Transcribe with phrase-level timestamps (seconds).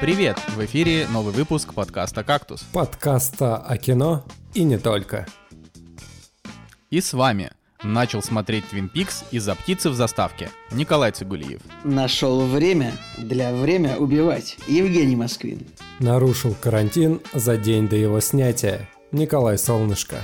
[0.00, 0.38] Привет!
[0.54, 2.60] В эфире новый выпуск подкаста «Кактус».
[2.72, 4.24] Подкаста о кино
[4.54, 5.26] и не только.
[6.88, 7.50] И с вами
[7.82, 11.60] начал смотреть Твин Пикс из-за птицы в заставке Николай Цигулиев.
[11.82, 15.66] Нашел время для время убивать Евгений Москвин.
[15.98, 20.18] Нарушил карантин за день до его снятия Николай Солнышко.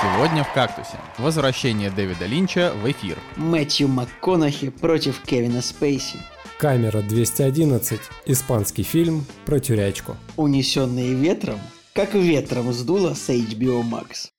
[0.00, 3.18] Сегодня в «Кактусе» возвращение Дэвида Линча в эфир.
[3.34, 6.18] Мэтью МакКонахи против Кевина Спейси.
[6.58, 8.00] Камера 211.
[8.24, 10.16] Испанский фильм про тюрячку.
[10.38, 11.60] Унесенные ветром,
[11.92, 14.30] как ветром сдуло с HBO Max.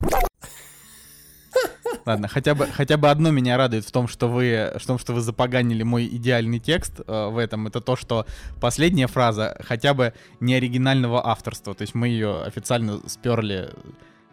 [2.07, 5.13] Ладно, хотя бы, хотя бы одно меня радует в том, что вы, в том, что
[5.13, 7.67] вы запоганили мой идеальный текст э, в этом.
[7.67, 8.25] Это то, что
[8.59, 11.75] последняя фраза хотя бы не оригинального авторства.
[11.75, 13.69] То есть мы ее официально сперли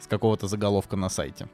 [0.01, 1.49] с какого-то заголовка на сайте.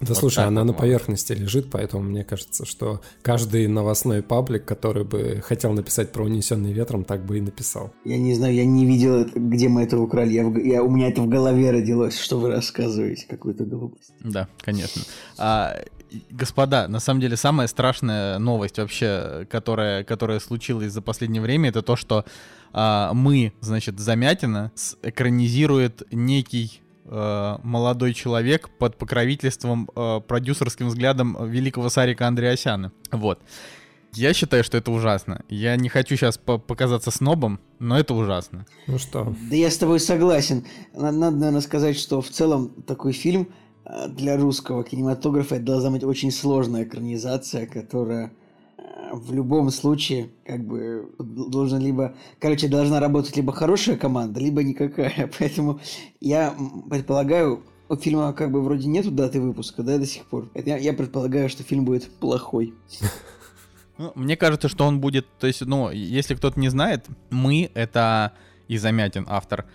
[0.00, 4.64] Да Вот слушай, она вот на поверхности лежит, поэтому мне кажется, что каждый новостной паблик,
[4.64, 7.92] который бы хотел написать про унесенный ветром, так бы и написал.
[8.06, 10.32] Я не знаю, я не видел, где мы это украли.
[10.32, 14.12] Я, я- у меня это в голове родилось, что вы рассказываете, какую-то глупость.
[14.20, 15.02] Да, конечно.
[15.36, 15.76] А,
[16.30, 21.82] господа, на самом деле самая страшная новость вообще, которая, которая случилась за последнее время, это
[21.82, 22.24] то, что
[22.72, 31.90] а, мы, значит, Замятина экранизирует некий э, молодой человек под покровительством, э, продюсерским взглядом великого
[31.90, 32.92] Сарика Андреасяна.
[33.10, 33.40] Вот.
[34.14, 35.44] Я считаю, что это ужасно.
[35.48, 38.66] Я не хочу сейчас показаться снобом, но это ужасно.
[38.86, 40.64] Ну что, Да я с тобой согласен.
[40.94, 43.48] Надо, надо, наверное, сказать, что в целом такой фильм
[43.84, 48.32] э, для русского кинематографа это должна быть очень сложная экранизация, которая
[49.12, 55.30] в любом случае как бы должна либо, короче, должна работать либо хорошая команда, либо никакая.
[55.38, 55.80] Поэтому
[56.20, 56.54] я
[56.88, 60.48] предполагаю, у фильма как бы вроде нету даты выпуска, да, до сих пор.
[60.54, 62.74] Я, я предполагаю, что фильм будет плохой.
[63.98, 68.32] Ну, мне кажется, что он будет, то есть, ну, если кто-то не знает, мы это
[68.66, 69.66] и Замятин автор.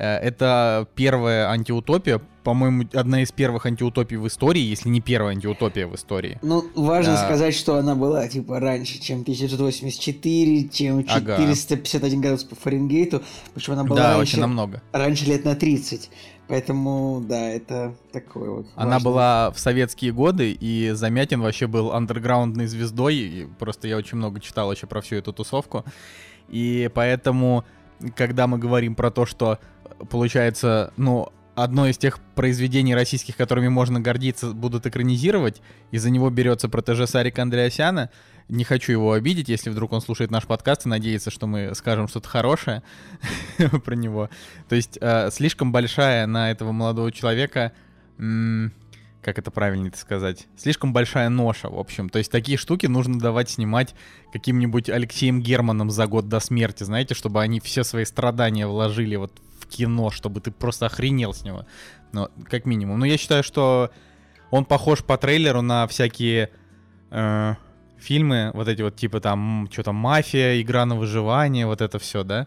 [0.00, 5.86] Э, Это первая антиутопия, по-моему, одна из первых антиутопий в истории, если не первая антиутопия
[5.86, 6.38] в истории.
[6.42, 7.24] Ну, важно Да.
[7.26, 11.36] сказать, что она была, типа, раньше, чем 1984, чем Ага.
[11.36, 13.22] 451 градус по Фаренгейту.
[13.54, 14.82] Причем она была да, раньше, очень намного.
[14.92, 16.10] раньше лет на 30.
[16.48, 18.66] Поэтому, да, это такое вот.
[18.74, 23.16] Она была в советские годы, и Замятин вообще был андерграундной звездой.
[23.16, 25.84] И просто я очень много читал еще про всю эту тусовку.
[26.48, 27.64] И поэтому,
[28.16, 29.58] когда мы говорим про то, что
[30.08, 36.30] получается, ну, одно из тех произведений российских, которыми можно гордиться, будут экранизировать, и за него
[36.30, 38.10] берется протеже Сарика Андреасяна.
[38.48, 42.08] Не хочу его обидеть, если вдруг он слушает наш подкаст и надеется, что мы скажем
[42.08, 42.82] что-то хорошее
[43.84, 44.28] про него.
[44.68, 47.72] То есть э, слишком большая на этого молодого человека,
[49.22, 52.08] как это правильно это сказать, слишком большая ноша, в общем.
[52.08, 53.94] То есть такие штуки нужно давать снимать
[54.32, 59.32] каким-нибудь Алексеем Германом за год до смерти, знаете, чтобы они все свои страдания вложили вот
[59.60, 61.66] в кино, чтобы ты просто охренел с него.
[62.12, 62.98] Ну, как минимум.
[62.98, 63.90] Но я считаю, что
[64.50, 66.50] он похож по трейлеру на всякие
[67.10, 67.54] э,
[67.98, 72.24] фильмы, вот эти вот типа там, что там, мафия, игра на выживание, вот это все,
[72.24, 72.46] да.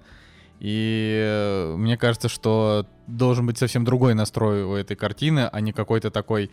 [0.63, 5.73] И э, мне кажется, что должен быть совсем другой настрой у этой картины, а не
[5.73, 6.49] какой-то такой,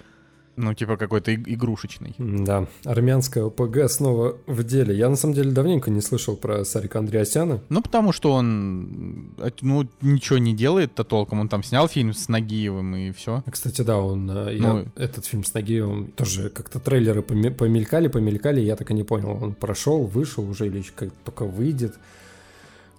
[0.56, 2.16] ну, типа какой-то иг- игрушечный.
[2.18, 4.96] да, армянская ОПГ снова в деле.
[4.96, 7.60] Я на самом деле давненько не слышал про Сарика Андреасяна.
[7.68, 9.32] Ну, потому что он,
[9.62, 11.38] ну, ничего не делает-то толком.
[11.38, 13.44] Он там снял фильм с Нагиевым и все.
[13.46, 14.86] А, Кстати, да, он, э, я Ну.
[14.96, 19.38] этот фильм с Нагиевым тоже как-то трейлеры поме- помелькали, помелькали, я так и не понял,
[19.40, 21.94] он прошел, вышел уже или еще как только выйдет.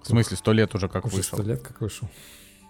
[0.04, 1.38] В смысле, сто лет уже как Уже вышел.
[1.38, 2.08] сто лет как вышел.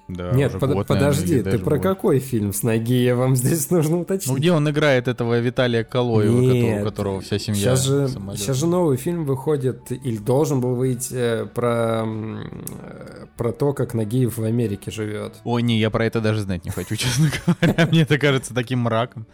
[0.07, 1.83] Да, Нет, под- год, наверное, подожди, или ты про больше.
[1.83, 4.27] какой фильм с Нагиевым здесь нужно уточнить?
[4.27, 8.57] Ну, где он играет этого Виталия Калоева, Нет, у которого вся семья Сейчас же, сейчас
[8.57, 14.37] же новый фильм выходит, или должен был выйти э, про, э, про то, как Нагиев
[14.37, 15.35] в Америке живет.
[15.45, 17.87] Ой, не, я про это даже знать не хочу, честно говоря.
[17.87, 19.25] Мне это кажется таким мраком.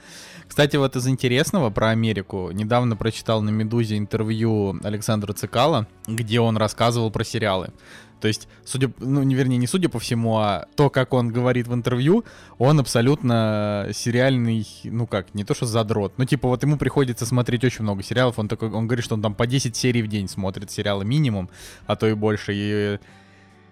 [0.47, 2.51] Кстати, вот из интересного про Америку.
[2.51, 7.71] Недавно прочитал на «Медузе» интервью Александра Цикала, где он рассказывал про сериалы.
[8.19, 11.67] То есть, судя, ну, не вернее, не судя по всему, а то, как он говорит
[11.67, 12.25] в интервью,
[12.57, 17.63] он абсолютно сериальный, ну как, не то что задрот, ну типа вот ему приходится смотреть
[17.63, 20.27] очень много сериалов, он такой, он говорит, что он там по 10 серий в день
[20.27, 21.49] смотрит сериалы минимум,
[21.85, 22.99] а то и больше, и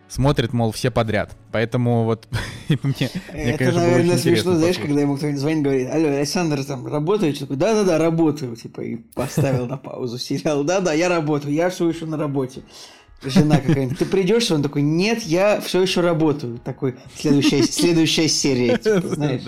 [0.08, 1.36] смотрит, мол, все подряд.
[1.52, 2.28] Поэтому вот
[2.70, 6.08] мне, мне, Это, конечно, было наверное, очень смешно, знаешь, когда ему кто-нибудь звонит, говорит, алло,
[6.08, 7.38] Александр, там, работаешь?
[7.38, 10.64] Такой, да-да-да, работаю, типа, и поставил на паузу сериал.
[10.64, 12.62] Да-да, я работаю, я слышу на работе.
[13.30, 16.60] Жена какая-нибудь, ты придешь, он такой, нет, я все еще работаю.
[16.64, 19.42] Такой, следующая, следующая серия, типа, знаешь.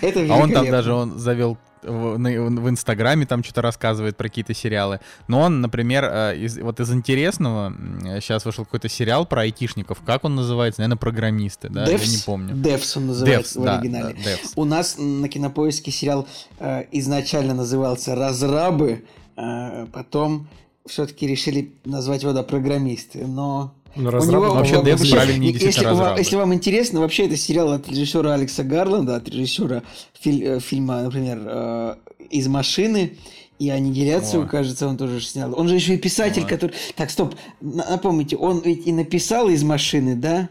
[0.00, 4.54] Это А он там даже, он завел в, в Инстаграме там что-то рассказывает про какие-то
[4.54, 5.00] сериалы.
[5.28, 7.72] Но он, например, э, из, вот из интересного,
[8.20, 10.00] сейчас вышел какой-то сериал про айтишников.
[10.04, 10.80] Как он называется?
[10.80, 11.84] Наверное, программисты, да?
[11.86, 12.54] Devs, Я не помню.
[12.54, 14.16] Devs он называется Devs, в оригинале.
[14.24, 14.52] Да, Devs.
[14.56, 16.26] У нас на кинопоиске сериал
[16.58, 19.04] э, изначально назывался «Разрабы»,
[19.36, 20.48] э, потом
[20.86, 26.16] все-таки решили назвать его да, программисты, но ну, у него вообще Девс правильнее если, вам,
[26.16, 29.82] если вам интересно, вообще это сериал от режиссера Алекса Гарланда, от режиссера
[30.18, 31.94] филь, э, фильма, например, э,
[32.30, 33.16] «Из машины»,
[33.58, 34.46] и «Аннигиляцию», О.
[34.46, 35.58] кажется, он тоже снял.
[35.58, 36.46] Он же еще и писатель, О.
[36.46, 36.72] который...
[36.96, 40.48] Так, стоп, напомните, он ведь и написал «Из машины», да?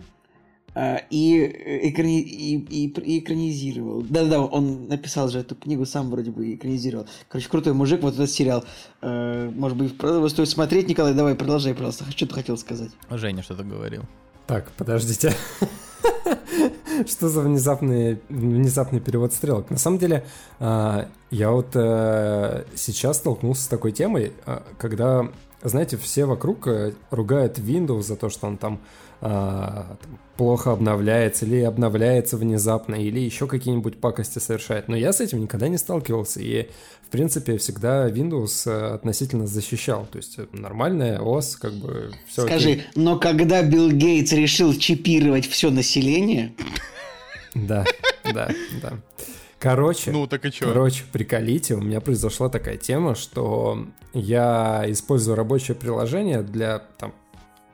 [0.79, 2.21] А, и, э, экрани...
[2.21, 4.01] и, и, и экранизировал.
[4.01, 7.05] Да-да, он написал же эту книгу, сам вроде бы экранизировал.
[7.27, 8.63] Короче, крутой мужик, вот этот сериал.
[9.01, 9.93] Э, может быть,
[10.31, 10.87] стоит смотреть.
[10.87, 12.05] Николай, давай, продолжай, пожалуйста.
[12.09, 12.91] Что ты хотел сказать?
[13.09, 14.03] Женя что-то говорил.
[14.47, 15.33] Так, подождите.
[17.07, 19.69] Что за внезапный, внезапный перевод стрелок?
[19.69, 20.25] На самом деле,
[20.59, 25.27] а, я вот э, сейчас столкнулся с такой темой, а, когда,
[25.61, 26.69] знаете, все вокруг
[27.11, 28.79] ругают Windows за то, что он там
[30.39, 34.87] плохо обновляется, или обновляется внезапно, или еще какие-нибудь пакости совершает.
[34.87, 36.69] Но я с этим никогда не сталкивался, и,
[37.05, 40.07] в принципе, всегда Windows э, относительно защищал.
[40.09, 42.83] То есть нормальная ОС, как бы все Скажи, окей.
[42.95, 46.53] но когда Билл Гейтс решил чипировать все население...
[47.53, 47.83] Да,
[48.23, 48.49] да,
[48.81, 48.93] да.
[49.59, 50.67] Короче, ну, так и чё?
[50.67, 57.13] короче, приколите, у меня произошла такая тема, что я использую рабочее приложение для там,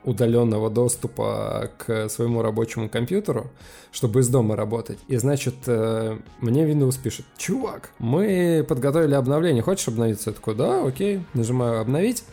[0.06, 3.50] удаленного доступа к своему рабочему компьютеру,
[3.92, 4.98] чтобы из дома работать.
[5.08, 10.30] И значит, э, мне Windows пишет, чувак, мы подготовили обновление, хочешь обновиться?
[10.30, 12.24] Я такой, да, окей, нажимаю обновить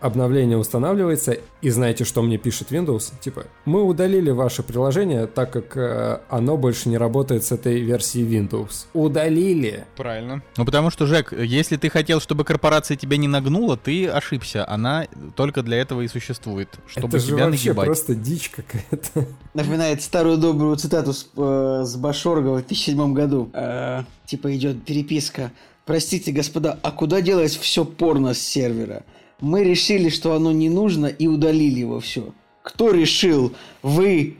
[0.00, 3.12] обновление устанавливается, и знаете, что мне пишет Windows?
[3.20, 8.22] Типа, мы удалили ваше приложение, так как э, оно больше не работает с этой версии
[8.22, 8.86] Windows.
[8.94, 9.84] Удалили.
[9.96, 10.42] Правильно.
[10.56, 14.68] Ну потому что, Жек, если ты хотел, чтобы корпорация тебя не нагнула, ты ошибся.
[14.68, 17.86] Она только для этого и существует, чтобы Это же тебя вообще нагибать.
[17.86, 19.26] просто дичь какая-то.
[19.54, 23.50] Напоминает старую добрую цитату с, э, с Башорга в 2007 году.
[23.52, 25.50] Э, типа идет переписка.
[25.86, 29.04] Простите, господа, а куда делось все порно с сервера?
[29.40, 32.32] Мы решили, что оно не нужно и удалили его все.
[32.62, 33.54] Кто решил?
[33.82, 34.36] Вы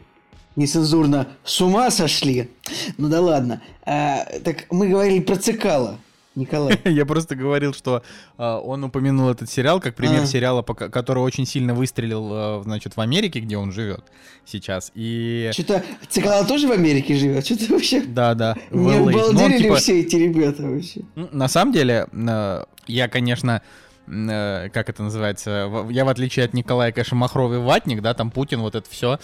[0.56, 2.50] нецензурно с ума сошли?
[2.96, 3.62] Ну да ладно.
[3.84, 5.98] А, так мы говорили про Цикала.
[6.38, 6.78] Николай.
[6.84, 8.02] Я просто говорил, что
[8.38, 10.26] э, он упомянул этот сериал как пример а.
[10.26, 14.04] сериала, который очень сильно выстрелил, э, значит, в Америке, где он живет
[14.44, 14.92] сейчас.
[14.94, 18.02] И что-то Цикала тоже в Америке живет, что-то вообще.
[18.02, 18.56] Да, да.
[18.70, 19.76] Не обалдели ли типа...
[19.76, 21.00] все эти ребята вообще?
[21.16, 23.62] Ну, на самом деле, э, я, конечно,
[24.10, 28.60] Э, как это называется, я в отличие от Николая, конечно, махровый ватник, да, там Путин,
[28.60, 29.18] вот это все,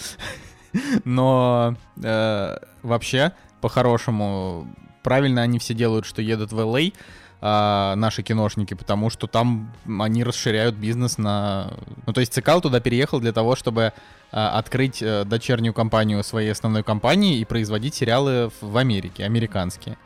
[1.04, 4.68] но э, вообще, по-хорошему,
[5.02, 10.24] правильно они все делают, что едут в Л.А., э, наши киношники, потому что там они
[10.24, 11.72] расширяют бизнес на...
[12.06, 13.92] Ну, то есть Цикал туда переехал для того, чтобы э,
[14.32, 19.96] открыть э, дочернюю компанию своей основной компании и производить сериалы в Америке, американские.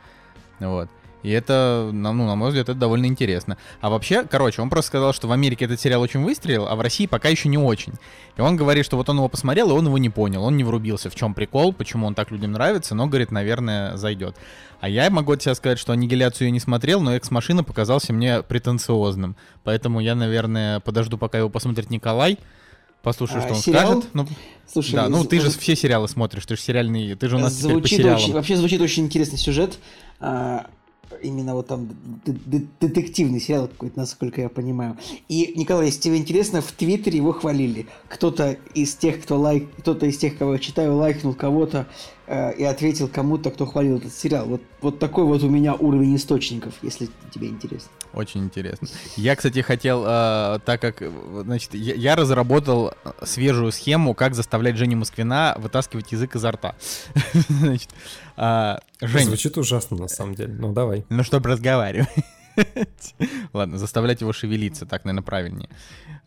[0.59, 0.89] Вот.
[1.23, 3.57] И это, ну, на мой взгляд, это довольно интересно.
[3.81, 6.81] А вообще, короче, он просто сказал, что в Америке этот сериал очень выстрелил, а в
[6.81, 7.93] России пока еще не очень.
[8.37, 10.63] И он говорит, что вот он его посмотрел, и он его не понял, он не
[10.63, 14.35] врубился, в чем прикол, почему он так людям нравится, но, говорит, наверное, зайдет.
[14.79, 19.35] А я могу тебе сказать, что аннигиляцию я не смотрел, но экс-машина показался мне претенциозным.
[19.63, 22.37] Поэтому я, наверное, подожду, пока его посмотрит Николай,
[23.03, 23.91] послушаю, а, что он сериал?
[23.91, 24.09] скажет.
[24.13, 24.27] Ну,
[24.71, 27.53] Слушай, да, ну ты же все сериалы смотришь, ты же сериальный, ты же у нас
[27.53, 28.23] звучит теперь по сериалам.
[28.23, 29.79] Очень, вообще звучит очень интересный сюжет.
[30.19, 30.67] А,
[31.21, 31.89] именно вот там
[32.79, 34.97] детективный сериал какой-то, насколько я понимаю.
[35.27, 37.87] И, Николай, если тебе интересно, в Твиттере его хвалили.
[38.07, 41.87] Кто-то из тех, кто лайк, кто-то из тех, кого я читаю, лайкнул кого-то
[42.29, 44.45] э, и ответил кому-то, кто хвалил этот сериал.
[44.45, 47.89] Вот, вот такой вот у меня уровень источников, если тебе интересно.
[48.13, 48.87] Очень интересно.
[49.17, 51.03] Я, кстати, хотел, э, так как,
[51.43, 52.93] значит, я, я разработал
[53.23, 56.75] свежую схему, как заставлять Женю Москвина вытаскивать язык изо рта.
[57.49, 57.89] Значит,
[58.37, 59.25] э, Жень...
[59.25, 60.53] Звучит ужасно, на самом деле.
[60.53, 61.05] Ну, давай.
[61.09, 62.09] Ну, чтобы разговаривать.
[63.53, 65.69] Ладно, заставлять его шевелиться, так, наверное, правильнее.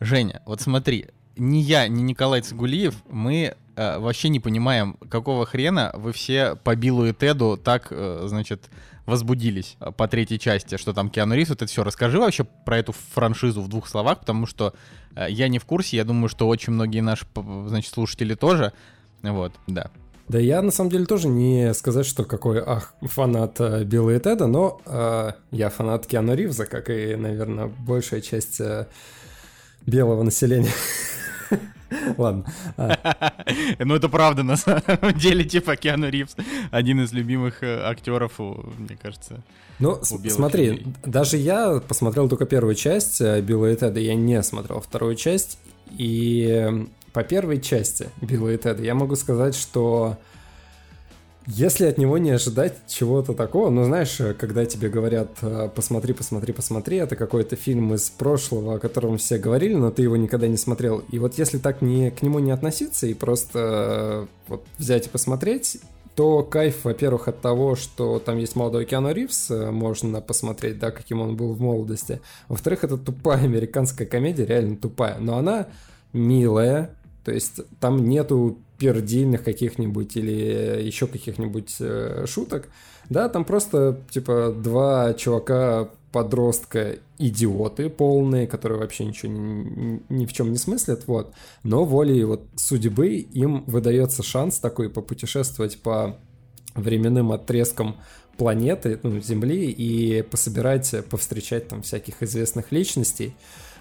[0.00, 1.06] Женя, вот смотри,
[1.36, 6.74] ни я, ни Николай Цигулиев, мы э, вообще не понимаем, какого хрена вы все по
[6.76, 8.70] Биллу и Теду так, э, значит,
[9.06, 11.84] возбудились э, по третьей части, что там Киану Ривз, вот это все.
[11.84, 14.74] Расскажи вообще про эту франшизу в двух словах, потому что
[15.14, 17.26] э, я не в курсе, я думаю, что очень многие наши,
[17.66, 18.72] значит, слушатели тоже.
[19.22, 19.90] Вот, да.
[20.28, 24.20] Да я на самом деле тоже не сказать, что какой ах, фанат э, Билла и
[24.20, 28.86] Теда, но э, я фанат Киану Ривза, как и, наверное, большая часть э,
[29.84, 30.70] белого населения.
[32.18, 32.44] Ладно.
[32.76, 33.32] А.
[33.78, 36.36] Ну, это правда, на самом деле, типа Киану Ривз
[36.70, 39.42] один из любимых э, актеров, мне кажется.
[39.78, 44.80] Ну, смотри, даже я посмотрел только первую часть э, Билла и Теда, я не смотрел
[44.80, 45.58] вторую часть,
[45.90, 50.18] и по первой части Билла и Теда я могу сказать, что
[51.46, 56.52] если от него не ожидать чего-то такого, ну знаешь, когда тебе говорят э, посмотри, посмотри,
[56.52, 60.56] посмотри, это какой-то фильм из прошлого, о котором все говорили, но ты его никогда не
[60.56, 61.02] смотрел.
[61.10, 65.10] И вот если так не, к нему не относиться и просто э, вот взять и
[65.10, 65.78] посмотреть,
[66.14, 70.90] то кайф, во-первых, от того, что там есть молодой Киану Ривз, э, можно посмотреть, да,
[70.90, 72.20] каким он был в молодости.
[72.48, 75.68] Во-вторых, это тупая американская комедия, реально тупая, но она
[76.12, 82.68] милая, то есть там нету пердильных каких-нибудь или еще каких-нибудь э, шуток.
[83.08, 90.32] Да, там просто, типа, два чувака подростка идиоты полные, которые вообще ничего ни, ни в
[90.32, 91.32] чем не смыслят, вот.
[91.62, 96.18] Но волей вот судьбы им выдается шанс такой попутешествовать по
[96.74, 97.96] временным отрезкам
[98.36, 103.34] планеты, ну, Земли, и пособирать, повстречать там всяких известных личностей.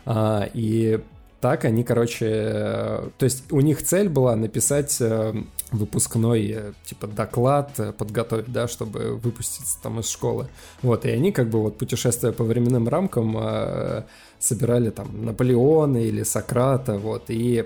[0.06, 1.00] А, и
[1.42, 5.34] так они, короче, э, то есть у них цель была написать э,
[5.72, 10.48] выпускной, э, типа, доклад, подготовить, да, чтобы выпуститься там из школы.
[10.84, 14.06] Вот, и они как бы вот путешествуя по временным рамкам
[14.40, 17.66] собирали там Наполеона или Сократа, вот, и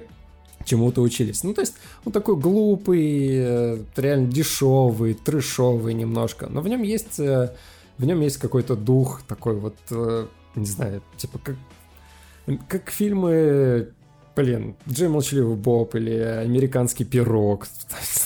[0.64, 1.44] чему-то учились.
[1.44, 8.06] Ну, то есть, он такой глупый, реально дешевый, трешовый немножко, но в нем есть, в
[8.06, 9.76] нем есть какой-то дух такой вот,
[10.56, 11.56] не знаю, типа, как,
[12.68, 13.94] как фильмы
[14.36, 17.68] блин, Джей Молчаливый Боб или Американский пирог.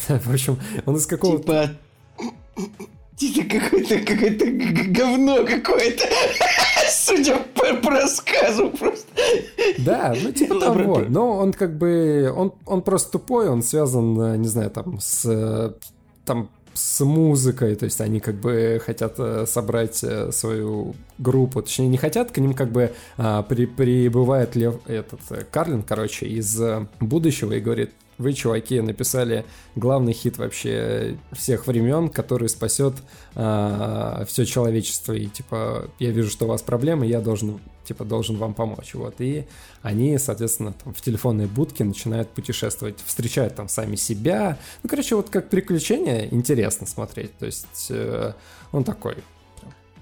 [0.07, 1.77] В общем, он из какого-то...
[2.17, 3.41] Типа...
[3.41, 4.45] Это какое-то какое-то
[4.91, 6.05] говно какое-то.
[6.89, 9.07] Судя по, по рассказу просто.
[9.79, 11.03] Да, ну типа того.
[11.09, 12.33] Но он как бы...
[12.35, 15.25] Он, он просто тупой, он связан, э, не знаю, там, с...
[15.25, 15.73] Э,
[16.23, 16.49] там
[16.79, 21.97] с музыкой, то есть они как бы хотят э, собрать э, свою группу, точнее не
[21.97, 26.57] хотят, к ним как бы а, при, прибывает Лев, этот э, Карлин, короче, из
[27.01, 29.45] будущего и говорит, вы, чуваки, написали
[29.75, 32.95] главный хит вообще всех времен, который спасет
[33.33, 35.13] а, все человечество.
[35.13, 38.93] И типа, я вижу, что у вас проблемы, я должен, типа, должен вам помочь.
[38.93, 39.15] Вот.
[39.19, 39.45] И
[39.81, 44.59] они, соответственно, там, в телефонной будке начинают путешествовать, встречают там сами себя.
[44.83, 47.37] Ну, короче, вот как приключение интересно смотреть.
[47.37, 48.33] То есть э,
[48.73, 49.15] он такой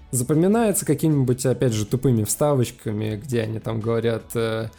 [0.10, 4.70] запоминается какими-нибудь, опять же, тупыми вставочками, где они там говорят э,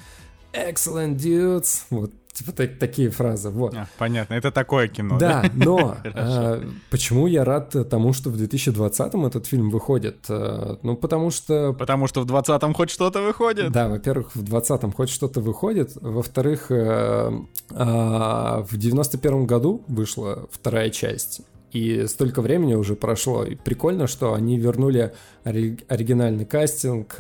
[0.52, 3.74] «Excellent dudes», вот Типа так, такие фразы, вот.
[3.74, 5.18] А, понятно, это такое кино.
[5.18, 5.50] Да, да?
[5.54, 10.18] но а, почему я рад тому, что в 2020-м этот фильм выходит?
[10.28, 11.72] А, ну, потому что...
[11.72, 13.72] Потому что в 20-м хоть что-то выходит.
[13.72, 15.90] Да, во-первых, в 20-м хоть что-то выходит.
[15.96, 17.32] Во-вторых, а,
[17.72, 21.40] а, в 91-м году вышла вторая часть.
[21.72, 23.42] И столько времени уже прошло.
[23.42, 27.16] И прикольно, что они вернули оригинальный кастинг,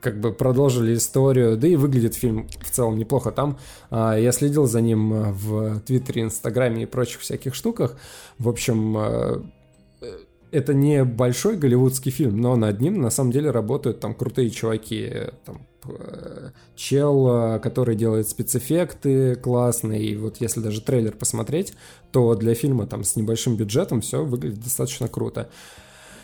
[0.00, 3.30] как бы продолжили историю, да и выглядит фильм в целом неплохо.
[3.30, 3.58] Там
[3.90, 7.96] а, я следил за ним а, в Твиттере, Инстаграме и прочих всяких штуках.
[8.38, 9.42] В общем, а,
[10.50, 15.12] это не большой голливудский фильм, но над ним на самом деле работают там крутые чуваки.
[15.44, 21.74] Там, э, чел, который делает спецэффекты классные, и вот если даже трейлер посмотреть,
[22.12, 25.50] то для фильма там с небольшим бюджетом все выглядит достаточно круто.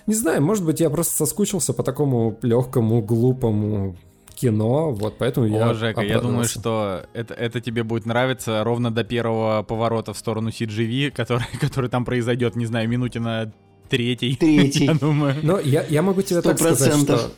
[0.06, 3.96] Не знаю, может быть, я просто соскучился по такому легкому, глупому
[4.34, 8.90] кино, вот поэтому О, я Жека, я думаю, что это, это тебе будет нравиться ровно
[8.90, 13.52] до первого поворота в сторону CGV, который, который там произойдет, не знаю, минуте на
[13.88, 14.36] третий.
[14.40, 14.86] Третий.
[14.86, 15.36] я думаю.
[15.42, 16.42] Но я, я могу тебе 100%.
[16.42, 17.30] так сказать, что...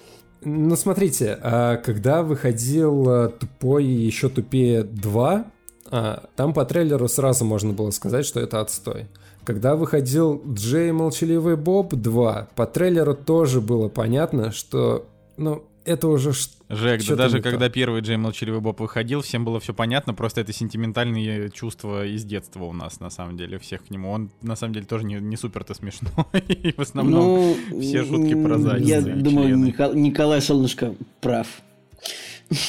[0.42, 5.44] Ну, смотрите, а, когда выходил а, «Тупой и еще тупее 2»,
[5.90, 9.06] а, там по трейлеру сразу можно было сказать, что это отстой.
[9.46, 16.32] Когда выходил Джей Молчаливый Боб 2, по трейлеру тоже было понятно, что, ну, это уже
[16.68, 20.52] Жек, да даже когда первый Джей Молчаливый Боб выходил, всем было все понятно, просто это
[20.52, 24.10] сентиментальные чувства из детства у нас, на самом деле, всех к нему.
[24.10, 26.10] Он, на самом деле, тоже не, не супер-то смешной,
[26.48, 28.88] и в основном ну, все шутки про задницу.
[28.88, 31.46] Я думаю, Никол- Николай Солнышко прав.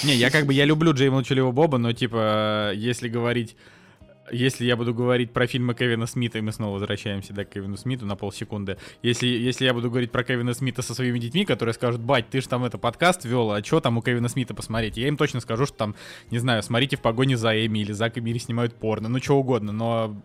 [0.03, 3.55] Не, я как бы, я люблю Джей Молчаливого Боба, но, типа, если говорить
[4.31, 7.77] если я буду говорить про фильмы Кевина Смита, и мы снова возвращаемся да, к Кевину
[7.77, 11.73] Смиту на полсекунды, если, если я буду говорить про Кевина Смита со своими детьми, которые
[11.73, 14.97] скажут, бать, ты же там это подкаст вел, а что там у Кевина Смита посмотреть?
[14.97, 15.95] Я им точно скажу, что там,
[16.31, 19.37] не знаю, смотрите в погоне за Эми или Зак и Мири снимают порно, ну что
[19.37, 20.21] угодно, но...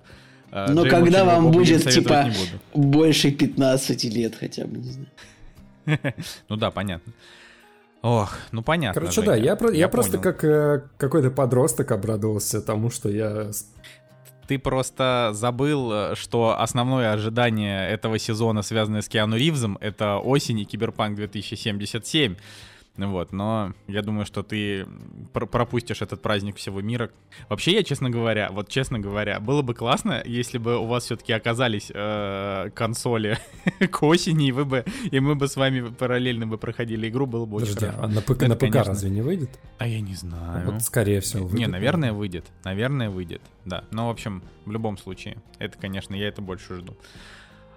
[0.50, 2.30] Э, но когда вам будет, типа,
[2.74, 5.08] больше 15 лет хотя бы, не знаю.
[6.48, 7.12] ну да, понятно.
[8.02, 9.00] Ох, ну понятно.
[9.00, 10.22] Короче, Женя, да, я, я, я просто понял.
[10.22, 13.50] как э, какой-то подросток обрадовался тому, что я...
[14.48, 20.58] Ты просто забыл, э, что основное ожидание этого сезона, связанное с Киану Ривзом, это осень
[20.58, 22.34] и Киберпанк 2077.
[22.98, 24.86] Ну Вот, но я думаю, что ты
[25.32, 27.10] пр- пропустишь этот праздник всего мира.
[27.48, 31.32] Вообще, я, честно говоря, вот честно говоря, было бы классно, если бы у вас все-таки
[31.32, 33.38] оказались э, консоли
[33.90, 37.46] к осени, и вы бы, и мы бы с вами параллельно бы проходили игру, было
[37.46, 38.04] бы очень Подожди, хорошо.
[38.04, 38.84] а на ПК, Это, на ПК конечно.
[38.92, 39.50] разве не выйдет?
[39.78, 40.70] А я не знаю.
[40.70, 41.68] Вот скорее всего Не, выйдет.
[41.70, 42.44] наверное, выйдет.
[42.62, 43.40] Наверное, выйдет.
[43.64, 43.84] Да.
[43.90, 46.94] Но, в общем, в любом случае, это, конечно, я это больше жду.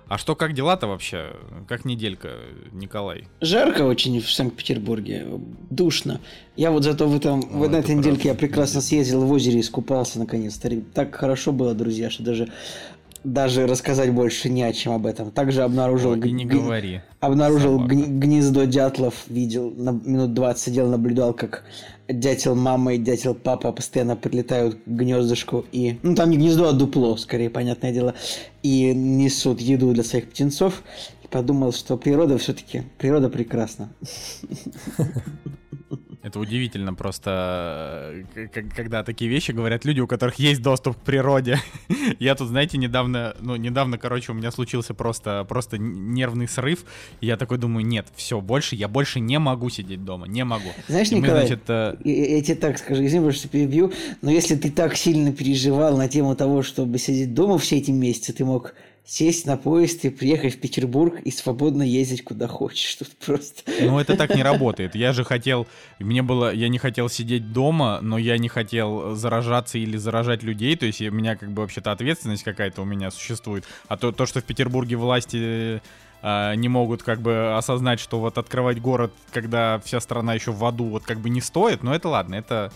[0.07, 1.31] А что, как дела-то вообще?
[1.67, 2.29] Как неделька,
[2.71, 3.23] Николай?
[3.41, 5.25] Жарко очень в Санкт-Петербурге,
[5.71, 6.21] душно.
[6.55, 8.39] Я вот зато в, этом, Ну, в это этой недельке я правда.
[8.47, 10.69] прекрасно съездил в озере и искупался наконец-то.
[10.93, 12.49] Так хорошо было, друзья, что даже,
[13.25, 15.31] даже рассказать больше не о чем об этом.
[15.31, 17.01] Также обнаружил, Ой, не г- говори.
[17.19, 17.95] обнаружил Собака.
[17.95, 21.63] гнездо дятлов, видел, на минут 20 сидел, наблюдал, как
[22.07, 25.97] дятел мама и дятел папа постоянно прилетают к гнездышку и...
[26.03, 28.13] Ну, там не гнездо, а дупло, скорее, понятное дело.
[28.63, 30.83] И несут еду для своих птенцов.
[31.23, 32.83] И подумал, что природа все-таки...
[32.99, 33.89] Природа прекрасна.
[36.23, 41.59] Это удивительно просто, э, когда такие вещи говорят люди, у которых есть доступ к природе.
[42.19, 46.85] Я тут, знаете, недавно, ну, недавно, короче, у меня случился просто, просто нервный срыв.
[47.21, 50.69] И я такой думаю, нет, все, больше, я больше не могу сидеть дома, не могу.
[50.87, 53.91] Знаешь, И мы, Николай, значит, э, я, я тебе так скажу, извини, что перебью,
[54.21, 58.33] но если ты так сильно переживал на тему того, чтобы сидеть дома все эти месяцы,
[58.33, 58.73] ты мог
[59.05, 62.95] сесть на поезд и приехать в Петербург и свободно ездить куда хочешь.
[62.95, 63.71] Тут просто...
[63.81, 64.95] Ну, это так не работает.
[64.95, 65.67] Я же хотел,
[65.99, 70.75] мне было, я не хотел сидеть дома, но я не хотел заражаться или заражать людей,
[70.75, 73.63] то есть у меня как бы вообще-то ответственность какая-то у меня существует.
[73.87, 75.81] А то, то что в Петербурге власти
[76.21, 80.65] а, не могут как бы осознать, что вот открывать город, когда вся страна еще в
[80.65, 82.73] аду, вот как бы не стоит, но это ладно, это,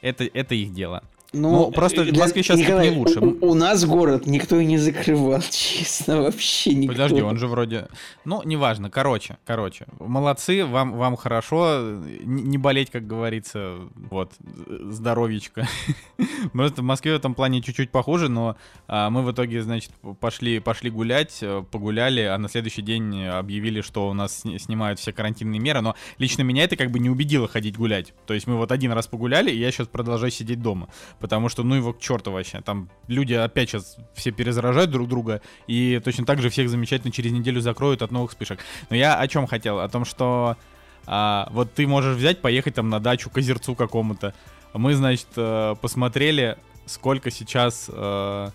[0.00, 1.02] это, это их дело.
[1.36, 3.20] Ну, просто в Москве как Николай, не лучше.
[3.20, 6.94] У, у нас город никто и не закрывал, честно, вообще никто.
[6.94, 7.88] Подожди, он же вроде...
[8.24, 9.86] Ну, неважно, короче, короче.
[9.98, 11.80] Молодцы, вам, вам хорошо,
[12.22, 14.32] не болеть, как говорится, вот,
[14.66, 15.68] здоровичка.
[16.52, 18.56] Просто в Москве в этом плане чуть-чуть похуже, но
[18.88, 23.80] а, мы в итоге, значит, пошли, пошли гулять, э, погуляли, а на следующий день объявили,
[23.80, 27.10] что у нас сни- снимают все карантинные меры, но лично меня это как бы не
[27.10, 28.14] убедило ходить гулять.
[28.26, 30.88] То есть мы вот один раз погуляли, и я сейчас продолжаю сидеть дома,
[31.26, 35.42] потому что, ну его к черту вообще, там люди опять сейчас все перезаражают друг друга,
[35.66, 38.60] и точно так же всех замечательно через неделю закроют от новых вспышек.
[38.90, 39.80] Но я о чем хотел?
[39.80, 40.56] О том, что
[41.04, 44.34] а, вот ты можешь взять, поехать там на дачу к озерцу какому-то.
[44.72, 47.90] Мы, значит, э, посмотрели, сколько сейчас...
[47.92, 48.50] э,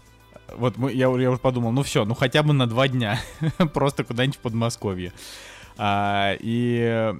[0.55, 3.19] вот мы, я, я уже подумал, ну все, ну хотя бы на два дня.
[3.73, 5.11] Просто куда-нибудь в Подмосковье.
[5.77, 7.13] А, и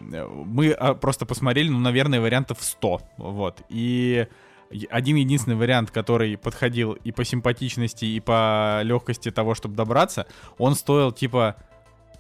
[0.46, 3.02] мы а, просто посмотрели, ну, наверное, вариантов 100.
[3.18, 3.62] Вот.
[3.68, 4.28] И
[4.90, 10.76] один единственный вариант, который подходил и по симпатичности, и по легкости того, чтобы добраться, он
[10.76, 11.56] стоил типа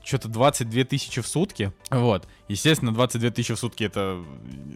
[0.04, 1.72] что-то 22 тысячи в сутки.
[1.90, 2.28] Вот.
[2.48, 4.24] Естественно, 22 тысячи в сутки это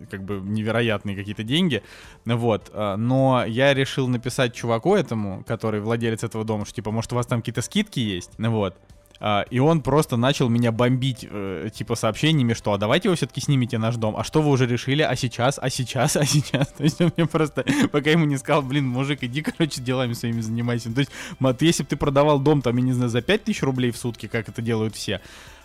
[0.01, 1.83] э, как бы невероятные какие-то деньги.
[2.25, 2.69] Вот.
[2.73, 7.15] а, Но я решил написать чуваку этому, который владелец этого дома, что типа, может, у
[7.15, 8.31] вас там какие-то скидки есть?
[8.37, 8.77] Вот.
[9.19, 13.41] А, И он просто начал меня бомбить, э, типа, сообщениями, что а давайте вы все-таки
[13.41, 14.15] снимете наш дом.
[14.17, 15.01] А что вы уже решили?
[15.01, 15.57] А сейчас?
[15.61, 16.17] А сейчас?
[16.17, 16.67] А сейчас?
[16.77, 20.41] То есть он мне просто, пока ему не сказал, блин, мужик, иди, короче, делами своими
[20.41, 20.93] занимайся.
[20.93, 23.91] То есть, мат, если бы ты продавал дом, там, я не знаю, за 5000 рублей
[23.91, 25.21] в сутки, как это делают все,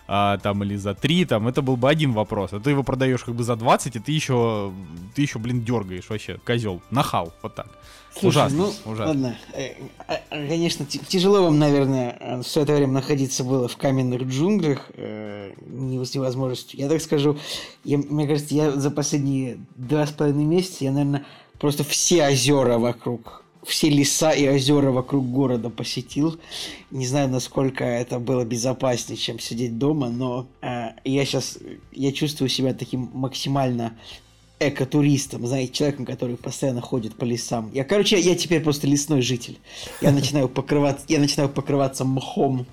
[0.07, 2.53] а, там, или за 3, там, это был бы один вопрос.
[2.53, 4.73] А ты его продаешь как бы за 20, и ты еще,
[5.15, 7.67] ты еще, блин, дергаешь вообще, козел, нахал, вот так.
[8.13, 9.05] Слушай, ужасно, ну, ужасно.
[9.07, 9.37] ладно.
[9.53, 9.73] Э,
[10.07, 15.53] а, Конечно, тяжело вам, наверное, э, все это время находиться было в каменных джунглях, э,
[15.67, 16.79] не с невозможностью.
[16.79, 17.37] Я так скажу,
[17.83, 21.25] я- мне кажется, я за последние два с половиной месяца, я, наверное,
[21.57, 26.37] просто все озера вокруг, все леса и озера вокруг города посетил.
[26.89, 31.57] Не знаю, насколько это было безопаснее, чем сидеть дома, но э, я сейчас,
[31.93, 33.93] я чувствую себя таким максимально
[34.69, 37.71] экотуристом, знаете, человеком, который постоянно ходит по лесам.
[37.73, 39.57] Я, короче, я теперь просто лесной житель.
[40.01, 42.65] Я начинаю покрываться, я начинаю покрываться мхом.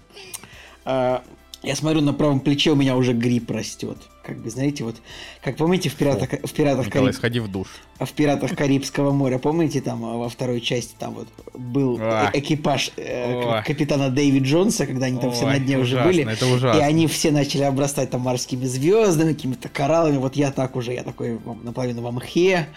[1.62, 3.98] Я смотрю, на правом плече у меня уже гриб растет.
[4.22, 4.96] Как бы, знаете, вот,
[5.42, 7.68] как помните в пиратах, в пиратах, Николай, Кариб- сходи в душ.
[7.98, 12.30] а в пиратах Карибского моря, помните, там а, во второй части там вот был э-
[12.34, 16.32] экипаж э, капитана Дэвид Джонса, когда они там все Ой, на дне уже ужасно, были.
[16.32, 16.78] это ужасно.
[16.78, 20.18] И они все начали обрастать там морскими звездами, какими-то кораллами.
[20.18, 22.68] Вот я так уже, я такой наполовину во мхе,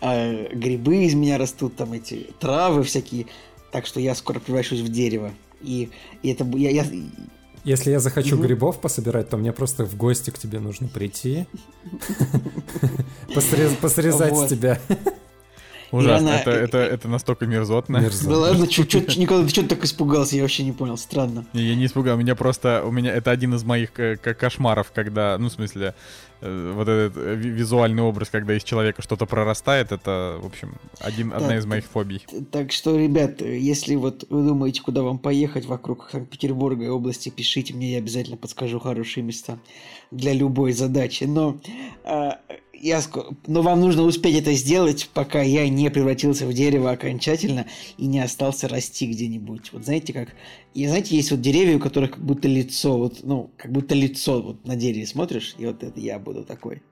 [0.00, 3.26] э, грибы из меня растут, там эти травы всякие.
[3.70, 5.30] Так что я скоро превращусь в дерево.
[5.62, 5.90] И,
[6.22, 6.86] и это я, я-
[7.64, 11.46] если я захочу грибов пособирать, то мне просто в гости к тебе нужно прийти,
[13.80, 14.78] посрезать тебя.
[15.98, 17.98] Ужасно, это, это, это настолько мерзотно.
[17.98, 18.30] мерзотно.
[18.30, 20.36] Да ладно, чё, чё, Николай, ты что так испугался?
[20.36, 21.46] Я вообще не понял, странно.
[21.52, 25.36] Не, я не испугал, меня просто, у меня это один из моих э, кошмаров, когда,
[25.38, 25.94] ну, в смысле,
[26.40, 31.30] э, вот этот э, визуальный образ, когда из человека что-то прорастает, это, в общем, один,
[31.30, 32.26] да, одна из моих фобий.
[32.50, 37.72] Так что, ребят, если вот вы думаете, куда вам поехать вокруг Санкт-Петербурга и области, пишите
[37.74, 39.58] мне, я обязательно подскажу хорошие места
[40.10, 41.24] для любой задачи.
[41.24, 41.60] Но
[42.04, 42.38] а,
[42.80, 43.00] я,
[43.46, 48.20] но вам нужно успеть это сделать, пока я не превратился в дерево окончательно и не
[48.20, 49.72] остался расти где-нибудь.
[49.72, 50.30] Вот знаете, как...
[50.74, 54.42] И знаете, есть вот деревья, у которых как будто лицо, вот, ну, как будто лицо
[54.42, 56.82] вот на дереве смотришь, и вот это я буду такой.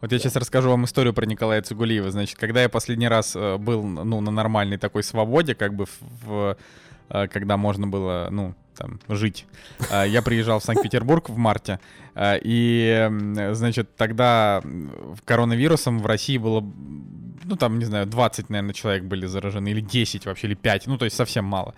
[0.00, 2.10] Вот я сейчас расскажу вам историю про Николая Цугулиева.
[2.10, 5.98] Значит, когда я последний раз э, был, ну, на нормальной такой свободе, как бы в,
[6.26, 6.56] в
[7.08, 9.46] э, когда можно было, ну, там, жить.
[9.90, 11.78] А, я приезжал в Санкт-Петербург в марте,
[12.16, 13.08] и,
[13.52, 14.62] значит, тогда
[15.24, 16.60] коронавирусом в России было,
[17.44, 20.98] ну, там, не знаю, 20, наверное, человек были заражены, или 10 вообще, или 5, ну,
[20.98, 21.74] то есть совсем мало.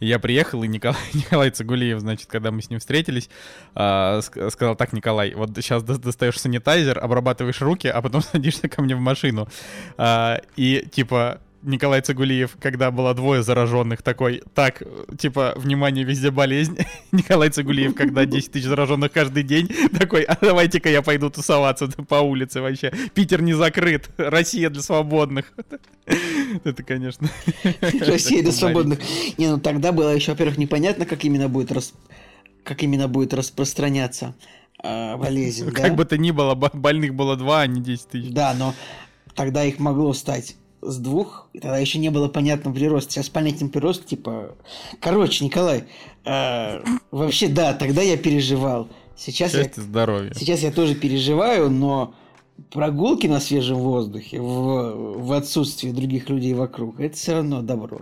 [0.00, 3.30] И я приехал, и Николай, Николай Цигулиев, значит, когда мы с ним встретились,
[3.74, 8.94] а, сказал, так, Николай, вот сейчас достаешь санитайзер, обрабатываешь руки, а потом садишься ко мне
[8.94, 9.48] в машину.
[10.56, 14.82] И, типа, Николай Цигулиев, когда было двое зараженных, такой, так,
[15.18, 16.78] типа, внимание, везде болезнь.
[17.12, 19.68] Николай Цигулиев, когда 10 тысяч зараженных каждый день,
[19.98, 22.92] такой, а давайте-ка я пойду тусоваться по улице вообще.
[23.12, 25.52] Питер не закрыт, Россия для свободных.
[26.64, 27.28] Это, конечно.
[28.00, 29.00] Россия для свободных.
[29.36, 31.92] Не, ну тогда было еще, во-первых, непонятно, как именно будет рас...
[32.62, 34.34] как именно будет распространяться
[34.82, 35.70] э, болезнь.
[35.72, 35.94] Как да?
[35.94, 38.30] бы то ни было, больных было два, а не 10 тысяч.
[38.30, 38.74] Да, но
[39.34, 40.54] тогда их могло стать
[40.88, 43.12] с двух, и тогда еще не было понятного прироста.
[43.12, 44.56] Сейчас понятен прирост, типа...
[45.00, 45.84] Короче, Николай,
[46.24, 48.88] э, вообще, да, тогда я переживал.
[49.16, 50.32] Сейчас Счастье, я, здоровье.
[50.34, 52.14] Сейчас я тоже переживаю, но
[52.70, 58.00] прогулки на свежем воздухе в, в отсутствии других людей вокруг, это все равно добро.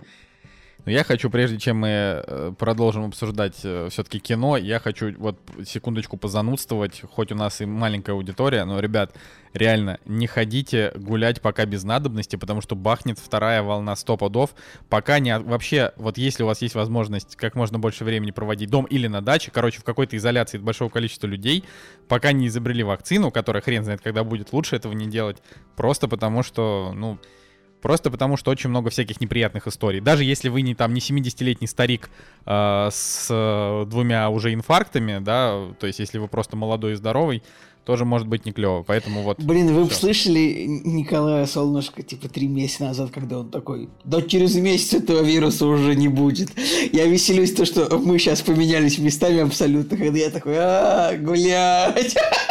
[0.87, 5.37] Но я хочу, прежде чем мы э, продолжим обсуждать э, все-таки кино, я хочу вот
[5.65, 9.13] секундочку позанудствовать, хоть у нас и маленькая аудитория, но, ребят,
[9.51, 14.55] реально, не ходите гулять пока без надобности, потому что бахнет вторая волна 100 подов,
[14.87, 15.37] пока не...
[15.37, 19.19] Вообще, вот если у вас есть возможность как можно больше времени проводить дом или на
[19.19, 21.65] даче, короче, в какой-то изоляции от большого количества людей,
[22.07, 25.43] пока не изобрели вакцину, которая хрен знает, когда будет, лучше этого не делать,
[25.75, 27.19] просто потому что, ну,
[27.81, 29.99] Просто потому, что очень много всяких неприятных историй.
[29.99, 32.09] Даже если вы не там не 70-летний старик
[32.45, 37.43] э, с э, двумя уже инфарктами, да, то есть если вы просто молодой и здоровый,
[37.87, 38.83] тоже может быть не клево.
[38.83, 39.39] Поэтому вот.
[39.39, 44.55] Блин, вы бы слышали Николая Солнышко, типа, три месяца назад, когда он такой, да через
[44.55, 46.49] месяц этого вируса уже не будет.
[46.91, 52.17] Я веселюсь то, что мы сейчас поменялись местами абсолютно, когда я такой, а, гулять.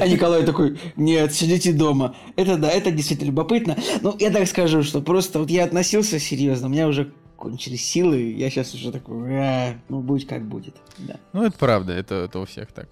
[0.00, 2.14] А Николай такой, нет, сидите дома.
[2.36, 3.76] Это да, это действительно любопытно.
[4.02, 8.32] Ну, я так скажу, что просто вот я относился серьезно, у меня уже кончились силы,
[8.32, 10.74] я сейчас уже такой, а, ну, будь как будет.
[10.98, 11.16] Да.
[11.32, 12.88] Ну, это правда, это, это у всех так.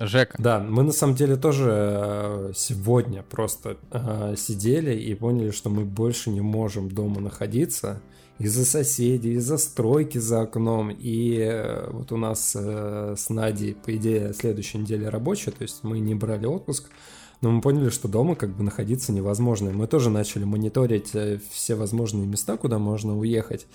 [0.00, 0.36] Жека.
[0.40, 5.84] Да, мы на самом деле тоже э, сегодня просто э, сидели и поняли, что мы
[5.84, 8.02] больше не можем дома находиться
[8.38, 10.90] из-за соседей, из-за стройки за окном.
[10.90, 15.84] И э, вот у нас э, с Надей, по идее, следующая неделя рабочая, то есть
[15.84, 16.90] мы не брали отпуск,
[17.40, 19.70] но мы поняли, что дома как бы находиться невозможно.
[19.70, 23.66] Мы тоже начали мониторить э, все возможные места, куда можно уехать.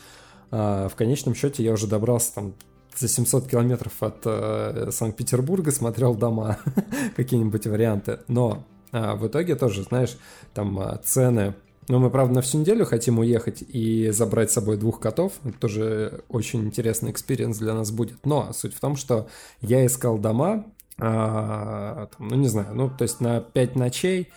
[0.52, 2.54] А в конечном счете я уже добрался там
[2.96, 6.58] за 700 километров от Санкт-Петербурга смотрел дома,
[7.16, 8.20] какие-нибудь варианты.
[8.28, 10.18] Но э, в итоге тоже, знаешь,
[10.54, 11.56] там цены...
[11.90, 15.34] Ну, мы, правда, на всю неделю хотим уехать и забрать с собой двух котов.
[15.44, 18.28] Это тоже очень интересный experience для нас будет.
[18.28, 19.28] Но суть в том, что
[19.60, 20.68] я искал дома,
[21.00, 24.30] э, там, ну, не знаю, ну, то есть на 5 ночей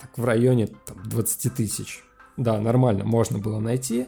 [0.00, 2.04] так, в районе там, 20 тысяч.
[2.36, 4.06] Да, нормально, можно было найти.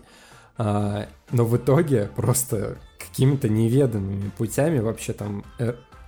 [0.57, 5.45] А, но в итоге просто какими-то неведомыми путями вообще там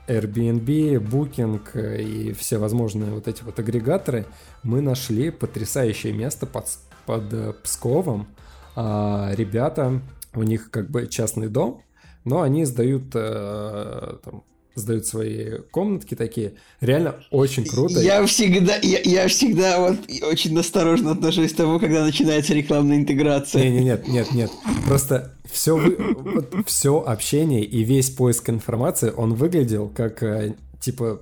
[0.07, 4.27] Airbnb, Booking э, и все возможные вот эти вот агрегаторы,
[4.63, 6.67] мы нашли потрясающее место под,
[7.07, 8.29] под э, Псковом.
[8.77, 10.01] А, ребята,
[10.35, 11.83] у них как бы частный дом,
[12.25, 16.55] но они сдают э, там, сдают свои комнатки такие.
[16.81, 18.01] Реально очень круто.
[18.01, 23.63] Я всегда, я, я всегда вот очень осторожно отношусь к тому, когда начинается рекламная интеграция.
[23.63, 24.51] Не, не, нет, нет, нет.
[24.87, 31.21] Просто все, вот, все общение и весь поиск информации, он выглядел как э, типа,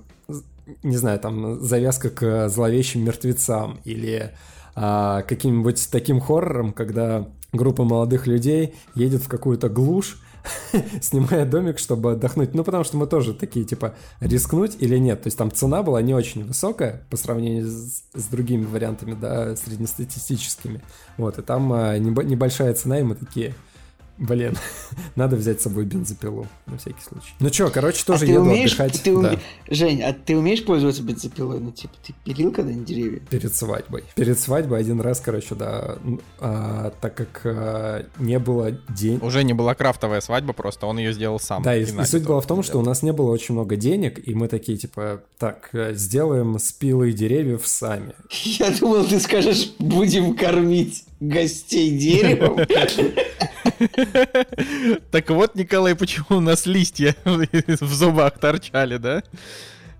[0.81, 4.31] не знаю, там завязка к зловещим мертвецам или
[4.75, 10.19] а, каким-нибудь таким хоррором, когда группа молодых людей едет в какую-то глушь,
[11.01, 12.53] снимая домик, чтобы отдохнуть.
[12.53, 15.21] Ну, потому что мы тоже такие, типа, рискнуть или нет.
[15.23, 19.55] То есть там цена была не очень высокая по сравнению с, с другими вариантами, да,
[19.55, 20.81] среднестатистическими.
[21.17, 23.53] Вот, и там а, небольшая цена, и мы такие,
[24.17, 24.55] Блин,
[25.15, 27.33] надо взять с собой бензопилу, на всякий случай.
[27.39, 29.01] Ну чё, короче, тоже а еду умеешь, отдыхать.
[29.01, 29.29] Ты уме...
[29.29, 29.39] да.
[29.69, 31.59] Жень, а ты умеешь пользоваться бензопилой?
[31.59, 33.19] Ну, типа, ты пилил когда-нибудь деревья?
[33.29, 34.03] Перед свадьбой.
[34.15, 35.97] Перед свадьбой один раз, короче, да,
[36.39, 39.23] а, так как а, не было денег...
[39.23, 41.63] Уже не была крафтовая свадьба, просто он ее сделал сам.
[41.63, 44.19] Да, и, и суть была в том, что у нас не было очень много денег,
[44.25, 48.13] и мы такие, типа, так, э, сделаем спилы деревьев сами.
[48.43, 52.59] Я думал, ты скажешь, будем кормить гостей деревом.
[55.11, 59.23] Так вот, Николай, почему у нас листья в зубах торчали, да?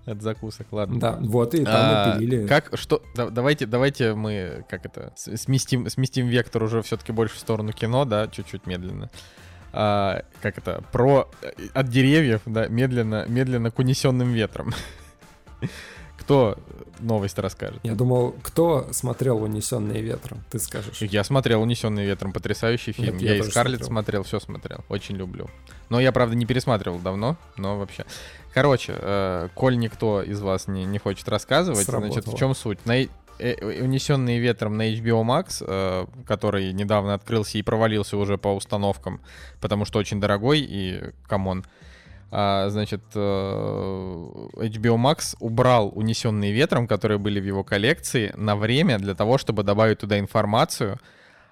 [0.06, 1.00] От закусок, ладно.
[1.00, 2.46] Да, вот и там а, напилили.
[2.46, 7.38] Как, что, да, давайте, давайте мы, как это, сместим, сместим вектор уже все-таки больше в
[7.38, 9.10] сторону кино, да, чуть-чуть медленно.
[9.72, 14.74] А, как это, про, э, от деревьев, да, медленно, медленно к унесенным ветрам.
[16.24, 16.56] Кто
[17.00, 17.80] новость расскажет?
[17.82, 21.02] Я думал, кто смотрел «Унесенные ветром», ты скажешь.
[21.02, 23.18] Я смотрел «Унесенные ветром», потрясающий фильм.
[23.18, 24.22] я, я и Скарлетт смотрел.
[24.22, 25.50] смотрел, все смотрел, очень люблю.
[25.90, 28.04] Но я, правда, не пересматривал давно, но вообще.
[28.54, 32.12] Короче, э, коль никто из вас не, не хочет рассказывать, Сработало.
[32.12, 32.84] значит, в чем суть?
[32.86, 33.06] На, э,
[33.82, 39.20] «Унесенные ветром» на HBO Max, э, который недавно открылся и провалился уже по установкам,
[39.60, 41.64] потому что очень дорогой и, come on,
[42.30, 49.14] значит, э, HBO Max убрал унесенные ветром, которые были в его коллекции, на время для
[49.14, 50.98] того, чтобы добавить туда информацию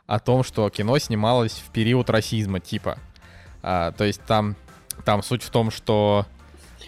[0.07, 2.99] о том, что кино снималось в период расизма, типа.
[3.63, 4.57] А, то есть там,
[5.05, 6.27] там суть в том, что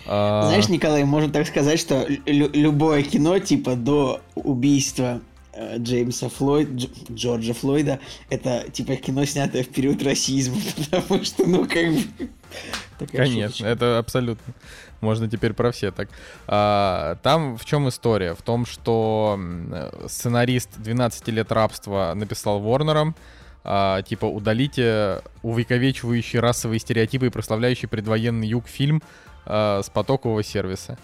[0.06, 5.20] а, знаешь, Николай, можно так сказать, что любое кино, типа, до убийства
[5.76, 10.56] Джеймса Флойд, Дж Джорджа Флойда, это, типа, кино, снятое в период расизма,
[10.90, 12.00] потому что, ну, как бы...
[13.10, 13.66] Конечно, шуточка.
[13.66, 14.54] это абсолютно.
[15.00, 16.08] Можно теперь про все так.
[16.46, 18.34] А, там в чем история?
[18.34, 19.38] В том, что
[20.06, 23.14] сценарист 12 лет рабства написал Ворнером,
[23.64, 29.02] а, типа, удалите увековечивающие расовые стереотипы и прославляющий предвоенный юг фильм
[29.46, 30.98] а, с потокового сервиса.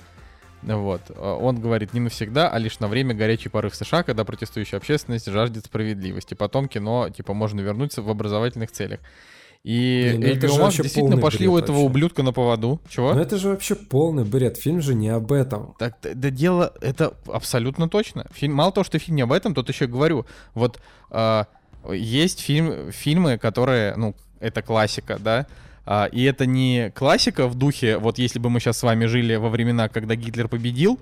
[0.62, 1.02] Вот.
[1.10, 4.78] А, он говорит не навсегда, а лишь на время горячей поры в США, когда протестующая
[4.78, 6.34] общественность жаждет справедливости.
[6.34, 9.00] Потом кино, типа, можно вернуться в образовательных целях.
[9.62, 11.86] И Блин, HBO Max действительно пошли у этого вообще.
[11.86, 12.80] ублюдка на поводу.
[12.88, 13.12] Чего?
[13.12, 14.56] Ну это же вообще полный бред.
[14.56, 15.74] Фильм же не об этом.
[15.78, 18.26] Так, да дело, это абсолютно точно.
[18.32, 21.44] Фильм, мало того, что фильм не об этом, тут еще говорю, вот э,
[21.92, 25.46] есть фильм, фильмы, которые, ну, это классика, да,
[25.86, 29.34] а, и это не классика в духе, вот если бы мы сейчас с вами жили
[29.36, 30.98] во времена, когда Гитлер победил,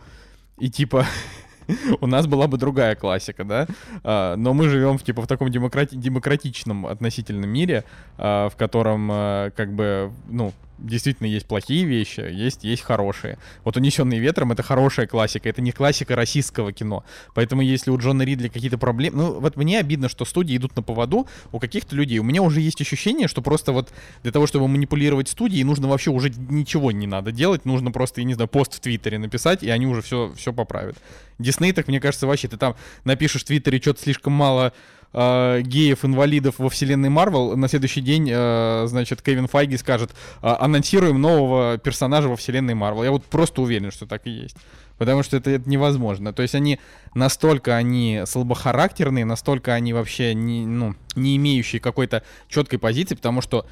[0.59, 1.07] и типа
[2.01, 3.67] у нас была бы другая классика, да,
[4.03, 7.85] а, но мы живем в, типа, в таком демократи- демократичном относительном мире,
[8.17, 13.39] а, в котором, а, как бы, ну, действительно есть плохие вещи, есть, есть хорошие.
[13.65, 17.05] Вот «Унесенные ветром»— это хорошая классика, это не классика российского кино.
[17.35, 19.17] Поэтому если у Джона Ридли какие-то проблемы...
[19.17, 22.19] Ну, вот мне обидно, что студии идут на поводу у каких-то людей.
[22.19, 26.11] У меня уже есть ощущение, что просто вот для того, чтобы манипулировать студией, нужно вообще
[26.11, 29.71] уже ничего не надо делать, нужно просто, я не знаю, пост в Твиттере написать, и
[29.71, 30.97] они уже все, все поправят.
[31.39, 34.73] Дисней, так мне кажется, вообще, ты там напишешь в Твиттере что-то слишком мало
[35.13, 40.11] э, геев-инвалидов во вселенной Марвел, на следующий день, э, значит, Кевин Файги скажет,
[40.43, 43.05] э, анонсируем нового персонажа во вселенной Марвел.
[43.05, 44.57] Я вот просто уверен, что так и есть.
[44.99, 46.33] Потому что это, это невозможно.
[46.33, 46.81] То есть они
[47.15, 53.67] настолько они слабохарактерные, настолько они вообще не, ну, не имеющие какой-то четкой позиции, потому что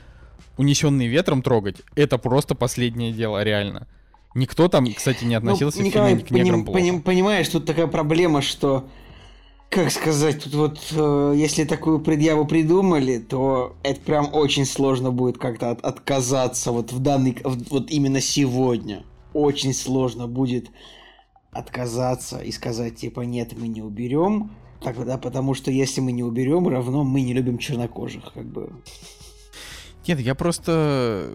[0.56, 3.86] унесенный ветром трогать, это просто последнее дело, реально.
[4.34, 7.04] Никто там, кстати, не относился ну, Николай, к неграм поним, плохо.
[7.06, 8.88] Понимаешь, тут такая проблема, что
[9.70, 15.38] как сказать, тут вот, э, если такую предъяву придумали, то это прям очень сложно будет
[15.38, 19.04] как-то от, отказаться вот в данный, вот именно сегодня.
[19.32, 20.70] Очень сложно будет
[21.50, 24.50] отказаться и сказать, типа, нет, мы не уберем.
[24.80, 28.70] Тогда, потому что если мы не уберем, равно мы не любим чернокожих, как бы.
[30.06, 31.30] Нет, я просто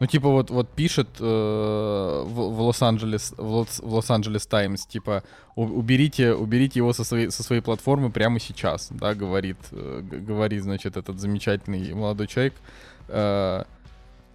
[0.00, 5.22] ну, типа, вот, вот пишет э, в, Лос-Анджелес, в Лос-Анджелес Таймс, типа,
[5.54, 10.96] уберите, уберите его со своей, со своей платформы прямо сейчас, да, говорит, э, говорит, значит,
[10.96, 12.54] этот замечательный молодой человек.
[13.08, 13.64] Э,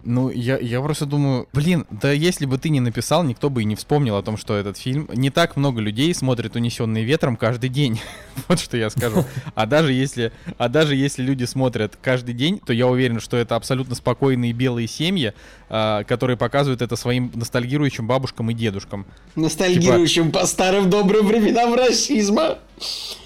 [0.04, 3.66] ну, я, я просто думаю, блин, да если бы ты не написал, никто бы и
[3.66, 5.10] не вспомнил о том, что этот фильм...
[5.14, 8.00] Не так много людей смотрят «Унесенные ветром» каждый день.
[8.48, 9.26] вот что я скажу.
[9.56, 13.56] А даже, если, а даже если люди смотрят каждый день, то я уверен, что это
[13.56, 15.34] абсолютно спокойные белые семьи,
[15.70, 19.06] а, которые показывают это своим ностальгирующим бабушкам и дедушкам.
[19.36, 20.40] Ностальгирующим типа...
[20.40, 22.60] по старым добрым временам расизма.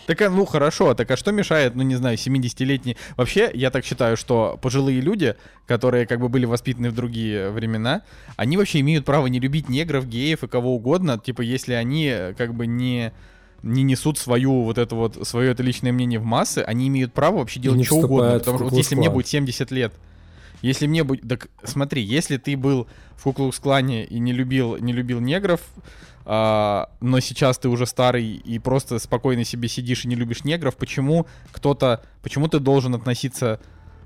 [0.05, 2.97] Так, а, ну хорошо, так а что мешает, ну не знаю, 70-летний...
[3.15, 5.35] Вообще, я так считаю, что пожилые люди,
[5.65, 8.01] которые как бы были воспитаны в другие времена,
[8.35, 12.53] они вообще имеют право не любить негров, геев и кого угодно, типа если они как
[12.53, 13.13] бы не
[13.63, 17.37] не несут свою вот это вот свое это личное мнение в массы, они имеют право
[17.37, 18.39] вообще делать что угодно.
[18.39, 19.93] Потому что вот если мне будет 70 лет,
[20.61, 21.27] если мне будет...
[21.27, 25.61] Так смотри, если ты был в Куклукс-клане и не любил, не любил негров,
[26.25, 30.75] а, но сейчас ты уже старый и просто спокойно себе сидишь и не любишь негров,
[30.75, 32.01] почему кто-то...
[32.21, 33.59] Почему ты должен относиться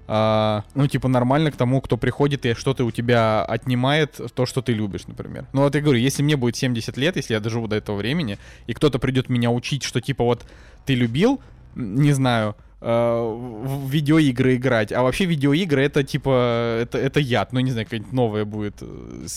[0.09, 4.61] а, ну, типа, нормально к тому, кто приходит и что-то у тебя отнимает, то, что
[4.61, 5.47] ты любишь, например.
[5.51, 8.37] Ну, вот я говорю, если мне будет 70 лет, если я доживу до этого времени,
[8.67, 10.45] и кто-то придет меня учить, что, типа, вот,
[10.85, 11.41] ты любил,
[11.75, 14.91] не знаю, в видеоигры играть.
[14.91, 17.51] А вообще видеоигры это типа это, это яд.
[17.51, 19.27] Ну, не знаю, какое-нибудь новое будет, э,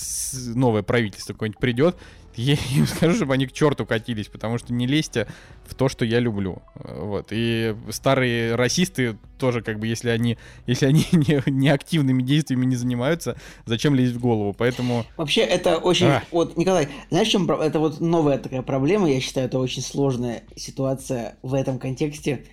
[0.55, 1.97] новое правительство какое-нибудь придет.
[2.37, 5.27] Я им скажу, чтобы они к черту катились, потому что не лезьте
[5.67, 6.63] в то, что я люблю.
[6.77, 7.29] Э, вот.
[7.31, 12.77] И старые расисты тоже, как бы, если они, если они не, не активными действиями не
[12.77, 14.55] занимаются, зачем лезть в голову?
[14.57, 15.05] Поэтому...
[15.17, 16.07] Вообще, это очень...
[16.07, 16.23] А.
[16.31, 17.51] Вот, Николай, знаешь, чем...
[17.51, 22.45] Это вот новая такая проблема, я считаю, это очень сложная ситуация в этом контексте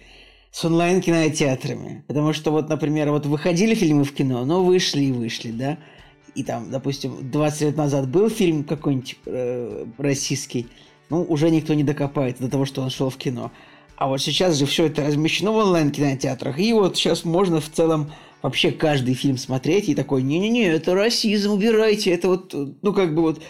[0.58, 2.04] с онлайн-кинотеатрами.
[2.08, 5.78] Потому что вот, например, вот выходили фильмы в кино, но вышли и вышли, да?
[6.34, 10.65] И там, допустим, 20 лет назад был фильм какой-нибудь э, российский,
[11.12, 13.52] ну, уже никто не докопается до того, что он шел в кино.
[13.98, 18.12] А вот сейчас же все это размещено в онлайн-кинотеатрах, и вот сейчас можно в целом
[18.41, 23.22] вообще каждый фильм смотреть и такой, не-не-не, это расизм, убирайте, это вот, ну, как бы
[23.22, 23.43] вот,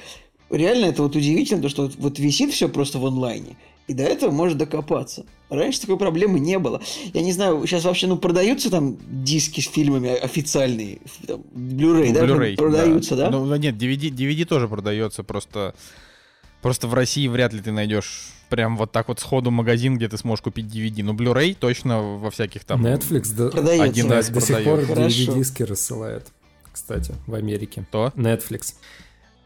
[0.50, 3.56] реально это вот удивительно, то, что вот, вот висит все просто в онлайне,
[3.88, 5.26] и до этого может докопаться.
[5.50, 6.82] Раньше такой проблемы не было.
[7.14, 12.26] Я не знаю, сейчас вообще, ну, продаются там диски с фильмами официальные, там, Blu-ray, да?
[12.26, 13.30] Blu-ray, продаются, да?
[13.30, 13.40] да?
[13.40, 15.74] Ну, нет, DVD, DVD тоже продается, просто,
[16.62, 20.18] просто в России вряд ли ты найдешь прям вот так вот сходу магазин, где ты
[20.18, 21.04] сможешь купить DVD.
[21.04, 22.86] Но Blu-ray точно во всяких там...
[22.86, 23.84] Netflix да, продается.
[23.84, 26.28] один раз до сих пор DVD-диски рассылает,
[26.72, 27.86] кстати, в Америке.
[27.90, 28.12] То?
[28.16, 28.76] Netflix.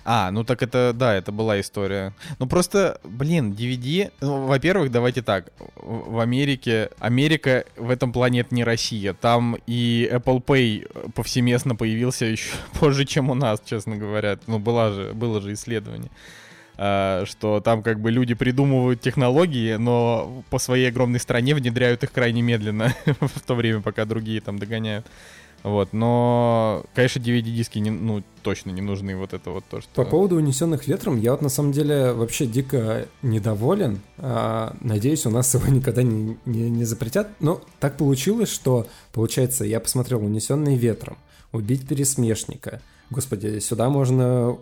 [0.04, 2.14] А, ну так это, да, это была история.
[2.40, 8.56] Ну просто, блин, DVD, ну, во-первых, давайте так, в Америке, Америка в этом плане это
[8.56, 14.38] не Россия, там и Apple Pay повсеместно появился еще позже, чем у нас, честно говоря.
[14.48, 16.12] Ну, была же, было же исследование
[16.84, 22.12] а, что там как бы люди придумывают технологии, но по своей огромной стране внедряют их
[22.12, 25.06] крайне медленно в то время, пока другие там догоняют.
[25.64, 29.90] Вот, но, конечно, DVD-диски не, ну, точно не нужны, вот это вот то, что...
[29.94, 34.02] По поводу «Унесенных ветром» я вот на самом деле вообще дико недоволен.
[34.18, 37.30] А, надеюсь, у нас его никогда не, не, не запретят.
[37.40, 41.18] Но так получилось, что, получается, я посмотрел «Унесенные ветром»,
[41.52, 44.58] «Убить пересмешника», Господи, сюда можно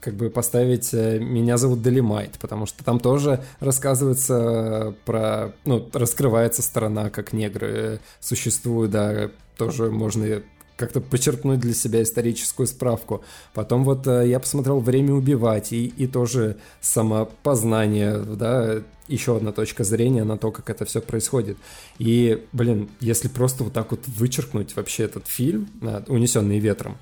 [0.00, 5.52] как бы поставить э, «Меня зовут Делимайт», потому что там тоже рассказывается про...
[5.64, 10.42] Ну, раскрывается сторона, как негры существуют, да, тоже можно
[10.76, 13.22] как-то почерпнуть для себя историческую справку.
[13.54, 19.84] Потом вот э, я посмотрел «Время убивать» и, и тоже самопознание, да, еще одна точка
[19.84, 21.56] зрения на то, как это все происходит.
[21.98, 25.68] И, блин, если просто вот так вот вычеркнуть вообще этот фильм,
[26.08, 26.96] «Унесенный ветром»,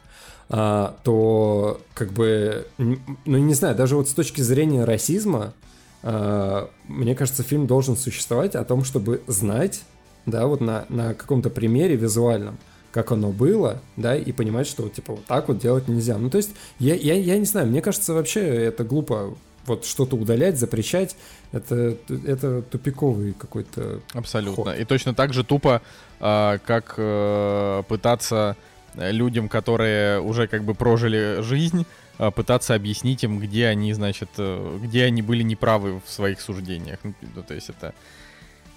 [0.52, 5.54] а, то как бы, ну не знаю, даже вот с точки зрения расизма,
[6.02, 9.82] а, мне кажется, фильм должен существовать о том, чтобы знать,
[10.30, 12.58] да, вот на, на каком-то примере визуальном,
[12.92, 16.18] как оно было, да, и понимать, что, типа, вот так вот делать нельзя.
[16.18, 19.34] Ну, то есть, я, я, я не знаю, мне кажется, вообще это глупо
[19.66, 21.16] вот что-то удалять, запрещать,
[21.52, 24.64] это, это тупиковый какой-то Абсолютно.
[24.64, 24.78] Ход.
[24.78, 25.82] И точно так же тупо,
[26.18, 28.56] э, как э, пытаться
[28.94, 31.86] людям, которые уже как бы прожили жизнь,
[32.18, 36.98] а, пытаться объяснить им, где они, значит, э, где они были неправы в своих суждениях.
[37.02, 37.94] Ну, то есть это,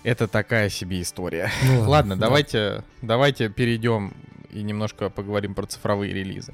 [0.04, 1.50] это такая себе история.
[1.64, 2.22] Ну, ладно, ладно да.
[2.28, 4.14] давайте, давайте перейдем
[4.52, 6.54] и немножко поговорим про цифровые релизы.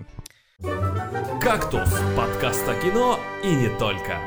[1.42, 4.18] «Кактус»— подкаст о кино и не только.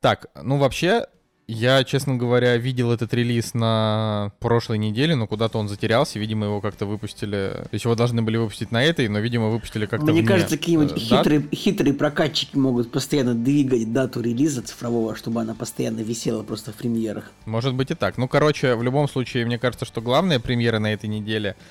[0.00, 1.06] Так, ну вообще,
[1.50, 6.18] я, честно говоря, видел этот релиз на прошлой неделе, но куда-то он затерялся.
[6.18, 7.52] Видимо, его как-то выпустили.
[7.62, 10.92] То есть его должны были выпустить на этой, но, видимо, выпустили как-то Мне кажется, какие-нибудь
[10.92, 16.72] э, хитрые, хитрые прокатчики могут постоянно двигать дату релиза цифрового, чтобы она постоянно висела просто
[16.72, 17.30] в премьерах.
[17.46, 18.16] Может быть и так.
[18.16, 21.56] Ну, короче, в любом случае, мне кажется, что главная премьера на этой неделе—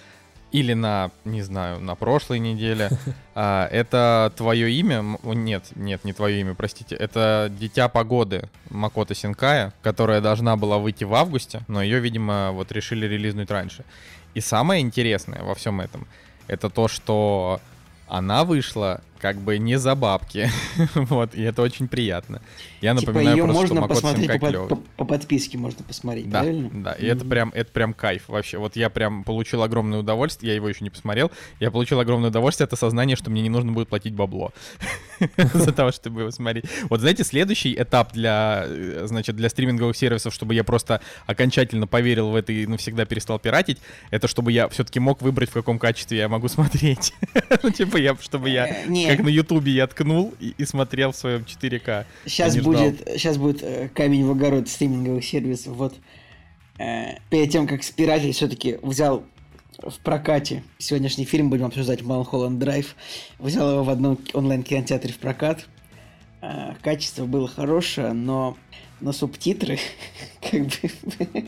[0.52, 2.89] или на, не знаю, на прошлой неделе.
[3.41, 5.18] А, это твое имя?
[5.24, 6.93] Нет, нет, не твое имя, простите.
[6.93, 12.74] Это Дитя погоды Макота Синкая, которая должна была выйти в августе, но ее, видимо, вот
[12.74, 13.86] решили релизнуть раньше.
[14.34, 16.06] И самое интересное во всем этом,
[16.47, 17.62] это то, что
[18.10, 20.49] она вышла как бы не за бабки.
[20.95, 22.41] вот, и это очень приятно.
[22.82, 24.70] Я типа напоминаю ее просто, можно что Макот посмотреть Синкай по, клёвый.
[24.70, 26.70] по- по подписке, можно посмотреть, Да, правильно?
[26.74, 27.30] да, и это Мгм.
[27.30, 28.57] прям, это прям кайф вообще.
[28.57, 32.65] Вот я прям получил огромное удовольствие, я его еще не посмотрел, я получил огромное удовольствие
[32.65, 34.51] от осознания, что мне не нужно будет платить бабло
[35.53, 36.65] за того, чтобы его смотреть.
[36.89, 42.30] Вот знаете, следующий этап для, э, значит, для стриминговых сервисов, чтобы я просто окончательно поверил
[42.30, 43.80] в это и навсегда перестал пиратить,
[44.11, 47.13] это чтобы я все-таки мог выбрать, в каком качестве я могу смотреть.
[47.63, 49.09] Ну, типа я, чтобы я, Э, не.
[49.16, 52.05] Как на Ютубе, я ткнул и и смотрел в своем 4К.
[52.26, 55.74] Сейчас будет, сейчас будет э, камень в огород стриминговых сервисов.
[55.76, 55.95] Вот
[56.78, 59.24] э, перед тем, как спиратить, все-таки взял
[59.78, 62.95] в прокате сегодняшний фильм, будем обсуждать Малхолланд Драйв.
[63.39, 65.66] Взял его в одном онлайн-кинотеатре в прокат.
[66.41, 68.57] Э, качество было хорошее, но,
[69.02, 69.80] но субтитры
[70.52, 71.45] как бы...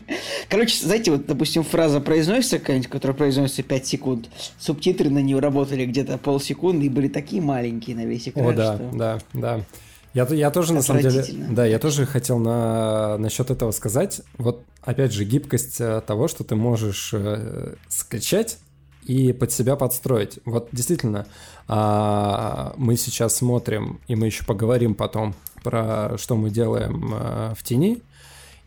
[0.48, 4.28] Короче, знаете, вот, допустим, фраза произносится какая-нибудь, которая произносится 5 секунд.
[4.58, 8.76] Субтитры на нее работали где-то полсекунды и были такие маленькие на весь экран, О, да,
[8.76, 8.90] что...
[8.92, 9.60] да, да.
[10.14, 14.20] Я, я тоже, на самом деле, да, я тоже хотел на, насчет этого сказать.
[14.36, 18.58] Вот, опять же, гибкость э, того, что ты можешь э, скачать
[19.04, 20.38] и под себя подстроить.
[20.44, 21.26] Вот, действительно,
[21.66, 27.62] а, мы сейчас смотрим, и мы еще поговорим потом про что мы делаем э, в
[27.62, 28.00] тени.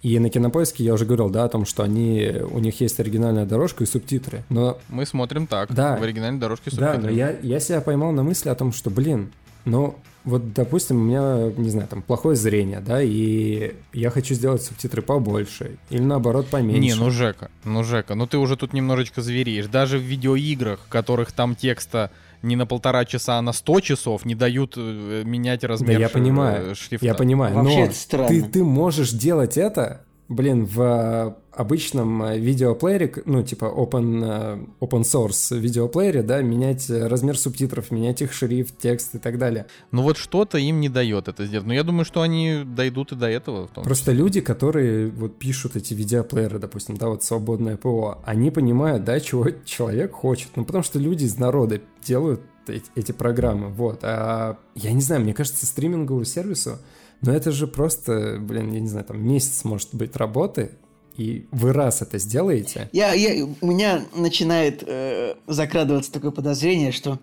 [0.01, 3.45] И на Кинопоиске я уже говорил, да, о том, что они, у них есть оригинальная
[3.45, 4.43] дорожка и субтитры.
[4.49, 5.97] Но Мы смотрим так, Да.
[5.97, 7.11] в оригинальной дорожке да, субтитры.
[7.11, 9.31] но я, я себя поймал на мысли о том, что, блин,
[9.63, 14.61] ну, вот, допустим, у меня, не знаю, там, плохое зрение, да, и я хочу сделать
[14.63, 16.81] субтитры побольше, или наоборот поменьше.
[16.81, 19.65] Не, ну Жека, ну Жека, ну ты уже тут немножечко звереешь.
[19.67, 22.11] Даже в видеоиграх, в которых там текста
[22.45, 26.07] не на полтора часа, а на 100 часов, не дают э, менять Да, размер я
[26.07, 27.05] ш- понимаю, э, шрифта.
[27.05, 28.27] я понимаю, Вообще но это странно.
[28.29, 34.65] ты, ты можешь делать это, блин, в э, обычном э, видеоплеере, ну, типа open, э,
[34.79, 39.67] open source видеоплеере, да, менять размер субтитров, менять их шрифт, текст и так далее.
[39.91, 41.67] Ну вот что-то им не дает это сделать.
[41.67, 43.67] Но я думаю, что они дойдут и до этого.
[43.67, 49.19] Просто люди, которые вот пишут эти видеоплееры, допустим, да, вот свободное ПО, они понимают, да,
[49.19, 50.49] чего человек хочет.
[50.55, 53.99] Ну, потому что люди из народа делают эти, эти программы, вот.
[54.03, 56.79] А я не знаю, мне кажется, стриминговому сервису,
[57.21, 60.71] но это же просто, блин, я не знаю, там месяц может быть работы,
[61.17, 67.19] и вы раз это сделаете, Я, я, у меня начинает э, закрадываться такое подозрение, что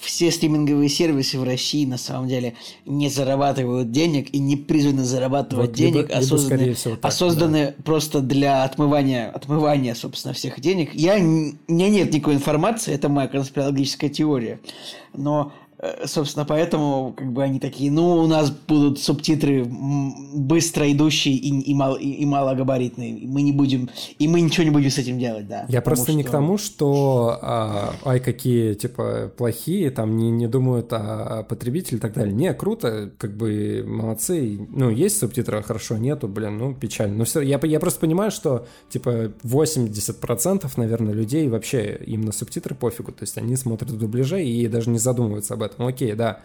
[0.00, 2.54] все стриминговые сервисы в России на самом деле
[2.86, 6.96] не зарабатывают денег и не призваны зарабатывать Вот, либо- денег, а либо, созданы, скорее всего,
[6.96, 10.94] так, а созданы просто для отмывания, отмывания, собственно, всех денег.
[10.94, 14.58] Я, у меня нет никакой информации, это моя конспирологическая теория.
[15.12, 15.52] Но,
[16.04, 19.64] собственно, поэтому как бы они такие, ну, у нас будут субтитры
[20.34, 23.18] быстро идущие и, и, мал- и- и малогабаритные.
[23.18, 25.64] И мы не будем, и мы ничего не будем с этим делать, да.
[25.68, 30.46] Я просто не к что- тому, что а, ай, какие, типа, плохие, там не, не
[30.48, 32.34] думают о потребителе и так далее.
[32.34, 34.66] Не, круто, как бы молодцы.
[34.70, 37.16] Ну, есть субтитры, хорошо, нету, блин, ну, печально.
[37.16, 42.74] Но все, я, я просто понимаю, что, типа, 80%, наверное, людей вообще им на субтитры
[42.74, 43.12] пофигу.
[43.12, 45.69] То есть они смотрят в дубляже и даже не задумываются об этом.
[45.78, 46.40] Окей, да.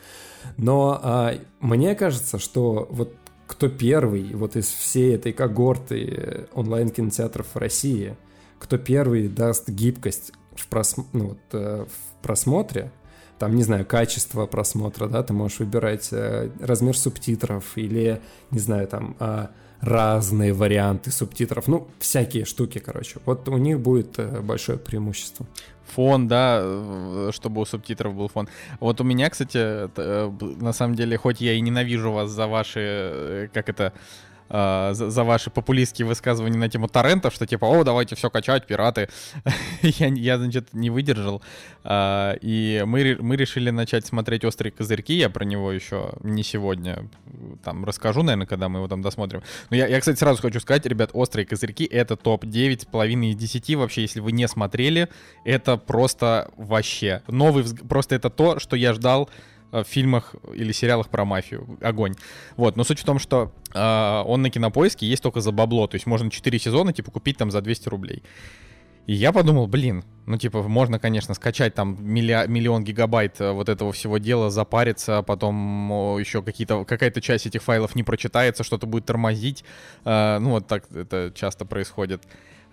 [0.57, 3.13] Но а, мне кажется, что вот
[3.47, 8.15] кто первый вот из всей этой когорты онлайн-кинотеатров в России,
[8.59, 12.91] кто первый даст гибкость в, прос- ну, вот, э, в просмотре,
[13.37, 18.21] там, не знаю, качество просмотра, да, ты можешь выбирать э, размер субтитров или,
[18.51, 19.51] не знаю, там, а,
[19.81, 23.19] разные варианты субтитров, ну, всякие штуки, короче.
[23.25, 25.45] Вот у них будет э, большое преимущество.
[25.93, 28.47] Фон, да, чтобы у субтитров был фон.
[28.79, 32.79] Вот у меня, кстати, э, на самом деле, хоть я и ненавижу вас за ваши,
[32.79, 33.93] э, как это,
[34.49, 38.65] э, за, за ваши популистские высказывания на тему торрентов, что типа, о, давайте все качать,
[38.67, 39.09] пираты.
[39.81, 41.41] я, я, значит, не выдержал.
[41.83, 45.13] А, и мы, мы решили начать смотреть «Острые козырьки».
[45.13, 47.09] Я про него еще не сегодня
[47.63, 49.43] там расскажу, наверное, когда мы его там досмотрим.
[49.69, 53.35] Но я, я, кстати, сразу хочу сказать, ребят, «Острые козырьки»— это топ-9 с половиной из
[53.35, 53.75] 10.
[53.75, 55.09] Вообще, если вы не смотрели,
[55.43, 60.71] это просто вообще новый взг- Просто это то, что я ждал э, в фильмах или
[60.71, 61.77] сериалах про мафию.
[61.81, 62.15] Огонь.
[62.57, 65.87] Вот, но суть в том, что э, он на кинопоиске есть только за бабло.
[65.87, 68.23] То есть можно 4 сезона, типа, купить там за 200 рублей.
[69.07, 73.69] И я подумал, блин, ну, типа, можно, конечно, скачать там милля- миллион гигабайт э, вот
[73.69, 78.87] этого всего дела, запариться, а потом еще какие-то, какая-то часть этих файлов не прочитается, что-то
[78.87, 79.63] будет тормозить.
[80.05, 82.23] Э, ну, вот так это часто происходит.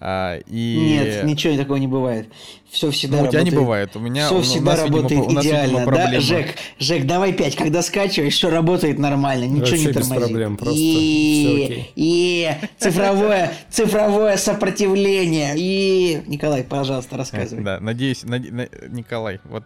[0.04, 0.76] А, и...
[0.98, 2.28] Нет, ничего такого не бывает.
[2.72, 3.54] Все всегда ну, у тебя работает.
[3.54, 3.96] не бывает.
[3.96, 6.20] У меня Все у, всегда у нас, работает видимо, у нас, идеально, видимо, да?
[6.20, 6.46] Жек,
[6.80, 7.54] Жек, давай пять.
[7.54, 10.24] Когда скачиваешь, все работает нормально, ничего Вообще не без тормозит.
[10.24, 15.52] проблем, просто и, и цифровое, цифровое сопротивление.
[15.56, 17.62] И Николай, пожалуйста, рассказывай.
[17.62, 19.64] Да, надеюсь, наде- на- Николай, вот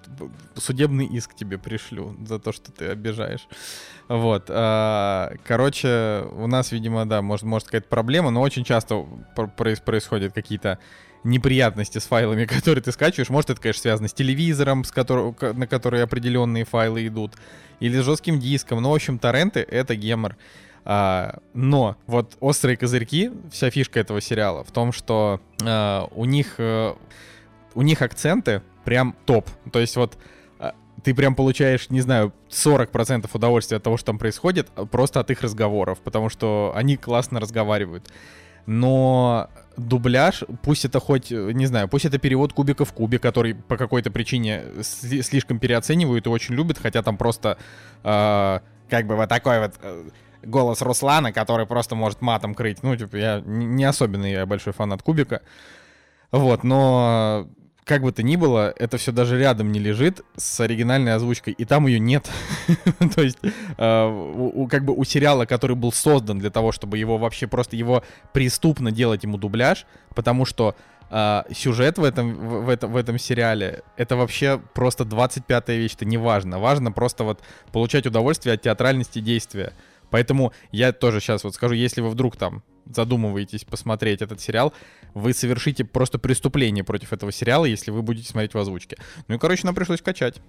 [0.57, 3.47] судебный иск тебе пришлю за то, что ты обижаешь.
[4.09, 4.47] Вот.
[4.49, 9.05] а, короче, у нас, видимо, да, может, может какая-то проблема, но очень часто
[9.35, 10.79] пр- проис- происходят какие-то
[11.25, 13.31] неприятности с файлами, которые ты скачиваешь.
[13.31, 17.33] Может, это, конечно, связано с телевизором, с которого, на который определенные файлы идут,
[17.81, 18.81] или с жестким диском.
[18.81, 20.37] Но, в общем, торренты— это гемор.
[20.85, 26.55] А, но вот острые козырьки, вся фишка этого сериала в том, что а, у них
[26.59, 26.95] э,
[27.75, 29.49] у них акценты прям топ.
[29.73, 30.17] То есть вот
[31.07, 35.31] ты прям получаешь, не знаю, 40% удовольствия от того, что там происходит, а, просто от
[35.31, 38.09] их разговоров, потому что они классно разговаривают.
[38.67, 43.77] Но дубляж, пусть это хоть, не знаю, пусть это перевод кубика в кубе, который по
[43.77, 47.57] какой-то причине сли- слишком переоценивают и очень любят, хотя там просто
[48.03, 48.59] э,
[48.91, 50.09] как бы вот такой вот э,
[50.43, 52.83] голос Руслана, который просто может матом крыть.
[52.83, 55.43] Ну, типа, я не особенный я большой фанат кубика.
[56.33, 57.47] Вот, но
[57.87, 61.65] как бы то ни было, это все даже рядом не лежит с оригинальной озвучкой, и
[61.65, 62.29] там ее нет.
[63.15, 67.47] То есть, э, как бы у сериала, который был создан для того, чтобы его вообще
[67.47, 70.75] просто его преступно делать ему дубляж, потому что
[71.11, 75.95] э, сюжет в этом, в, в этом, в этом сериале это вообще просто 25-я вещь,
[75.95, 76.59] это не важно.
[76.59, 79.73] Важно просто вот получать удовольствие от театральности действия.
[80.11, 82.63] Поэтому я тоже сейчас вот скажу, если вы вдруг там
[82.95, 84.73] задумываетесь посмотреть этот сериал,
[85.15, 88.97] вы совершите просто преступление против этого сериала, если вы будете смотреть в озвучке.
[89.29, 90.41] Ну и, короче, нам пришлось качать.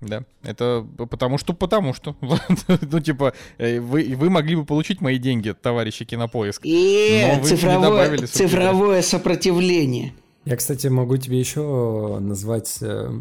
[0.00, 2.16] Да, это потому что, потому что.
[2.90, 6.62] ну, типа, э, вы, вы могли бы получить мои деньги, товарищи Кинопоиск.
[6.64, 10.12] И Но вы не цифровое, цифровое сопротивление.
[10.44, 13.12] Я, кстати, могу тебе еще назвать э,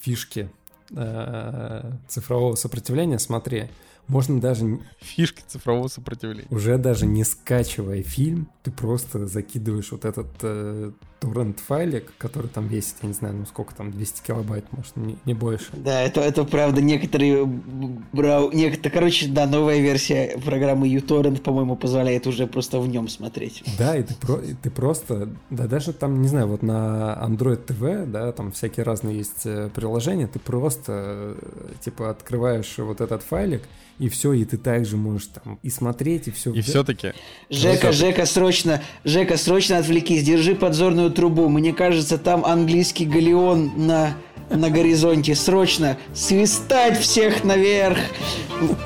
[0.00, 0.48] фишки
[0.94, 3.18] э, цифрового сопротивления.
[3.18, 3.64] Смотри,
[4.10, 6.48] можно даже Фишки цифрового сопротивления.
[6.50, 12.96] уже даже не скачивая фильм, ты просто закидываешь вот этот э, торрент-файлик, который там весит,
[13.02, 15.66] я не знаю, ну сколько там, 200 килобайт, может, не, не больше.
[15.74, 18.50] Да, это, это правда, некоторые брау...
[18.52, 23.62] Некоторые, короче, да, новая версия программы uTorrent, по-моему, позволяет уже просто в нем смотреть.
[23.78, 27.66] Да, и ты, про, и ты просто, да даже там, не знаю, вот на Android
[27.66, 33.22] TV, да, там всякие разные есть э, приложения, ты просто, э, типа, открываешь вот этот
[33.22, 33.62] файлик,
[34.00, 36.52] и все, и ты также можешь там и смотреть, и все.
[36.52, 37.12] И все-таки
[37.50, 41.48] Жека, Жека, срочно, Жека, срочно отвлекись, держи подзорную трубу.
[41.48, 44.14] Мне кажется, там английский галеон на,
[44.50, 45.34] на горизонте.
[45.34, 47.98] Срочно свистать всех наверх.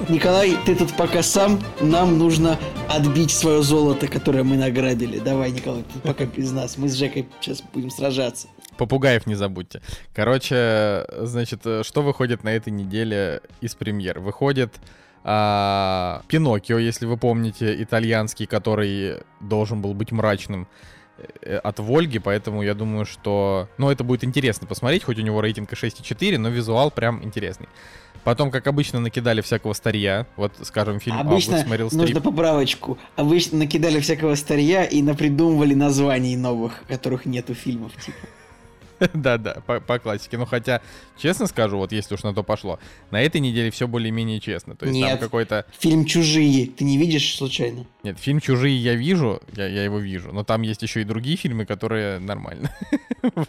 [0.09, 2.59] Николай, ты тут пока сам, нам нужно
[2.89, 5.19] отбить свое золото, которое мы награбили.
[5.19, 6.79] Давай, Николай, ты пока без нас.
[6.79, 8.49] Мы с Жекой сейчас будем сражаться.
[8.77, 9.83] Попугаев не забудьте.
[10.13, 14.19] Короче, значит, что выходит на этой неделе из премьер?
[14.21, 14.75] Выходит
[15.25, 20.69] а, Пиноккио, если вы помните, итальянский, который должен был быть мрачным
[21.63, 23.69] от Вольги, поэтому я думаю, что...
[23.79, 27.69] Ну, это будет интересно посмотреть, хоть у него рейтинг и 6,4, но визуал прям интересный.
[28.25, 30.27] Потом, как обычно, накидали всякого старья.
[30.37, 32.23] Вот, скажем, фильм Обычно «Август» смотрел нужно стрип.
[32.23, 32.99] поправочку.
[33.17, 37.93] Обычно накидали всякого старья и напридумывали названий новых, которых нету фильмов.
[38.03, 38.17] Типа.
[39.15, 40.39] Да-да, по, по классике.
[40.39, 40.81] Ну, хотя,
[41.17, 42.79] честно скажу, вот если уж на то пошло,
[43.11, 44.77] на этой неделе все более-менее честно.
[44.77, 45.21] То есть там Нет.
[45.21, 45.67] какой-то...
[45.79, 47.87] Фильм «Чужие» ты не видишь случайно?
[48.03, 51.37] Нет, фильм «Чужие» я вижу, я, я его вижу, но там есть еще и другие
[51.37, 52.75] фильмы, которые нормально.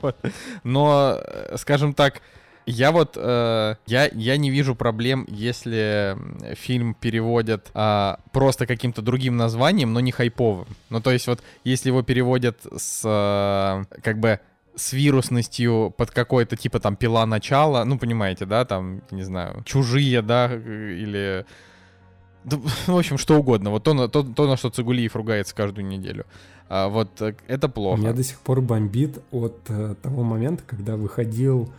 [0.01, 0.17] Вот.
[0.63, 2.21] Но, э, скажем так,
[2.65, 6.17] я вот, э, я, я не вижу проблем, если
[6.55, 10.67] фильм переводят а, просто каким-то другим названием, но не хайповым.
[10.89, 14.39] Ну, то есть вот, если его переводят с, э, как бы,
[14.75, 20.21] с вирусностью под какой-то типа там пила начала, ну понимаете, да, там, не знаю, чужие,
[20.21, 21.45] да, э, или
[22.45, 23.71] в общем, что угодно.
[23.71, 26.25] Вот то, то, то, на что Цигулиев ругается каждую неделю.
[26.69, 27.99] А, вот э, это плохо.
[27.99, 31.71] Меня до сих пор бомбит от э, того момента, когда выходил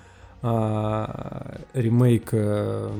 [0.42, 2.90] а, ремейк э,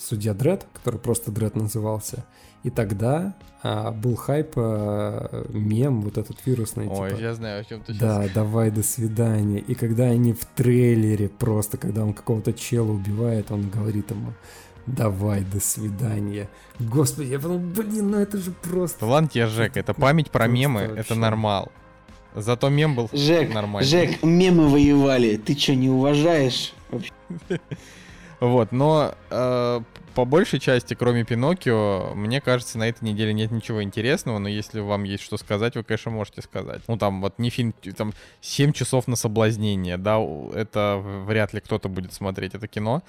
[0.00, 2.24] Судья Дред, который просто Дред назывался.
[2.62, 7.64] И тогда а, был хайп, а, мем, вот этот вирусный, Ой, типа, я знаю, о
[7.64, 9.58] чем ты да, давай, до свидания.
[9.58, 14.32] И когда они в трейлере просто, когда он какого-то чела убивает, он говорит ему,
[14.86, 16.48] давай, до свидания.
[16.78, 19.04] Господи, я подумал, блин, ну это же просто...
[19.04, 21.00] Ладно тебе, Жек, это память про Просто мемы, вообще.
[21.00, 21.70] это нормал.
[22.34, 23.88] Зато мем был Жек, нормальный.
[23.88, 25.36] Жек, мемы воевали.
[25.36, 26.72] Ты что, не уважаешь?
[28.40, 29.80] Вот, но э,
[30.14, 34.80] по большей части, кроме Пиноккио, мне кажется, на этой неделе нет ничего интересного, но если
[34.80, 36.82] вам есть что сказать, вы, конечно, можете сказать.
[36.88, 40.18] Ну, там, вот не фильм, там, 7 часов на соблазнение, да,
[40.54, 43.02] это вряд ли кто-то будет смотреть это кино.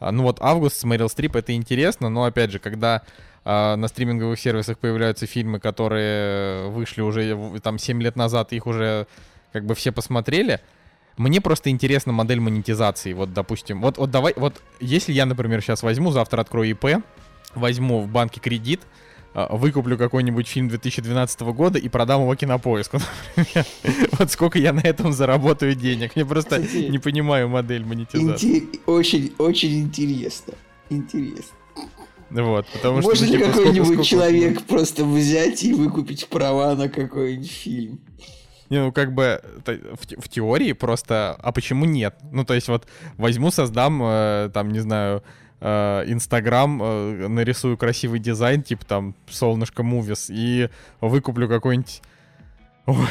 [0.00, 3.02] А, ну, вот «Август» с Мэрил Стрип, это интересно, но, опять же, когда
[3.44, 9.06] а, на стриминговых сервисах появляются фильмы, которые вышли уже, там, 7 лет назад, их уже,
[9.52, 10.60] как бы, все посмотрели,
[11.16, 13.12] мне просто интересна модель монетизации.
[13.12, 17.02] Вот, допустим, вот, вот давай, вот если я, например, сейчас возьму, завтра открою ИП,
[17.54, 18.80] возьму в банке кредит,
[19.34, 22.98] а, выкуплю какой-нибудь фильм 2012 года и продам его кинопоиску,
[23.36, 23.66] например.
[24.18, 26.12] Вот сколько я на этом заработаю денег.
[26.14, 28.68] Я просто не понимаю модель монетизации.
[28.86, 30.54] Очень, очень интересно.
[30.90, 31.56] Интересно.
[32.30, 37.50] Вот, потому Может что, ли типа, какой-нибудь человек просто взять и выкупить права на какой-нибудь
[37.50, 38.00] фильм?
[38.72, 42.16] Не, ну как бы в, в теории просто, а почему нет?
[42.30, 45.22] Ну то есть вот возьму, создам, э, там, не знаю,
[45.60, 50.70] э, Инстаграм, э, нарисую красивый дизайн, типа там солнышко мувис, и
[51.02, 52.00] выкуплю какой-нибудь,
[52.86, 53.08] ой,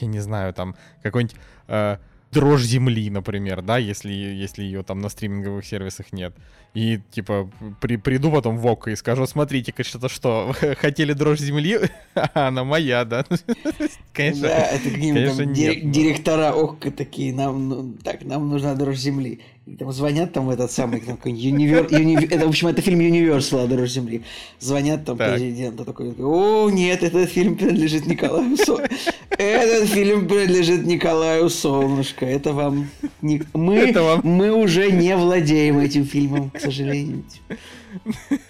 [0.00, 1.36] я не знаю, там какой-нибудь
[1.68, 1.98] э,
[2.34, 6.34] дрожь земли, например, да, если, если ее там на стриминговых сервисах нет.
[6.74, 7.48] И, типа,
[7.80, 11.78] при, приду потом в ОК и скажу, смотрите-ка, что-то что, хотели дрожь земли?
[12.14, 13.24] А она моя, да?
[14.12, 15.90] Конечно, да, это конечно там, нет.
[15.90, 19.40] Директора ОК такие, нам, ну, так, нам нужна дрожь земли.
[19.66, 23.66] И там звонят там этот самый, там, универ, универ, это, в общем, это фильм Universal
[23.66, 24.22] «Дрожь земли».
[24.60, 25.36] Звонят там так.
[25.36, 28.94] президенту такой, о, нет, этот фильм принадлежит Николаю Солнышко.
[29.38, 32.26] Этот фильм принадлежит Николаю Солнышко.
[32.26, 32.90] Это вам...
[33.22, 33.42] Не...
[33.54, 34.20] Мы, это вам...
[34.22, 37.24] мы уже не владеем этим фильмом, к сожалению.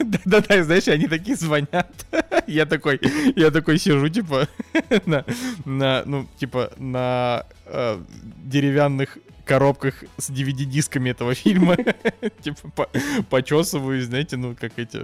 [0.00, 2.06] Да-да-да, знаешь, они такие звонят.
[2.48, 3.00] Я такой,
[3.36, 4.48] я такой сижу, типа,
[5.06, 5.24] на,
[5.64, 8.00] на ну, типа, на э,
[8.44, 11.76] деревянных коробках с DVD-дисками этого фильма.
[12.42, 12.88] Типа по
[13.30, 15.00] почесываю, знаете, ну, как эти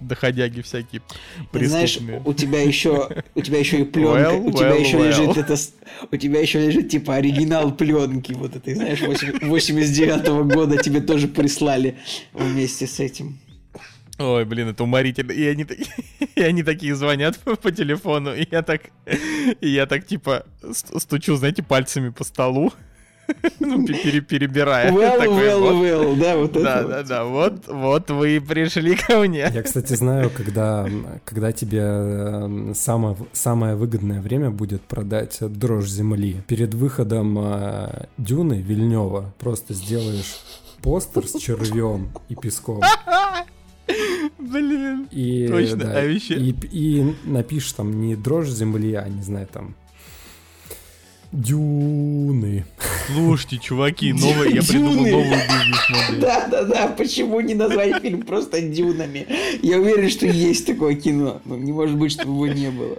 [0.00, 1.02] доходяги всякие
[1.52, 5.56] Знаешь, у тебя еще у тебя еще и пленка, у тебя еще лежит это,
[6.10, 11.28] у тебя еще лежит типа оригинал пленки вот этой, знаешь, 89 -го года тебе тоже
[11.28, 11.96] прислали
[12.32, 13.38] вместе с этим.
[14.20, 15.32] Ой, блин, это уморительно.
[15.32, 15.66] И они,
[16.34, 18.82] и они такие звонят по, по телефону, и я так,
[19.60, 22.70] и я так типа стучу, знаете, пальцами по столу.
[23.60, 24.90] Ну, перебирая.
[24.90, 26.62] Well, well, well, да, вот это.
[26.62, 29.50] Да, да, да, вот, вот вы пришли ко мне.
[29.52, 30.88] Я, кстати, знаю, когда,
[31.24, 36.42] когда тебе эм, самое, самое выгодное время будет продать дрожь земли.
[36.46, 40.40] Перед выходом э, Дюны Вильнева просто сделаешь
[40.82, 42.82] постер с червем и песком.
[44.38, 45.08] Блин.
[45.10, 46.34] И, Точно, да, а еще...
[46.34, 49.74] и, и напишешь там не дрожь земли, а не знаю, там
[51.32, 52.64] Дюны.
[53.06, 56.20] Слушайте, чуваки, новый, я придумал новую бизнес-модель.
[56.20, 59.26] Да-да-да, почему не назвать фильм просто Дюнами?
[59.62, 61.40] Я уверен, что есть такое кино.
[61.44, 62.98] Ну, не может быть, чтобы его не было.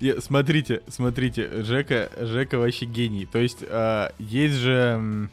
[0.00, 3.26] Я, смотрите, смотрите, Жека, Жека вообще гений.
[3.26, 5.28] То есть, э, есть же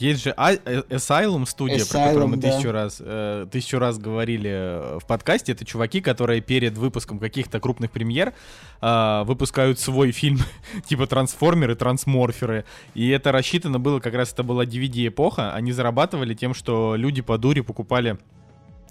[0.00, 2.50] есть же а, э, Asylum студия, Asylum, про которую мы да.
[2.50, 5.52] тысячу, раз, э, тысячу раз говорили э, в подкасте.
[5.52, 8.32] Это чуваки, которые перед выпуском каких-то крупных премьер
[8.80, 10.38] э, выпускают свой фильм
[10.86, 12.64] типа Трансформеры, Трансморферы.
[12.94, 15.52] И это рассчитано было, как раз это была DVD-эпоха.
[15.52, 18.18] Они зарабатывали тем, что люди по дуре покупали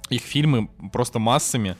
[0.10, 1.76] их фильмы просто массами,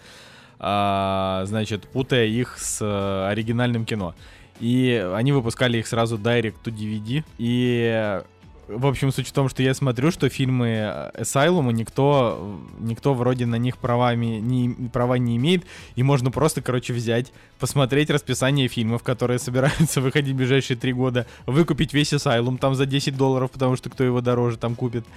[0.60, 4.16] э, значит, путая их с э, оригинальным кино.
[4.60, 7.24] И они выпускали их сразу direct to DVD.
[7.38, 8.22] И
[8.70, 13.56] в общем, суть в том, что я смотрю, что фильмы Asylum никто, никто вроде на
[13.56, 15.66] них правами не, права не имеет,
[15.96, 21.26] и можно просто, короче, взять, посмотреть расписание фильмов, которые собираются выходить в ближайшие три года,
[21.48, 25.06] выкупить весь Asylum там за 10 долларов, потому что кто его дороже там купит.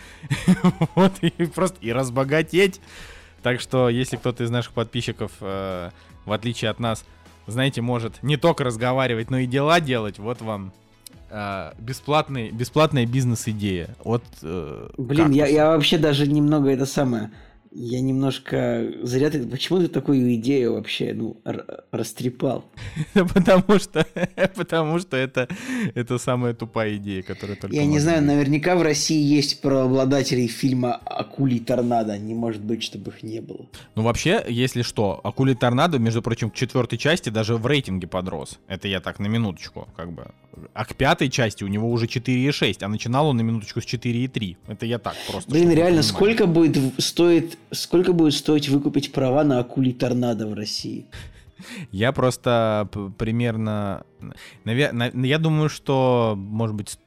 [0.94, 2.80] Вот, и просто и разбогатеть.
[3.42, 5.90] Так что, если кто-то из наших подписчиков, э,
[6.24, 7.04] в отличие от нас,
[7.46, 10.72] знаете, может не только разговаривать, но и дела делать, вот вам
[11.32, 17.30] э, бесплатный, бесплатная бизнес-идея от э, Блин, я, я вообще даже немного это самое
[17.74, 19.46] я немножко зря ты...
[19.46, 21.40] Почему ты такую идею вообще, ну,
[21.90, 22.64] растрепал?
[23.14, 24.06] потому что,
[24.54, 25.48] потому что это,
[25.94, 27.74] это самая тупая идея, которая только...
[27.74, 32.18] Я не знаю, наверняка в России есть правообладатели фильма «Акулий торнадо».
[32.18, 33.66] Не может быть, чтобы их не было.
[33.94, 38.58] Ну, вообще, если что, «Акулий торнадо», между прочим, к четвертой части даже в рейтинге подрос.
[38.68, 40.30] Это я так на минуточку, как бы.
[40.74, 44.56] А к пятой части у него уже 4,6, а начинал он на минуточку с 4,3.
[44.66, 45.50] Это я так просто.
[45.50, 51.06] Блин, реально, сколько будет стоит сколько будет стоить выкупить права на акулий торнадо в России?
[51.90, 52.88] Я просто
[53.18, 54.04] примерно...
[54.64, 56.98] Я думаю, что, может быть,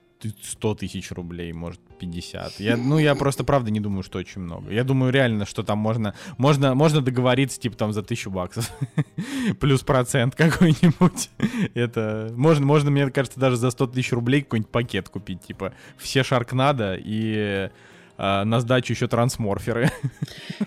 [0.42, 2.60] 100 тысяч рублей, может, 50.
[2.60, 4.72] Я, ну, я просто правда не думаю, что очень много.
[4.72, 8.72] Я думаю реально, что там можно, можно, можно договориться, типа, там, за тысячу баксов.
[9.60, 11.30] Плюс процент какой-нибудь.
[11.74, 16.24] Это, можно, можно, мне кажется, даже за 100 тысяч рублей какой-нибудь пакет купить, типа, все
[16.24, 17.70] Шаркнадо и
[18.18, 19.92] а, на сдачу еще трансморферы.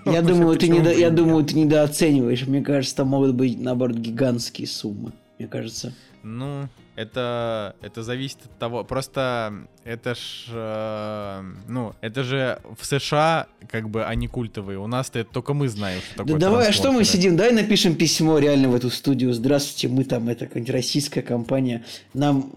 [0.05, 0.93] Я думаю, ты недо...
[0.93, 2.47] я думаю, ты недооцениваешь.
[2.47, 5.12] Мне кажется, там могут быть, наоборот, гигантские суммы.
[5.39, 5.95] Мне кажется.
[6.22, 6.68] Ну,
[6.99, 8.83] это, это зависит от того.
[8.83, 14.81] Просто это ж, э, ну, это же в США как бы они культовые.
[14.81, 16.33] У нас-то это только мы знаем, что такое.
[16.35, 17.37] Да давай, а что мы сидим?
[17.37, 19.33] Давай напишем письмо реально в эту студию.
[19.33, 21.85] Здравствуйте, мы там, это какая-нибудь российская компания.
[22.15, 22.55] Нам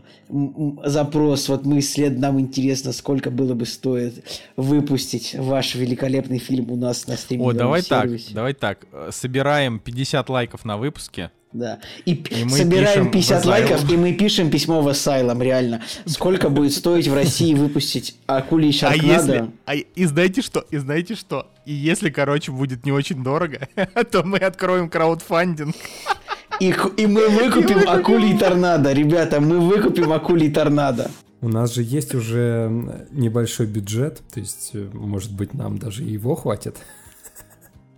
[0.83, 6.75] запрос, вот мы исследуем, нам интересно, сколько было бы стоит выпустить ваш великолепный фильм у
[6.75, 8.25] нас на стриминговом О, давай сервисе.
[8.25, 8.87] так, давай так.
[9.11, 11.29] Собираем 50 лайков на выпуске.
[11.53, 11.79] Да.
[12.05, 15.81] И, и собираем 50 лайков, и мы пишем письмо в Asylum, реально.
[16.05, 19.49] Сколько будет стоить в России выпустить акулий Шаркнадо?
[19.65, 19.85] А если...
[19.85, 20.65] А, и знаете что?
[20.71, 21.47] И знаете что?
[21.65, 23.67] И если, короче, будет не очень дорого,
[24.11, 25.75] то мы откроем краудфандинг.
[26.59, 31.09] И, и мы выкупим акулий торнадо, ребята, мы выкупим акулий торнадо.
[31.41, 36.35] У нас же есть уже небольшой бюджет, то есть, э, может быть, нам даже его
[36.35, 36.77] хватит.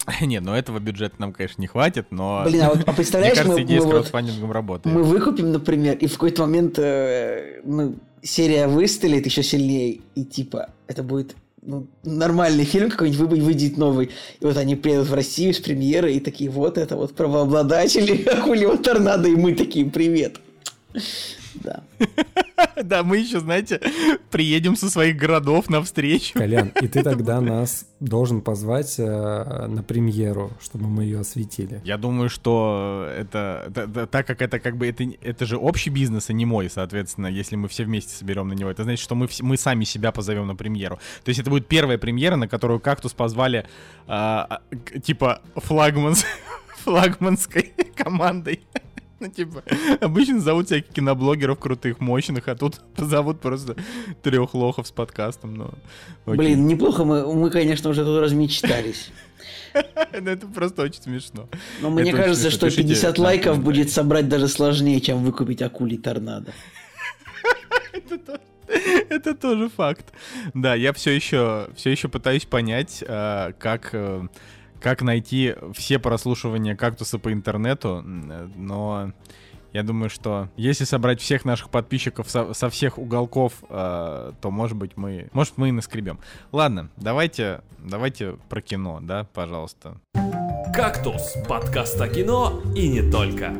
[0.21, 2.43] Нет, ну этого бюджета нам, конечно, не хватит, но...
[2.45, 4.95] Блин, а, вот, а представляешь, Мне кажется, мы, идея мы, с краудфандингом вот, работает.
[4.95, 10.69] Мы выкупим, например, и в какой-то момент э, ну, серия выстрелит еще сильнее, и типа
[10.87, 11.35] это будет
[11.65, 14.11] ну, нормальный фильм какой-нибудь выйдет новый.
[14.39, 18.77] И вот они приедут в Россию с премьеры и такие, вот это вот правообладатели Акулио
[18.77, 20.39] Торнадо, и мы такие, привет.
[21.55, 21.83] Да.
[22.83, 23.79] Да, мы еще, знаете,
[24.31, 26.33] приедем со своих городов на встречу.
[26.33, 31.81] Колян, и ты тогда нас должен позвать э, на премьеру, чтобы мы ее осветили.
[31.83, 35.89] Я думаю, что это, да, да, так как это как бы это, это же общий
[35.89, 39.15] бизнес, а не мой, соответственно, если мы все вместе соберем на него, это значит, что
[39.15, 40.99] мы, мы сами себя позовем на премьеру.
[41.23, 43.65] То есть это будет первая премьера, на которую Кактус позвали
[44.07, 44.61] а,
[45.03, 46.25] типа флагманс,
[46.83, 48.61] флагманской командой.
[49.23, 49.63] Ну, типа,
[50.01, 53.77] обычно зовут всяких киноблогеров крутых, мощных, а тут зовут просто
[54.21, 55.55] трех лохов с подкастом.
[55.55, 55.73] Но...
[56.25, 56.37] Окей.
[56.37, 59.11] Блин, неплохо, мы, мы, конечно, уже тут размечтались.
[60.21, 61.49] Ну, это просто очень смешно.
[61.81, 66.53] Но мне кажется, что 50 лайков будет собрать даже сложнее, чем выкупить акулий торнадо.
[69.09, 70.13] Это тоже факт.
[70.53, 74.27] Да, я все еще, все еще пытаюсь понять, а, как э,
[74.83, 79.13] как найти все прослушивания кактуса по интернету, но
[79.71, 84.77] я думаю, что если собрать всех наших подписчиков со, со всех уголков, э, то, может
[84.77, 86.19] быть, мы, может, мы и наскребем.
[86.51, 89.99] Ладно, давайте, давайте про кино, да, пожалуйста.
[90.75, 93.53] «Кактус»— подкаст о кино и не только.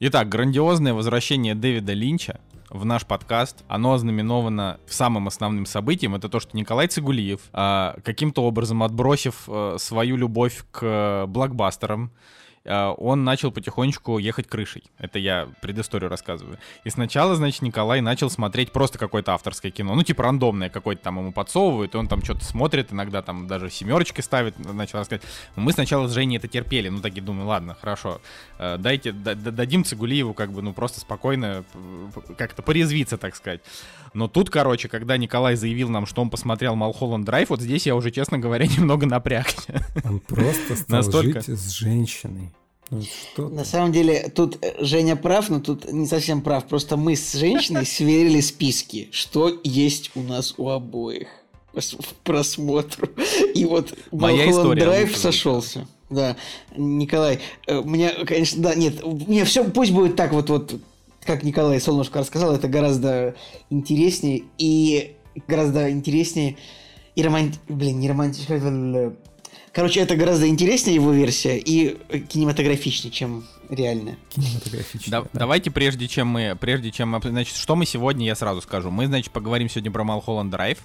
[0.00, 2.40] Итак, грандиозное возвращение Дэвида Линча
[2.70, 3.64] в наш подкаст.
[3.68, 6.14] Оно ознаменовано самым основным событием.
[6.14, 12.37] Это то, что Николай Цигулиев, а, каким-то образом отбросив э, свою любовь к блокбастерам, а,
[12.68, 14.84] он начал потихонечку ехать крышей.
[14.98, 16.58] Это я предысторию рассказываю.
[16.84, 19.94] И сначала, значит, Николай начал смотреть просто какое-то авторское кино.
[19.94, 23.70] Ну, типа рандомное какое-то там ему подсовывают, и он там что-то смотрит, иногда там даже
[23.70, 25.22] семерочки ставит, начал рассказать.
[25.56, 28.20] Мы сначала с Женей это терпели, ну, такие думаю, ладно, хорошо,
[28.58, 31.64] э, дайте, дадим Цигулиеву как бы, ну, просто спокойно
[32.36, 33.60] как-то порезвиться, так сказать.
[34.14, 37.94] Но тут, короче, когда Николай заявил нам, что он посмотрел Малхолланд Драйв, вот здесь я
[37.94, 39.86] уже, честно говоря, немного напрягся.
[40.04, 41.40] Он просто стал Настолько...
[41.40, 42.52] жить с женщиной.
[42.90, 46.64] Ну, что На самом деле, тут э, Женя прав, но тут не совсем прав.
[46.66, 51.28] Просто мы с женщиной сверили списки, что есть у нас у обоих
[51.72, 51.80] по
[52.24, 53.08] просмотру.
[53.54, 55.86] И вот Малхолланд Драйв сошелся.
[56.10, 56.36] Да,
[56.76, 60.74] Николай, э, мне, конечно, да, нет, мне все, пусть будет так вот, вот
[61.22, 63.34] как Николай Солнышко рассказал, это гораздо
[63.68, 65.16] интереснее и
[65.46, 66.56] гораздо интереснее
[67.14, 67.58] и романти...
[67.68, 69.12] Блин, не романтично.
[69.72, 71.96] Короче, это гораздо интереснее его версия и
[72.28, 74.16] кинематографичнее, чем реальная.
[74.30, 75.10] Кинематографичнее.
[75.10, 75.28] Да, да.
[75.32, 78.90] Давайте прежде чем мы, прежде чем, значит, что мы сегодня, я сразу скажу.
[78.90, 80.78] Мы, значит, поговорим сегодня про Малхолланд Драйв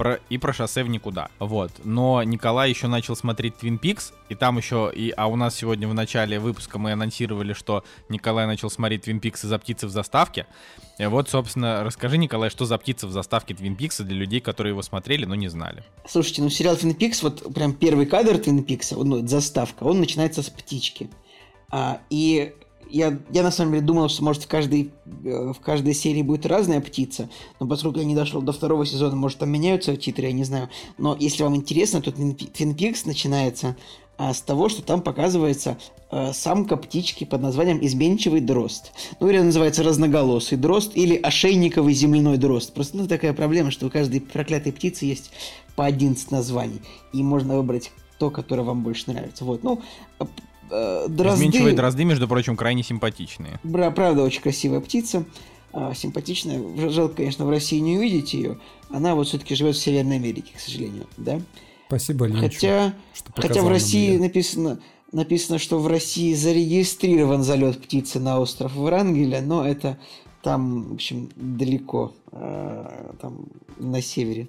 [0.00, 1.28] про, и про шоссе в никуда.
[1.38, 1.72] Вот.
[1.84, 5.86] Но Николай еще начал смотреть Twin Peaks, и там еще, и, а у нас сегодня
[5.88, 10.46] в начале выпуска мы анонсировали, что Николай начал смотреть Twin Peaks из-за птицы в заставке.
[11.00, 14.72] И вот, собственно, расскажи, Николай, что за птица в заставке Twin Peaks для людей, которые
[14.72, 15.82] его смотрели, но не знали.
[16.06, 20.42] Слушайте, ну сериал Twin Peaks, вот прям первый кадр Twin Peaks, ну, заставка, он начинается
[20.42, 21.08] с птички.
[21.70, 22.52] А, и
[22.90, 24.92] я, я на самом деле думал, что может в каждой,
[25.24, 27.30] э, в каждой серии будет разная птица,
[27.60, 30.68] но поскольку я не дошел до второго сезона, может там меняются титры, я не знаю.
[30.98, 33.74] Но если вам интересно, то Twin Peaks начинается
[34.22, 35.78] а с того, что там показывается
[36.10, 38.92] э, самка птички под названием изменчивый дрозд.
[39.18, 42.74] Ну, или называется разноголосый дрозд, или ошейниковый земляной дрозд.
[42.74, 45.30] Просто ну, такая проблема, что у каждой проклятой птицы есть
[45.74, 46.82] по 11 названий,
[47.14, 49.46] и можно выбрать то, которое вам больше нравится.
[49.46, 49.80] Вот, ну,
[50.18, 50.26] э,
[50.70, 51.46] э, дрозды...
[51.46, 53.58] Изменчивые дрозды, между прочим, крайне симпатичные.
[53.62, 55.24] Бра, правда, очень красивая птица,
[55.72, 56.90] э, симпатичная.
[56.90, 58.58] Жалко, конечно, в России не увидеть ее.
[58.90, 61.40] Она вот все-таки живет в Северной Америке, к сожалению, да?
[61.90, 62.94] Спасибо, Линчу, Хотя,
[63.34, 64.78] хотя в России написано,
[65.10, 69.98] написано, что в России зарегистрирован залет птицы на остров Врангеля, но это
[70.40, 73.46] там, в общем, далеко, э, там
[73.78, 74.46] на севере.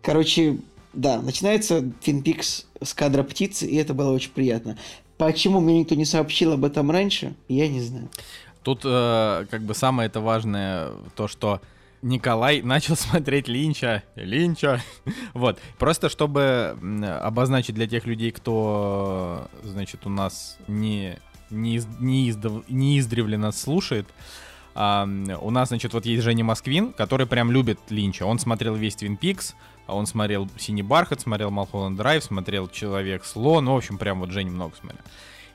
[0.00, 0.58] Короче,
[0.92, 4.78] да, начинается Twin Peaks с кадра птицы, и это было очень приятно.
[5.18, 8.08] Почему мне никто не сообщил об этом раньше, я не знаю.
[8.62, 11.60] Тут э, как бы самое это важное то, что
[12.02, 14.02] Николай начал смотреть Линча.
[14.14, 14.82] Линча.
[15.34, 15.58] вот.
[15.78, 16.78] Просто чтобы
[17.22, 21.18] обозначить для тех людей, кто, значит, у нас не,
[21.50, 24.06] не, не, издав, не издревле нас слушает,
[24.74, 25.08] а,
[25.40, 28.24] у нас, значит, вот есть Женя Москвин, который прям любит Линча.
[28.24, 29.54] Он смотрел весь Твин Пикс,
[29.86, 34.50] он смотрел «Синий бархат», смотрел «Малхолланд Драйв», смотрел «Человек-слон», ну, в общем, прям вот Женя
[34.50, 35.02] много смотрел.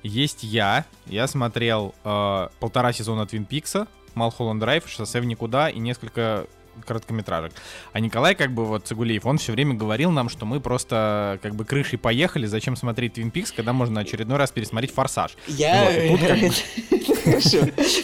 [0.04, 5.80] Есть я, я смотрел э, полтора сезона Твин Пикса, Малхолланд Драйв, Шоссе в никуда и
[5.80, 6.48] несколько
[6.86, 7.54] короткометражек.
[7.94, 11.56] А Николай, как бы вот Цигулиев, он все время говорил нам, что мы просто как
[11.56, 15.38] бы крышей поехали, зачем смотреть Твин Пикс, когда можно очередной раз пересмотреть Форсаж.
[15.48, 15.90] Я...
[16.10, 16.20] Вот.
[17.24, 17.60] Хорошо.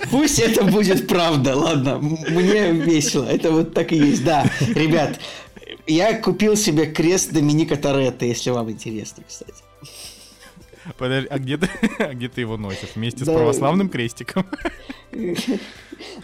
[0.09, 1.97] Пусть это будет правда, ладно.
[1.97, 3.25] Мне весело.
[3.25, 4.23] Это вот так и есть.
[4.23, 4.45] Да,
[4.75, 5.19] ребят,
[5.87, 9.53] я купил себе крест Доминика Торетто, если вам интересно, кстати.
[10.97, 11.69] Подожди, а где ты,
[11.99, 12.95] а где ты его носишь?
[12.95, 13.31] Вместе да.
[13.31, 14.45] с православным крестиком?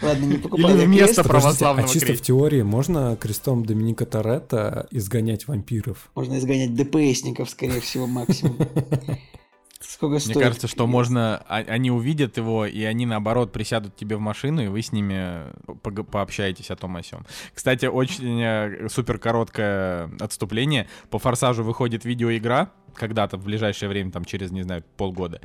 [0.02, 0.74] Ладно, не покупай.
[0.74, 6.10] Или вместо православного А чисто в теории можно крестом Доминика Торетто изгонять вампиров?
[6.14, 8.56] Можно изгонять ДПСников, скорее всего, максимум.
[9.80, 10.38] Сколько Мне стоит?
[10.38, 11.42] кажется, что можно...
[11.48, 15.44] А, они увидят его, и они, наоборот, присядут тебе в машину, и вы с ними
[15.82, 17.24] по пообщаетесь о том о сём.
[17.54, 20.88] Кстати, очень э, супер короткое отступление.
[21.10, 25.40] По «Форсажу» выходит видеоигра, когда-то в ближайшее время, там через, не знаю, полгода.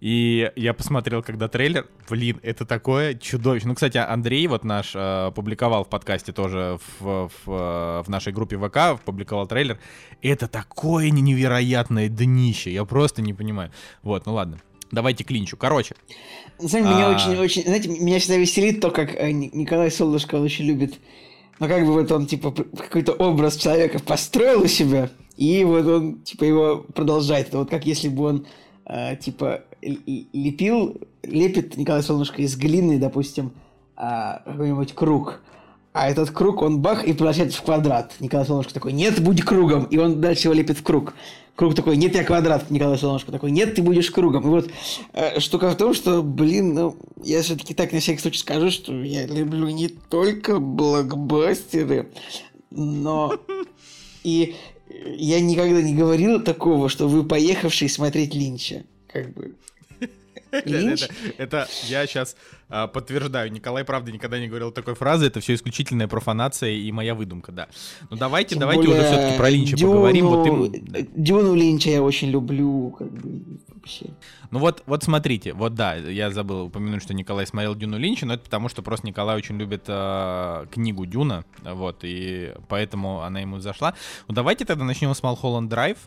[0.00, 3.68] И я посмотрел, когда трейлер, блин, это такое чудовище.
[3.68, 8.58] Ну, кстати, Андрей вот наш э, публиковал в подкасте тоже в, в, в нашей группе
[8.58, 9.78] ВК, публиковал трейлер.
[10.22, 13.70] Это такое невероятное днище, я просто не понимаю.
[14.02, 14.58] Вот, ну ладно.
[14.90, 15.56] Давайте клинчу.
[15.56, 15.96] Короче.
[16.60, 17.08] На самом деле, а...
[17.08, 21.00] меня очень, очень, знаете, меня всегда веселит то, как э, Николай Солнышко очень любит
[21.60, 26.20] ну, как бы вот он, типа, какой-то образ человека построил у себя, и вот он,
[26.20, 27.48] типа, его продолжает.
[27.48, 28.46] Это вот как если бы он,
[28.86, 33.52] э, типа, лепил, лепит Николай Солнышко из глины, допустим,
[33.96, 35.40] э, какой-нибудь круг.
[35.92, 38.14] А этот круг, он бах, и превращается в квадрат.
[38.18, 39.84] Николай Солнышко такой, нет, будь кругом.
[39.84, 41.14] И он дальше его лепит в круг.
[41.54, 42.68] Круг такой, нет, я квадрат.
[42.70, 44.42] Николай Солнышко такой, нет, ты будешь кругом.
[44.42, 44.70] И вот
[45.12, 48.92] э, штука в том, что, блин, ну, я все-таки так на всякий случай скажу, что
[49.04, 52.10] я люблю не только блокбастеры,
[52.72, 53.34] но
[54.24, 54.56] и
[55.16, 58.84] я никогда не говорил такого, что вы поехавший смотреть Линча.
[59.06, 59.54] Как бы.
[60.50, 61.08] Это,
[61.38, 62.36] это я сейчас
[62.68, 63.50] а, подтверждаю.
[63.52, 65.26] Николай, правда, никогда не говорил такой фразы.
[65.26, 67.68] Это все исключительная профанация и моя выдумка, да.
[68.10, 70.28] Ну давайте, Тем давайте уже все-таки про Линча Дюну, поговорим.
[70.28, 71.08] Вот им...
[71.14, 74.06] Дюну Линча я очень люблю, как бы вообще.
[74.50, 78.34] Ну вот, вот смотрите, вот да, я забыл упомянуть, что Николай смотрел Дюну Линча, но
[78.34, 83.60] это потому, что просто Николай очень любит э, книгу Дюна, вот, и поэтому она ему
[83.60, 83.94] зашла.
[84.28, 85.98] Ну давайте тогда начнем с Малхолланд Драйв.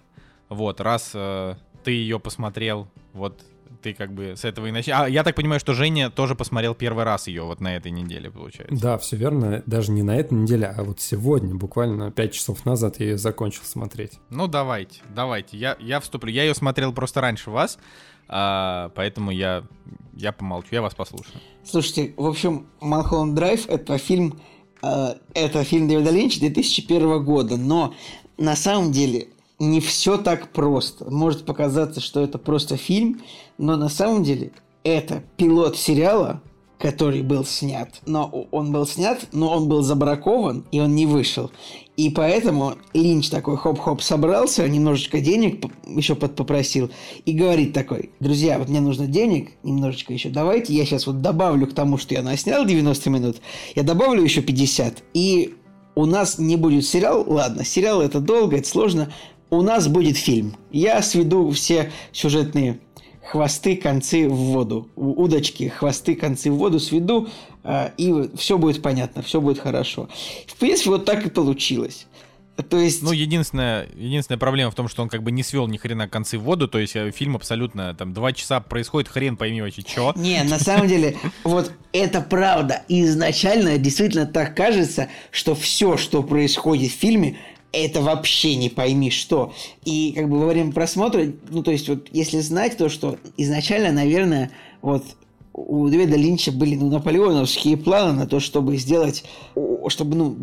[0.49, 3.43] Вот, раз э, ты ее посмотрел, вот
[3.81, 4.93] ты как бы с этого и начни.
[4.93, 8.29] А я так понимаю, что Женя тоже посмотрел первый раз ее вот на этой неделе,
[8.29, 8.75] получается.
[8.75, 9.63] Да, все верно.
[9.65, 13.63] Даже не на этой неделе, а вот сегодня, буквально 5 часов назад я ее закончил
[13.63, 14.19] смотреть.
[14.29, 15.57] Ну, давайте, давайте.
[15.57, 16.31] Я, я вступлю.
[16.31, 17.77] Я ее смотрел просто раньше вас,
[18.27, 19.63] а, поэтому я,
[20.13, 21.39] я помолчу, я вас послушаю.
[21.63, 24.39] Слушайте, в общем, Малхолланд Драйв— это фильм,
[24.81, 27.93] э, это фильм Дэвида Линча 2001 года, но
[28.37, 29.27] на самом деле
[29.59, 31.09] не все так просто.
[31.09, 33.21] Может показаться, что это просто фильм,
[33.57, 34.51] но на самом деле
[34.83, 36.41] это пилот сериала,
[36.77, 37.89] который был снят.
[38.05, 41.51] Но он был снят, но он был забракован, и он не вышел.
[41.95, 46.91] И поэтому Линч такой хоп-хоп собрался, немножечко денег еще под попросил,
[47.25, 51.65] и говорит такой, друзья, вот мне нужно денег, немножечко еще, давайте я сейчас вот добавлю
[51.65, 53.37] к тому, что я наснял 90 минут,
[53.75, 55.55] я добавлю еще 50, и
[55.95, 59.11] у нас не будет сериал, ладно, сериал это долго, это сложно,
[59.49, 60.55] у нас будет фильм.
[60.71, 62.79] Я сведу все сюжетные
[63.23, 64.89] хвосты, концы в воду.
[64.95, 67.27] Удочки, хвосты, концы в воду сведу,
[67.63, 70.09] э, и все будет понятно, все будет хорошо.
[70.47, 72.07] В принципе, вот так и получилось.
[72.69, 73.03] То есть...
[73.03, 76.39] Ну, единственная, единственная проблема в том, что он как бы не свел ни хрена концы
[76.39, 80.13] в воду, то есть э, фильм абсолютно, там, два часа происходит, хрен пойми вообще, чё.
[80.15, 82.83] Не, на самом деле, вот это правда.
[82.87, 87.37] Изначально действительно так кажется, что все, что происходит в фильме,
[87.71, 89.53] это вообще не пойми что.
[89.85, 93.91] И как бы во время просмотра, ну, то есть вот если знать то, что изначально,
[93.91, 94.51] наверное,
[94.81, 95.03] вот
[95.53, 99.25] у Дэвида Линча были ну, наполеоновские планы на то, чтобы сделать,
[99.87, 100.37] чтобы, ну,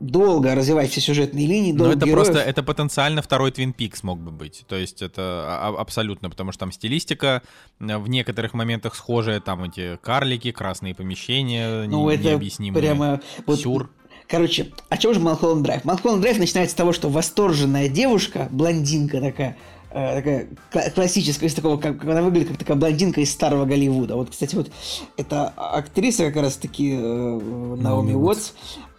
[0.00, 2.26] долго развивать все сюжетные линии, Но это героев.
[2.26, 4.64] просто, это потенциально второй Твин Пикс мог бы быть.
[4.68, 7.42] То есть это абсолютно, потому что там стилистика
[7.78, 12.82] в некоторых моментах схожая, там эти карлики, красные помещения, ну, не, это необъяснимые.
[12.82, 13.90] прямо вот, Сюр.
[14.28, 15.84] Короче, о чем же Малхолланд Драйв?
[15.84, 19.56] Малхолланд Драйв начинается с того, что восторженная девушка, блондинка такая,
[19.90, 24.16] э, такая классическая, из такого, как, она выглядит как такая блондинка из старого Голливуда.
[24.16, 24.70] Вот, кстати, вот
[25.16, 28.52] эта актриса как раз-таки э, Наоми Уотс,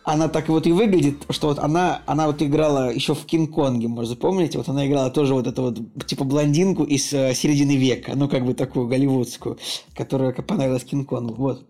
[0.07, 4.11] она так вот и выглядит, что вот она, она вот играла еще в Кинг-Конге, может,
[4.11, 4.57] запомните?
[4.57, 8.45] Вот она играла тоже вот эту вот, типа, блондинку из э, середины века, ну, как
[8.45, 9.57] бы такую голливудскую,
[9.93, 11.65] которая понравилась Кинг-Конгу, вот.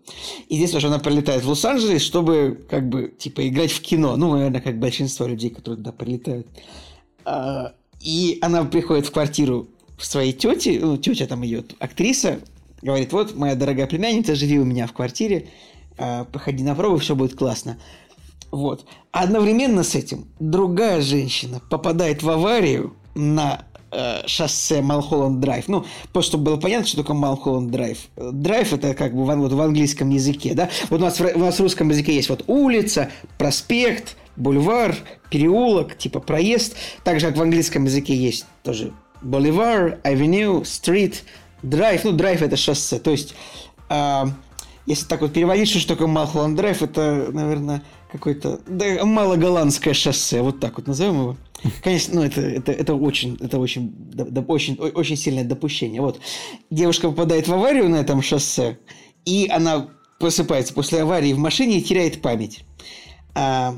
[0.49, 4.15] И здесь тоже она прилетает в Лос-Анджелес, чтобы, как бы, типа, играть в кино.
[4.17, 6.45] Ну, наверное, как большинство людей, которые туда прилетают.
[7.25, 9.67] А, и она приходит в квартиру
[9.99, 12.39] своей тети, ну, тетя там ее актриса,
[12.83, 15.47] говорит, вот, моя дорогая племянница, живи у меня в квартире,
[15.97, 17.79] а, проходи на пробу, все будет классно.
[18.51, 18.85] Вот.
[19.11, 25.67] Одновременно с этим другая женщина попадает в аварию на э, шоссе Малхолланд Драйв.
[25.67, 27.97] Ну, просто чтобы было понятно, что такое Малхолланд Драйв.
[28.15, 30.69] Драйв это как бы в, вот, в английском языке, да?
[30.89, 34.95] Вот у нас, у нас в русском языке есть вот улица, проспект, бульвар,
[35.29, 36.75] переулок, типа проезд.
[37.03, 41.23] Так же, как в английском языке есть тоже боливар, авеню, стрит,
[41.63, 42.03] драйв.
[42.03, 42.99] Ну, драйв это шоссе.
[42.99, 43.35] То есть,
[43.89, 44.25] э,
[44.85, 50.59] если так вот переводить, что такое Малхолланд Драйв, это, наверное, какое-то да, малоголландское шоссе, вот
[50.59, 51.37] так вот назовем его.
[51.83, 56.01] Конечно, ну это, это, это очень, это очень, да, очень, очень сильное допущение.
[56.01, 56.19] Вот
[56.69, 58.77] девушка попадает в аварию на этом шоссе,
[59.25, 59.89] и она
[60.19, 62.63] просыпается после аварии в машине и теряет память.
[63.35, 63.75] А,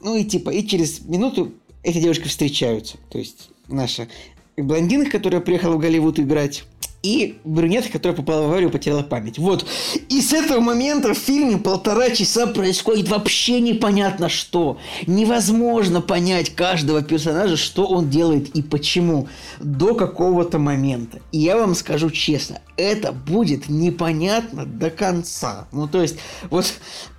[0.00, 1.52] ну и типа, и через минуту
[1.82, 2.96] эти девушки встречаются.
[3.10, 4.08] То есть наша
[4.56, 6.64] блондинка, которая приехала в Голливуд играть,
[7.08, 9.38] и брюнетка, которая попала в аварию, потеряла память.
[9.38, 9.64] Вот.
[10.10, 14.76] И с этого момента в фильме полтора часа происходит вообще непонятно что.
[15.06, 19.28] Невозможно понять каждого персонажа, что он делает и почему.
[19.58, 21.20] До какого-то момента.
[21.32, 25.66] И я вам скажу честно, это будет непонятно до конца.
[25.72, 26.16] Ну, то есть,
[26.50, 26.66] вот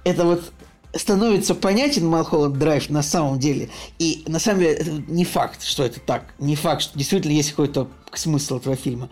[0.03, 0.43] это вот
[0.95, 3.69] становится понятен Малхолланд Драйв на самом деле.
[3.97, 6.35] И на самом деле это не факт, что это так.
[6.37, 9.09] Не факт, что действительно есть какой-то смысл этого фильма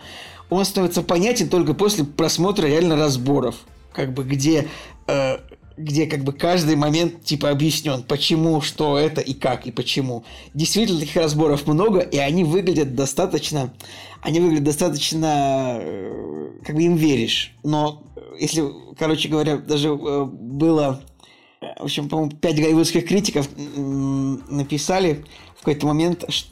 [0.50, 3.56] он становится понятен только после просмотра реально разборов,
[3.92, 4.68] как бы где,
[5.08, 5.38] э,
[5.76, 10.24] где как бы каждый момент типа объяснен, почему, что это и как и почему.
[10.54, 13.74] Действительно таких разборов много, и они выглядят достаточно,
[14.22, 17.54] они выглядят достаточно, э, как бы им веришь.
[17.64, 18.04] Но
[18.40, 18.64] если,
[18.98, 21.02] короче говоря, даже э, было,
[21.60, 25.26] в общем, по-моему, пять голливудских критиков написали
[25.56, 26.52] в какой-то момент, что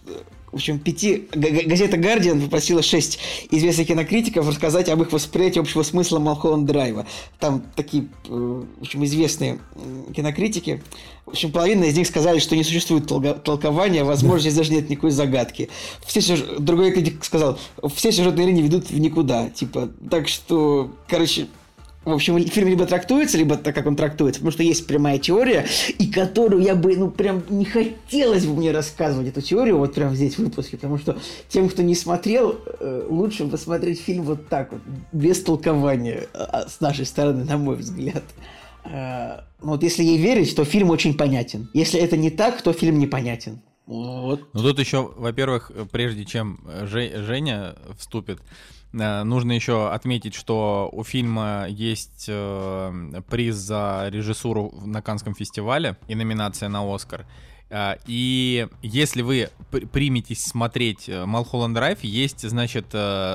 [0.56, 1.28] в общем, пяти...
[1.34, 3.20] Газета «Гардиан» попросила шесть
[3.52, 7.06] известных кинокритиков рассказать об их восприятии общего смысла Малхолланд Драйва.
[7.40, 9.60] Там такие, э, в общем, известные
[10.16, 10.82] кинокритики.
[11.26, 13.06] В общем, половина из них сказали, что не существует
[13.44, 15.68] толкования, возможно, здесь даже нет никакой загадки.
[16.06, 16.40] Все сюж...
[16.58, 17.60] Другой критик сказал,
[17.94, 19.50] все сюжетные линии ведут в никуда.
[19.50, 21.48] Типа, так что, короче,
[22.06, 25.66] в общем, фильм либо трактуется, либо так, как он трактуется, потому что есть прямая теория,
[25.98, 30.16] и которую я бы, ну, прям не хотелось бы мне рассказывать эту теорию вот прям
[30.16, 31.18] здесь в выпуске, потому что
[31.50, 34.82] тем, кто не смотрел, э, лучше посмотреть фильм вот так вот,
[35.12, 38.24] без толкования а, с нашей стороны, на мой взгляд.
[38.86, 41.70] Э, ну, вот если ей верить, то фильм очень понятен.
[41.74, 43.62] Если это не так, то фильм непонятен.
[43.88, 44.42] Вот.
[44.54, 48.40] Ну тут еще, во-первых, прежде чем Женя вступит,
[48.96, 56.16] нужно еще отметить, что у фильма есть э, приз за режиссуру на Канском фестивале и
[56.16, 57.26] номинация на Оскар.
[57.70, 59.50] Э, и если вы
[59.92, 62.88] приметесь смотреть Малхолланд Драйв, есть, значит,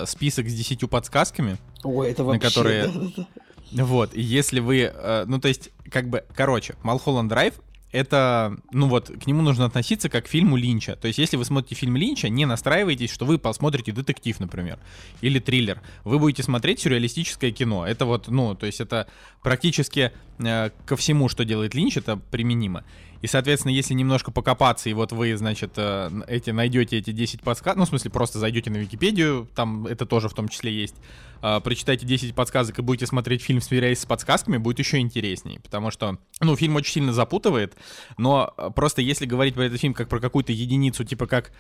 [0.07, 2.91] список с десятью подсказками, Ой, это вообще, на которые...
[3.73, 4.93] Вот, и если вы,
[5.29, 7.55] ну то есть, как бы, короче, Малхолланд Драйв
[7.93, 10.97] это, ну вот, к нему нужно относиться как к фильму Линча.
[10.97, 14.79] То есть, если вы смотрите фильм Линча, не настраивайтесь, что вы посмотрите детектив, например,
[15.21, 15.83] или триллер.
[16.05, 17.87] Вы будете смотреть сюрреалистическое кино.
[17.87, 19.09] Это вот, ну, то есть это
[19.43, 22.85] практически э, ко всему, что делает Линч, это применимо.
[23.23, 27.79] И, соответственно, если немножко покопаться, и вот вы, значит, э, эти найдете эти 10 подсказок,
[27.79, 30.95] ну, в смысле, просто зайдете на Википедию, там это тоже в том числе есть,
[31.43, 35.91] э, прочитайте 10 подсказок и будете смотреть фильм, сверяясь с подсказками, будет еще интереснее, потому
[35.91, 37.77] что, ну, фильм очень сильно запутывает,
[38.19, 41.53] но э, просто если говорить про этот фильм как про какую-то единицу, типа как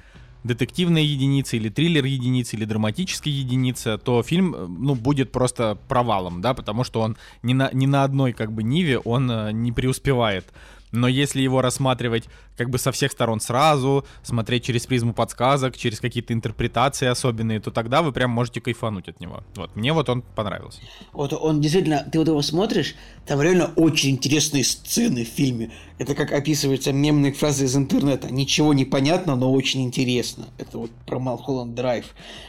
[0.42, 6.54] детективная единица или триллер единица или драматическая единица, то фильм, ну, будет просто провалом, да,
[6.54, 9.30] потому что он ни на, ни на одной, как бы, ниве он
[9.62, 10.46] не преуспевает
[10.92, 12.24] но если его рассматривать
[12.56, 17.70] как бы со всех сторон сразу, смотреть через призму подсказок, через какие-то интерпретации особенные, то
[17.70, 19.42] тогда вы прям можете кайфануть от него.
[19.54, 20.80] Вот, мне вот он понравился.
[21.12, 22.94] Вот он действительно, ты вот его смотришь,
[23.26, 25.72] там реально очень интересные сцены в фильме.
[25.98, 28.32] Это как описываются мемные фразы из интернета.
[28.32, 30.48] Ничего не понятно, но очень интересно.
[30.58, 32.06] Это вот про Малхолланд Драйв.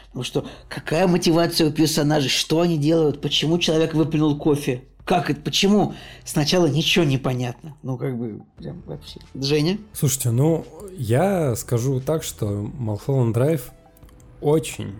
[0.08, 5.42] Потому что какая мотивация у персонажей, что они делают, почему человек выплюнул кофе, как это?
[5.42, 5.94] Почему?
[6.24, 7.76] Сначала ничего не понятно.
[7.84, 9.20] Ну, как бы, прям вообще.
[9.36, 9.78] Женя?
[9.92, 10.66] Слушайте, ну,
[10.98, 12.48] я скажу так, что
[12.78, 13.72] Малхолланд Драйв
[14.40, 14.96] очень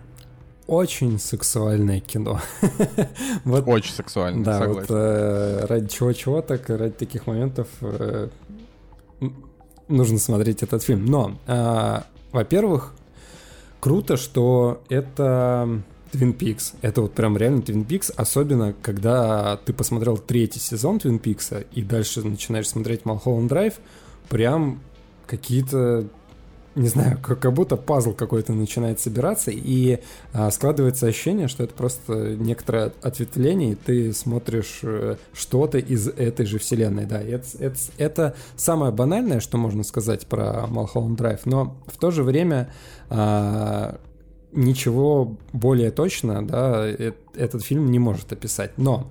[0.66, 2.40] очень сексуальное кино.
[3.44, 4.80] вот, очень сексуальное, Да, согласен.
[4.80, 8.28] вот э, ради чего-чего так, ради таких моментов э,
[9.88, 11.06] нужно смотреть этот фильм.
[11.06, 12.00] Но, э,
[12.32, 12.94] во-первых,
[13.80, 15.82] круто, что это
[16.12, 16.74] Twin Peaks.
[16.82, 21.82] Это вот прям реально Twin Peaks, особенно когда ты посмотрел третий сезон Twin Peaks и
[21.82, 23.74] дальше начинаешь смотреть Mulholland Drive,
[24.28, 24.80] прям
[25.26, 26.06] какие-то
[26.74, 29.98] не знаю, как, будто пазл какой-то начинает собираться, и
[30.32, 36.46] а, складывается ощущение, что это просто некоторое ответвление, и ты смотришь э, что-то из этой
[36.46, 37.20] же вселенной, да.
[37.20, 42.22] Это, это, это самое банальное, что можно сказать про Mulholland Drive, но в то же
[42.22, 42.72] время
[43.10, 44.00] а,
[44.52, 46.86] ничего более точно, да,
[47.34, 48.76] этот фильм не может описать.
[48.76, 49.10] Но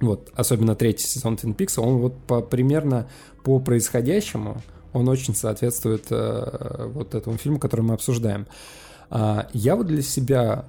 [0.00, 3.08] вот, особенно третий сезон Twin Peaks, он вот по, примерно
[3.42, 4.62] по происходящему,
[4.92, 8.46] он очень соответствует э, вот этому фильму, который мы обсуждаем.
[9.10, 10.66] А, я вот для себя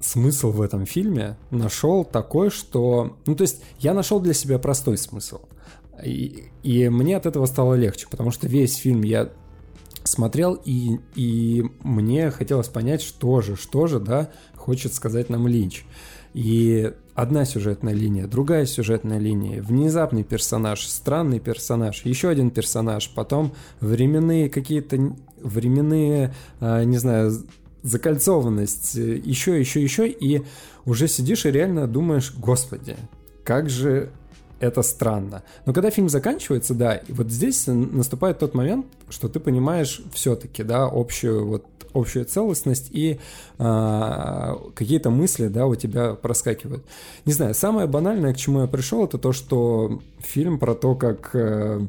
[0.00, 3.16] смысл в этом фильме нашел такой, что...
[3.26, 5.40] Ну, то есть я нашел для себя простой смысл.
[6.04, 9.30] И, и мне от этого стало легче, потому что весь фильм я
[10.06, 15.84] смотрел, и, и мне хотелось понять, что же, что же, да, хочет сказать нам Линч.
[16.34, 23.54] И одна сюжетная линия, другая сюжетная линия, внезапный персонаж, странный персонаж, еще один персонаж, потом
[23.80, 27.32] временные какие-то, временные, а, не знаю,
[27.82, 30.42] закольцованность, еще, еще, еще, и
[30.84, 32.96] уже сидишь и реально думаешь, господи,
[33.42, 34.10] как же
[34.60, 35.42] это странно.
[35.64, 40.62] Но когда фильм заканчивается, да, и вот здесь наступает тот момент, что ты понимаешь все-таки,
[40.62, 43.18] да, общую вот общую целостность и
[43.58, 46.84] э, какие-то мысли, да, у тебя проскакивают.
[47.24, 51.30] Не знаю, самое банальное, к чему я пришел, это то, что фильм про то, как
[51.34, 51.80] э,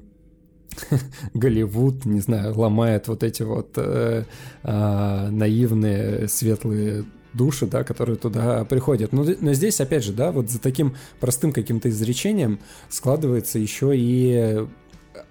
[1.33, 4.23] Голливуд, не знаю, ломает вот эти вот э,
[4.63, 7.05] э, наивные светлые
[7.37, 9.13] души, да, которые туда приходят.
[9.13, 12.59] Но, но здесь, опять же, да, вот за таким простым каким-то изречением
[12.89, 14.67] складывается еще и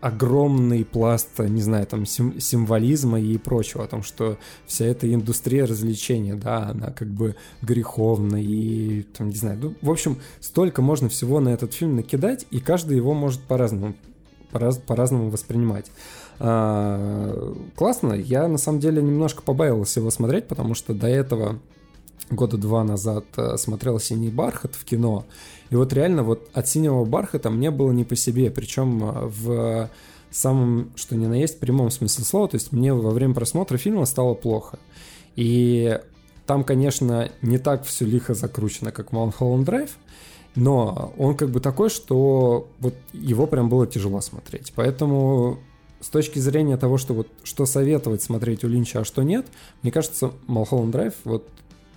[0.00, 5.66] огромный пласт, не знаю, там сим символизма и прочего, о том, что вся эта индустрия
[5.66, 11.08] развлечения, да, она как бы греховна и, там, не знаю, ну, в общем, столько можно
[11.08, 13.94] всего на этот фильм накидать, и каждый его может по-разному
[14.86, 15.90] по-разному воспринимать.
[16.38, 21.58] А, классно, я на самом деле немножко побаивался его смотреть, потому что до этого
[22.30, 25.24] года два назад э, смотрел «Синий бархат» в кино,
[25.70, 29.90] и вот реально вот от «Синего бархата» мне было не по себе, причем э, в
[30.30, 34.04] самом, что ни на есть, прямом смысле слова, то есть мне во время просмотра фильма
[34.04, 34.78] стало плохо.
[35.34, 35.98] И
[36.46, 39.90] там, конечно, не так все лихо закручено, как Mulholland Drive,
[40.54, 44.72] но он как бы такой, что вот его прям было тяжело смотреть.
[44.74, 45.58] Поэтому
[46.00, 49.46] с точки зрения того, что вот что советовать смотреть у Линча, а что нет,
[49.82, 51.48] мне кажется, Mulholland Drive вот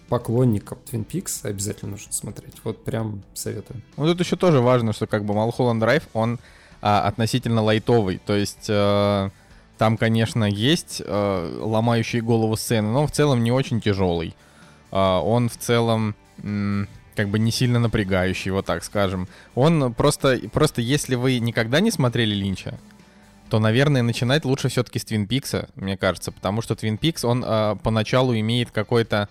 [0.10, 2.55] поклонникам Twin Peaks обязательно нужно смотреть.
[2.64, 3.82] Вот прям советую.
[3.95, 6.39] Ну тут еще тоже важно, что как бы Mulholland Drive, он
[6.82, 8.20] а, относительно лайтовый.
[8.26, 9.30] То есть э,
[9.78, 14.36] там, конечно, есть э, ломающие голову сцены, но в целом не очень тяжелый.
[14.91, 16.16] Э, он в целом
[17.16, 19.28] как бы не сильно напрягающий, вот так скажем.
[19.53, 22.80] Он просто, просто если вы никогда не смотрели Линча,
[23.49, 27.43] то, наверное, начинать лучше все-таки с Твин Пикса, мне кажется, потому что Твин Пикс, он
[27.45, 29.28] э, поначалу имеет какой-то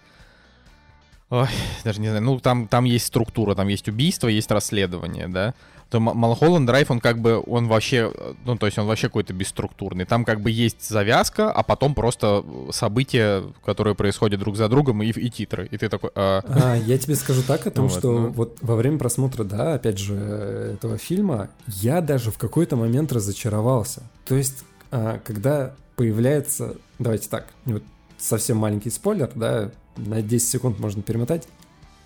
[1.30, 1.48] Ой,
[1.84, 5.54] даже не знаю, ну там, там есть структура, там есть убийство, есть расследование, да.
[5.90, 8.12] То Малхолланд Драйв, он как бы, он вообще,
[8.44, 10.04] ну то есть он вообще какой-то бесструктурный.
[10.04, 15.08] Там как бы есть завязка, а потом просто события, которые происходят друг за другом, и,
[15.08, 15.66] и титры.
[15.70, 16.10] И ты такой...
[16.14, 16.42] А...
[16.46, 18.28] А, я тебе скажу так о том, вот, что ну...
[18.28, 24.02] вот во время просмотра, да, опять же, этого фильма, я даже в какой-то момент разочаровался.
[24.26, 27.82] То есть а, когда появляется, давайте так, вот
[28.18, 29.70] совсем маленький спойлер, да,
[30.06, 31.46] на 10 секунд можно перемотать,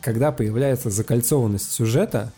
[0.00, 2.32] когда появляется закольцованность сюжета,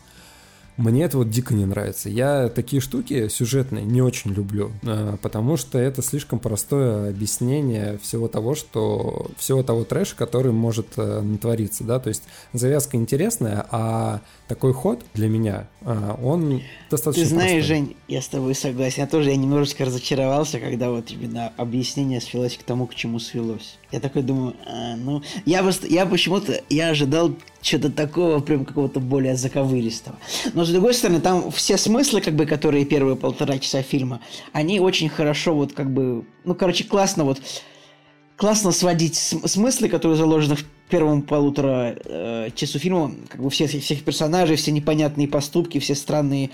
[0.76, 2.08] мне это вот дико не нравится.
[2.08, 8.26] Я такие штуки сюжетные не очень люблю, а, потому что это слишком простое объяснение всего
[8.26, 14.20] того, что всего того трэша, который может э, натвориться, да, то есть завязка интересная, а
[14.48, 17.76] такой ход для меня, а, он достаточно Ты знаешь, простой.
[17.76, 19.02] Жень, я с тобой согласен.
[19.02, 23.78] Я тоже я немножечко разочаровался, когда вот именно объяснение свелось к тому, к чему свелось.
[23.90, 29.00] Я такой думаю, а, ну, я, просто, я почему-то, я ожидал что-то такого, прям какого-то
[29.00, 30.16] более заковыристого.
[30.52, 34.20] Но с другой стороны, там все смыслы, как бы, которые первые полтора часа фильма,
[34.52, 37.40] они очень хорошо вот как бы, ну, короче, классно вот,
[38.36, 43.66] классно сводить см- смыслы, которые заложены в первом полутора э, часу фильма, как бы все,
[43.66, 46.50] всех персонажей, все непонятные поступки, все странные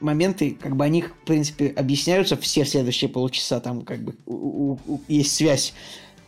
[0.00, 4.78] моменты, как бы они, в принципе, объясняются все следующие полчаса, там как бы у- у-
[4.86, 5.74] у- есть связь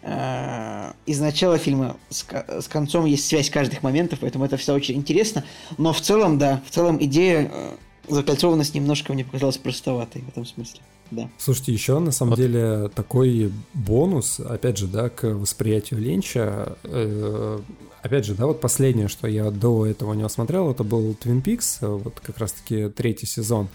[0.02, 2.24] э, из начала фильма с,
[2.60, 5.44] с концом есть связь каждых моментов, поэтому это все очень интересно.
[5.78, 7.70] Но в целом, да, в целом идея э,
[8.08, 10.80] закольцованность немножко мне показалась простоватой в этом смысле.
[11.10, 11.28] Да.
[11.38, 12.38] Слушайте, еще на самом Вот.
[12.38, 16.76] деле такой бонус, опять же, да, к восприятию Линча.
[16.84, 17.60] э,
[18.02, 21.86] опять же, да, вот последнее, что я до этого не смотрел, это был Twin Peaks,
[21.86, 23.68] вот как раз-таки третий сезон.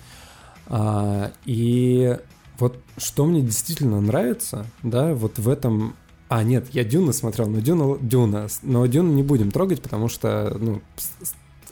[0.68, 2.18] А, и
[2.60, 5.95] вот что мне действительно нравится, да, вот в этом...
[6.27, 10.56] А, нет, я Дюна смотрел, но Дюна, Дюна, но Дюну не будем трогать, потому что,
[10.60, 10.81] ну,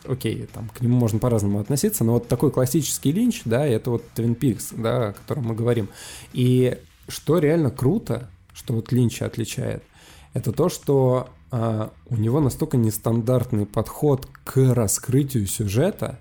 [0.07, 4.03] окей, там к нему можно по-разному относиться, но вот такой классический линч, да, это вот
[4.15, 5.89] Twin Peaks, да, о котором мы говорим.
[6.33, 6.77] И
[7.07, 9.83] что реально круто, что вот Линча отличает,
[10.33, 16.19] это то, что а, у него настолько нестандартный подход к раскрытию сюжета,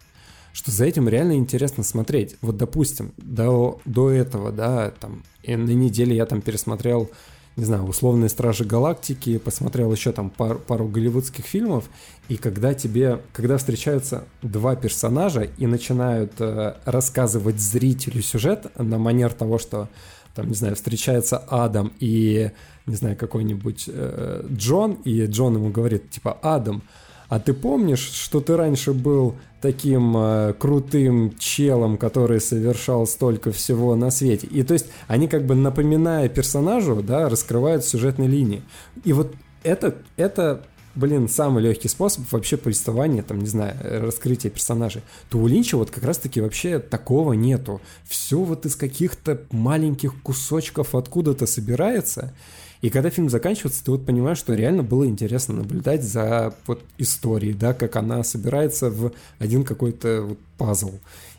[0.53, 2.37] что за этим реально интересно смотреть.
[2.41, 7.11] Вот, допустим, до, до этого, да, там, и на неделе я там пересмотрел,
[7.57, 11.89] не знаю, «Условные Стражи Галактики», посмотрел еще там пар- пару голливудских фильмов,
[12.29, 19.33] и когда тебе, когда встречаются два персонажа и начинают э, рассказывать зрителю сюжет на манер
[19.33, 19.89] того, что
[20.35, 22.51] там, не знаю, встречается Адам и,
[22.85, 26.83] не знаю, какой-нибудь э, Джон, и Джон ему говорит, типа, Адам,
[27.29, 33.97] а ты помнишь, что ты раньше был таким э, крутым челом, который совершал столько всего
[33.97, 34.47] на свете?
[34.47, 38.63] И то есть они как бы напоминая персонажу, да, раскрывают сюжетные линии.
[39.05, 40.63] И вот это, это
[40.97, 43.77] блин, самый легкий способ вообще повествования, там, не знаю,
[44.07, 47.81] раскрытия персонажей, то у Линча вот как раз-таки вообще такого нету.
[48.05, 52.35] Все вот из каких-то маленьких кусочков откуда-то собирается,
[52.83, 57.55] и когда фильм заканчивается, ты вот понимаешь, что реально было интересно наблюдать за вот историей,
[57.55, 60.93] да, как она собирается в один какой-то вот пазл.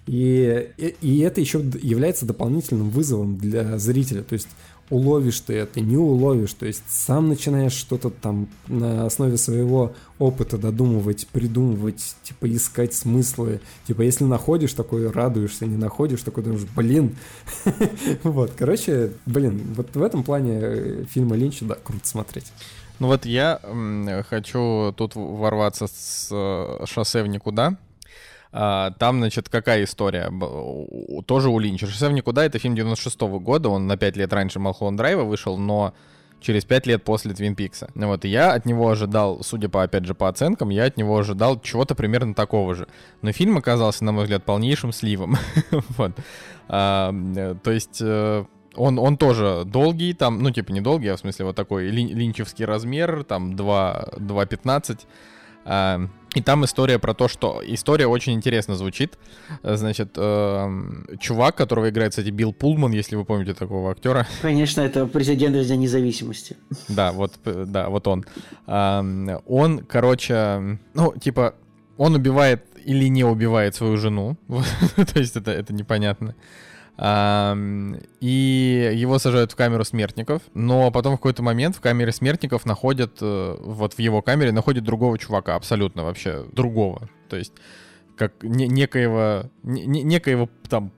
[0.08, 4.24] И, и, и это еще является дополнительным вызовом для зрителя.
[4.24, 4.48] То есть
[4.90, 6.54] уловишь ты это, не уловишь.
[6.54, 13.62] То есть сам начинаешь что-то там на основе своего опыта додумывать, придумывать, типа искать смыслы.
[13.86, 17.16] Типа если находишь такой, радуешься, не находишь такой, думаешь, блин.
[18.24, 22.52] Вот, короче, блин, вот в этом плане фильма Линча, да, круто смотреть.
[23.00, 23.60] Ну вот я
[24.28, 27.78] хочу тут ворваться с э, шоссе в никуда.
[28.52, 30.32] А, Там, значит, какая история?
[31.26, 31.88] Тоже у Линча.
[31.88, 35.58] «Шоссе в никуда»— это фильм 96 года, он на 5 лет раньше Малхолланд Драйва вышел,
[35.58, 35.94] но
[36.40, 37.90] через 5 лет после Твин Пикса.
[37.96, 41.18] Вот, и я от него ожидал, судя по, опять же, по оценкам, я от него
[41.18, 42.88] ожидал чего-то примерно такого же.
[43.22, 45.36] Но фильм оказался, на мой взгляд, полнейшим сливом.
[45.98, 46.12] Вот.
[46.68, 48.00] А, э, То есть...
[48.02, 48.46] э,
[48.76, 52.16] он, он тоже долгий, там, ну, типа, не долгий, а в смысле вот такой лин-
[52.16, 55.00] линчевский размер, там, 2, 2.15.
[55.70, 56.00] А,
[56.36, 57.62] и там история про то, что...
[57.66, 59.18] История очень интересно звучит.
[59.64, 64.26] Э, Значит, эм, чувак, которого играет, кстати, Билл Пулман, если вы помните такого актера.
[64.42, 66.56] Конечно, это президент из Дня независимости.
[66.90, 68.24] Да, вот, п- да, вот он.
[68.66, 71.54] Ам, Он, короче, ну, типа,
[71.98, 74.38] он убивает или не убивает свою жену.
[74.96, 76.36] То есть это, это непонятно.
[77.00, 83.18] И его сажают в камеру смертников, но потом в какой-то момент в камере смертников находят,
[83.22, 87.08] э, вот в его камере находят другого чувака, абсолютно вообще другого.
[87.30, 87.54] То есть
[88.18, 90.92] как не- некоего, не- не- некоего там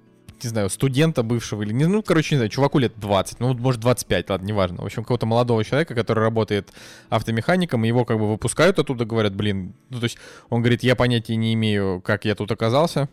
[0.44, 4.30] не знаю, студента бывшего или ну, короче, не знаю, чуваку лет 20, ну, может, 25,
[4.30, 4.82] ладно, неважно.
[4.82, 6.72] В общем, какого-то молодого человека, который работает
[7.10, 10.18] автомехаником, его как бы выпускают оттуда, говорят, блин, ну, то есть
[10.50, 13.10] он говорит, я понятия не имею, как я тут оказался,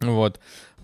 [0.00, 0.40] вот.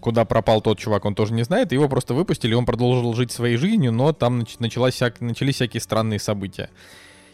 [0.06, 1.72] Куда пропал тот чувак, он тоже не знает.
[1.72, 5.80] Его просто выпустили, он продолжил жить своей жизнью, но там нач- началась всяк- начались всякие
[5.80, 6.70] странные события.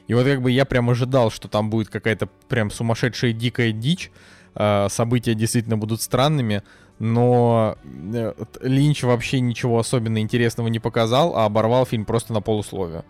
[0.07, 4.11] И вот как бы я прям ожидал, что там будет какая-то прям сумасшедшая дикая дичь,
[4.55, 6.63] а, события действительно будут странными,
[6.99, 8.33] но э,
[8.63, 13.05] Линч вообще ничего особенно интересного не показал, а оборвал фильм просто на полусловие.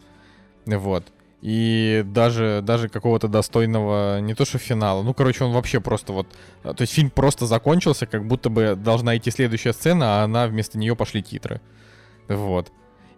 [0.67, 1.05] Вот.
[1.43, 6.29] И даже, даже какого-то достойного, не то что финала, ну, короче, он вообще просто вот...
[6.63, 10.79] То есть фильм просто закончился, как будто бы должна идти следующая сцена, а она вместо
[10.79, 11.61] нее пошли титры.
[12.29, 12.71] Вот.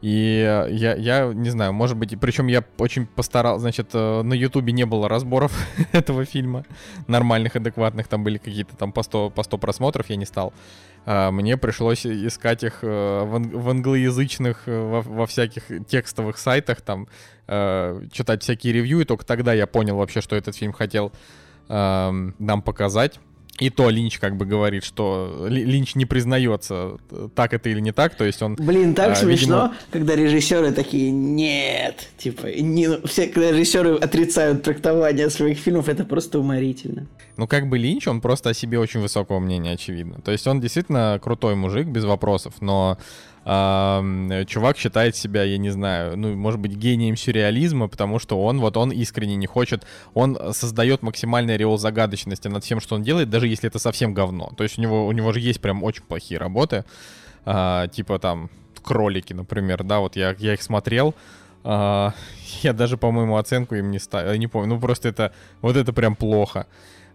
[0.05, 4.71] И я, я не знаю, может быть, причем я очень постарался, значит, э, на Ютубе
[4.75, 5.57] не было разборов
[5.93, 6.67] этого фильма,
[7.07, 10.53] нормальных, адекватных, там были какие-то там по 100, по 100 просмотров, я не стал.
[11.07, 16.83] А мне пришлось искать их э, в, в англоязычных, э, во, во всяких текстовых сайтах,
[16.83, 17.09] там,
[17.47, 21.13] читать всякие ревью, и только тогда я понял вообще, что этот фильм хотел
[21.69, 23.19] нам показать.
[23.61, 26.97] И то Линч как бы говорит, что Линч не признается,
[27.37, 28.57] так это или не так, то есть он...
[28.57, 29.75] Блин, так а, смешно, видимо...
[29.93, 36.41] когда режиссеры такие, нет, типа, не, все, когда режиссеры отрицают трактование своих фильмов, это просто
[36.41, 37.07] уморительно.
[37.37, 40.21] Ну, как бы Линч, он просто о себе очень высокого мнения, очевидно.
[40.21, 42.99] То есть он действительно крутой мужик, без вопросов, но
[43.45, 48.77] чувак считает себя, я не знаю, ну, может быть, гением сюрреализма, потому что он, вот
[48.77, 49.85] он искренне не хочет,
[50.15, 54.53] он создает максимальный ореол загадочности над всем, что он делает, даже если это совсем говно.
[54.57, 56.85] То есть у него, у него же есть прям очень плохие работы,
[57.45, 58.49] а, типа там
[58.83, 61.15] кролики, например, да, вот я, я их смотрел,
[61.65, 62.15] а,
[62.63, 66.17] я даже, по-моему, оценку им не ставил, не помню, ну просто это, вот это прям
[66.17, 66.67] плохо.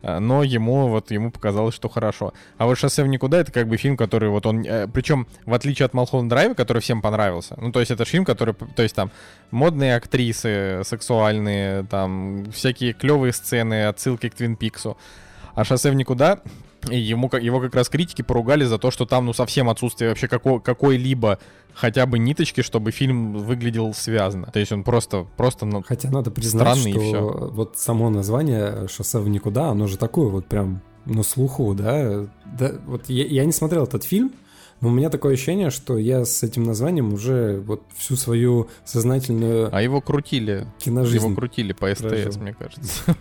[0.02, 2.34] А, но ему вот ему показалось, что хорошо.
[2.58, 4.66] А вот «Шоссе в никуда»— это как бы фильм, который вот он...
[4.66, 8.26] Э, Причем, в отличие от «Малхолланд Драйва», который всем понравился, ну, то есть это фильм,
[8.26, 8.54] который...
[8.54, 9.12] То есть там
[9.52, 14.98] модные актрисы, сексуальные, там всякие клевые сцены, отсылки к Твин Пиксу.
[15.56, 16.40] А «Шоссе в никуда»
[16.89, 20.27] И ему, его как раз критики поругали за то, что там ну совсем отсутствие вообще
[20.27, 21.39] какой- какой-либо
[21.73, 24.47] хотя бы ниточки, чтобы фильм выглядел связано.
[24.47, 27.49] То есть он просто, просто ну, Хотя надо признать, что и все.
[27.53, 32.27] вот само название «Шоссе в никуда», оно же такое вот прям на слуху, да?
[32.45, 34.31] да вот я, я не смотрел этот фильм,
[34.81, 39.69] но у меня такое ощущение, что я с этим названием уже вот всю свою сознательную...
[39.76, 40.68] А его крутили.
[40.77, 41.26] Киножизнь.
[41.26, 42.41] Его крутили по СТС, прожил.
[42.41, 43.15] мне кажется.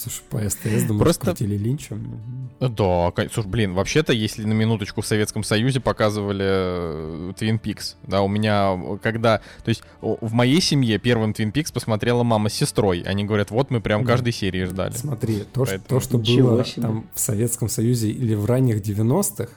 [0.00, 1.26] Слушай, по СТС, думаю, Просто...
[1.26, 2.20] скрутили линчем.
[2.58, 8.22] Да, слушай, блин, вообще-то, если на минуточку в Советском Союзе показывали Твин э, Пикс, да,
[8.22, 13.00] у меня, когда, то есть в моей семье первым Твин Пикс посмотрела мама с сестрой,
[13.02, 14.94] они говорят, вот мы прям каждой серии ждали.
[14.94, 16.00] Смотри, то, Поэтому...
[16.00, 16.82] что, то, что было себе.
[16.82, 19.52] там в Советском Союзе или в ранних 90-х,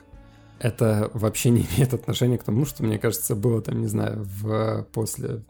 [0.58, 4.86] это вообще не имеет отношения к тому, что, мне кажется, было там, не знаю, в
[4.92, 5.42] после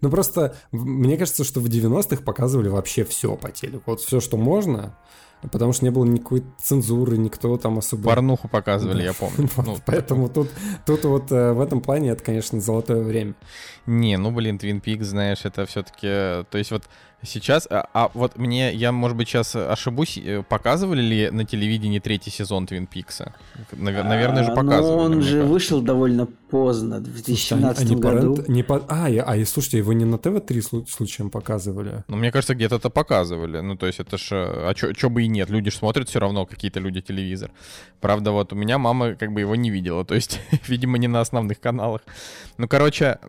[0.00, 3.82] ну просто мне кажется, что в 90-х показывали вообще все по телеку.
[3.86, 4.96] Вот все, что можно,
[5.52, 8.04] потому что не было никакой цензуры, никто там особо...
[8.10, 9.48] Порнуху показывали, я помню.
[9.56, 10.48] вот, ну, поэтому тут,
[10.86, 13.34] тут вот э, в этом плане это, конечно, золотое время.
[13.90, 16.44] Не, ну блин, Twin Peaks, знаешь, это все-таки...
[16.50, 16.84] То есть вот
[17.22, 21.98] Сейчас, а, а вот мне, я, может быть, сейчас ошибусь, э, показывали ли на телевидении
[21.98, 23.34] третий сезон Твин Пикса?
[23.72, 24.96] Наверное же а, показывали.
[24.96, 25.52] Но он же кажется.
[25.52, 28.44] вышел довольно поздно, в 2017 Слушайте, а году.
[28.48, 28.76] не по...
[28.88, 32.04] А, а, и слушайте, его не на ТВ-3 случаем показывали?
[32.08, 33.60] Ну, мне кажется, где-то это показывали.
[33.60, 34.28] Ну, то есть это ж...
[34.32, 37.50] А чё, бы и нет, люди же смотрят все равно, какие-то люди телевизор.
[38.00, 41.20] Правда, вот у меня мама как бы его не видела, то есть, видимо, не на
[41.20, 42.00] основных каналах.
[42.56, 43.18] Ну, короче,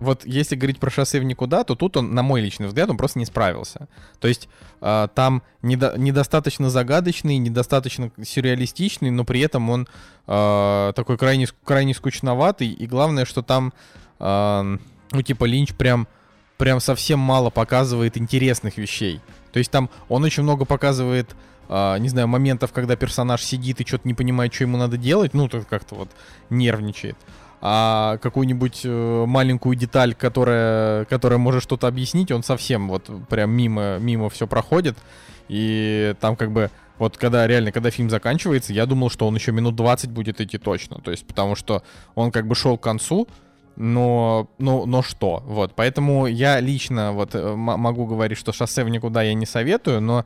[0.00, 2.96] вот если говорить про шоссе в никуда, то тут он, на мой личный взгляд, он
[2.96, 3.88] просто не справился.
[4.20, 4.48] То есть
[4.80, 9.88] э, там недо, недостаточно загадочный, недостаточно сюрреалистичный, но при этом он
[10.26, 12.68] э, такой крайне, крайне скучноватый.
[12.68, 13.72] И главное, что там,
[14.18, 14.78] э,
[15.12, 16.06] ну, типа, Линч прям,
[16.56, 19.20] прям совсем мало показывает интересных вещей.
[19.52, 21.34] То есть там он очень много показывает
[21.70, 25.50] не знаю, моментов, когда персонаж сидит и что-то не понимает, что ему надо делать, ну,
[25.50, 26.08] тут как-то вот
[26.48, 27.18] нервничает
[27.60, 33.98] а какую-нибудь э, маленькую деталь, которая, которая может что-то объяснить, он совсем вот прям мимо,
[33.98, 34.96] мимо все проходит.
[35.48, 39.52] И там как бы вот когда реально, когда фильм заканчивается, я думал, что он еще
[39.52, 41.00] минут 20 будет идти точно.
[41.00, 41.82] То есть, потому что
[42.14, 43.28] он как бы шел к концу,
[43.76, 45.42] но, но, но что?
[45.46, 50.00] Вот, поэтому я лично вот э, могу говорить, что шоссе в никуда я не советую,
[50.00, 50.24] но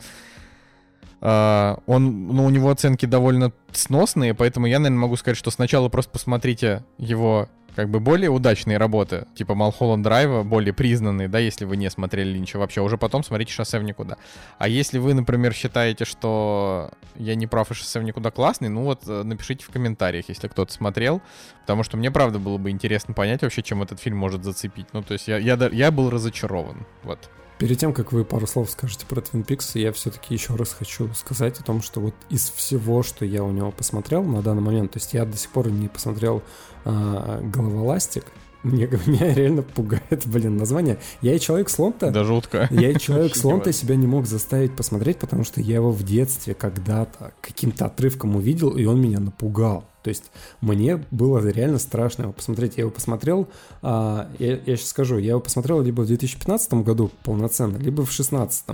[1.22, 5.88] Uh, он, ну, у него оценки довольно сносные, поэтому я, наверное, могу сказать, что сначала
[5.88, 11.64] просто посмотрите его как бы более удачные работы, типа Малхолланд Драйва, более признанные, да, если
[11.64, 14.16] вы не смотрели Линча вообще, уже потом смотрите «Шоссе в никуда».
[14.58, 18.82] А если вы, например, считаете, что я не прав и «Шоссе в никуда» классный, ну
[18.84, 21.22] вот э, напишите в комментариях, если кто-то смотрел,
[21.62, 24.86] потому что мне, правда, было бы интересно понять вообще, чем этот фильм может зацепить.
[24.92, 27.30] Ну, то есть я, я, я был разочарован, вот.
[27.62, 31.08] Перед тем, как вы пару слов скажете про Twin Peaks, я все-таки еще раз хочу
[31.14, 34.90] сказать о том, что вот из всего, что я у него посмотрел на данный момент,
[34.90, 36.42] то есть я до сих пор не посмотрел
[36.84, 38.24] э, «Головоластик»,
[38.64, 40.98] мне, меня реально пугает, блин, название.
[41.20, 42.10] Я и Человек-слон-то...
[42.10, 42.66] Да жутко.
[42.72, 47.32] Я и Человек-слон-то себя не мог заставить посмотреть, потому что я его в детстве когда-то
[47.40, 49.84] каким-то отрывком увидел, и он меня напугал.
[50.02, 50.30] То есть
[50.60, 52.76] мне было реально страшно его посмотреть.
[52.76, 53.48] Я его посмотрел,
[53.82, 58.10] а, я, я сейчас скажу, я его посмотрел либо в 2015 году полноценно, либо в
[58.12, 58.64] 2016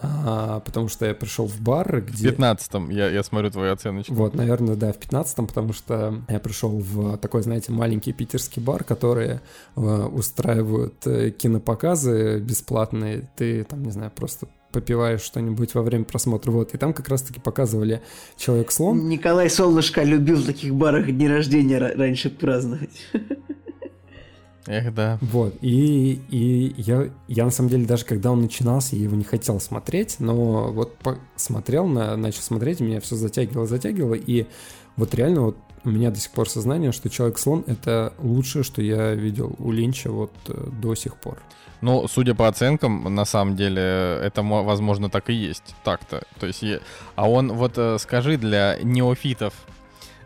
[0.00, 2.30] а, потому что я пришел в бар, где...
[2.30, 4.14] В 15-м, я, я смотрю твою оценочку.
[4.14, 8.84] Вот, наверное, да, в 15-м, потому что я пришел в такой, знаете, маленький питерский бар,
[8.84, 9.40] которые
[9.74, 13.28] э, устраивают э, кинопоказы бесплатные.
[13.34, 16.50] Ты там, не знаю, просто попиваешь что-нибудь во время просмотра.
[16.50, 18.02] Вот, и там как раз-таки показывали
[18.36, 19.08] Человек-слон.
[19.08, 23.06] Николай Солнышко любил в таких барах дни рождения раньше праздновать.
[24.66, 25.18] Эх, да.
[25.22, 29.24] Вот, и, и я, я на самом деле даже когда он начинался, я его не
[29.24, 30.94] хотел смотреть, но вот
[31.36, 34.46] смотрел, на, начал смотреть, меня все затягивало, затягивало, и
[34.96, 39.14] вот реально вот у меня до сих пор сознание, что Человек-слон— это лучшее, что я
[39.14, 41.38] видел у Линча вот э, до сих пор.
[41.80, 45.74] Ну, судя по оценкам, на самом деле, это, возможно, так и есть.
[45.84, 46.22] Так-то.
[46.40, 46.64] То есть,
[47.14, 49.54] а он, вот э, скажи для неофитов,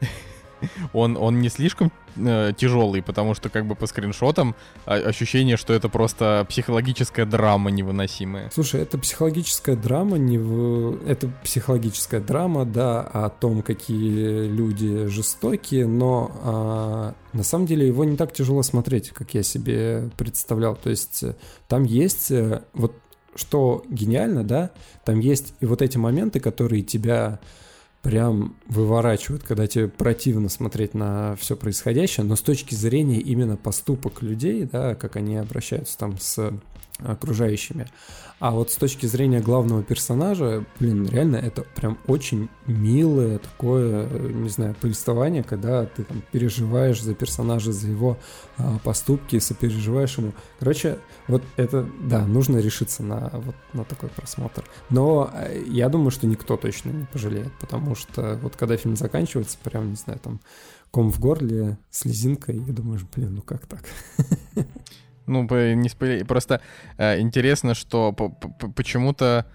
[0.93, 4.55] он, он не слишком э, тяжелый, потому что как бы по скриншотам
[4.87, 8.51] а, ощущение, что это просто психологическая драма невыносимая.
[8.53, 11.07] Слушай, это психологическая драма, не в...
[11.07, 18.05] это психологическая драма, да, о том, какие люди жестокие, но а, на самом деле его
[18.05, 20.77] не так тяжело смотреть, как я себе представлял.
[20.77, 21.35] То есть э,
[21.69, 22.95] там есть э, вот
[23.35, 24.71] что гениально, да,
[25.05, 27.41] там есть и вот эти моменты, которые тебя
[28.03, 34.23] прям выворачивают, когда тебе противно смотреть на все происходящее, но с точки зрения именно поступок
[34.23, 36.53] людей, да, как они обращаются там с
[36.99, 37.87] окружающими.
[38.43, 44.49] А вот с точки зрения главного персонажа, блин, реально это прям очень милое такое, не
[44.49, 48.19] знаю, повествование, когда ты там переживаешь за персонажа, за его
[48.59, 50.33] а, поступки, сопереживаешь ему.
[50.59, 50.99] Короче,
[51.29, 54.65] вот это, да, нужно решиться на вот на такой просмотр.
[54.91, 59.57] Но э, я думаю, что никто точно не пожалеет, потому что вот когда фильм заканчивается,
[59.63, 60.41] прям, не знаю, там
[60.91, 63.85] ком в горле, слезинка, и думаешь, блин, ну как так?
[65.27, 65.43] Ну,
[65.75, 66.25] не спойлер.
[66.27, 66.61] Просто
[66.99, 68.13] э, интересно, что
[68.75, 69.47] почему-то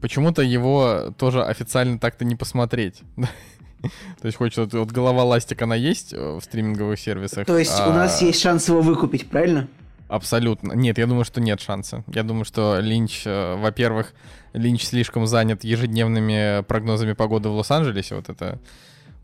[0.00, 3.02] почему-то его тоже официально так-то не посмотреть.
[4.20, 7.46] То есть хочется, вот, вот голова ластик, она есть э, в стриминговых сервисах.
[7.46, 7.88] То есть а...
[7.88, 9.68] у нас есть шанс его выкупить, правильно?
[10.08, 10.72] Абсолютно.
[10.72, 12.02] Нет, я думаю, что нет шанса.
[12.08, 14.12] Я думаю, что Линч, э, во-первых,
[14.52, 18.16] Линч слишком занят ежедневными прогнозами погоды в Лос-Анджелесе.
[18.16, 18.58] Вот это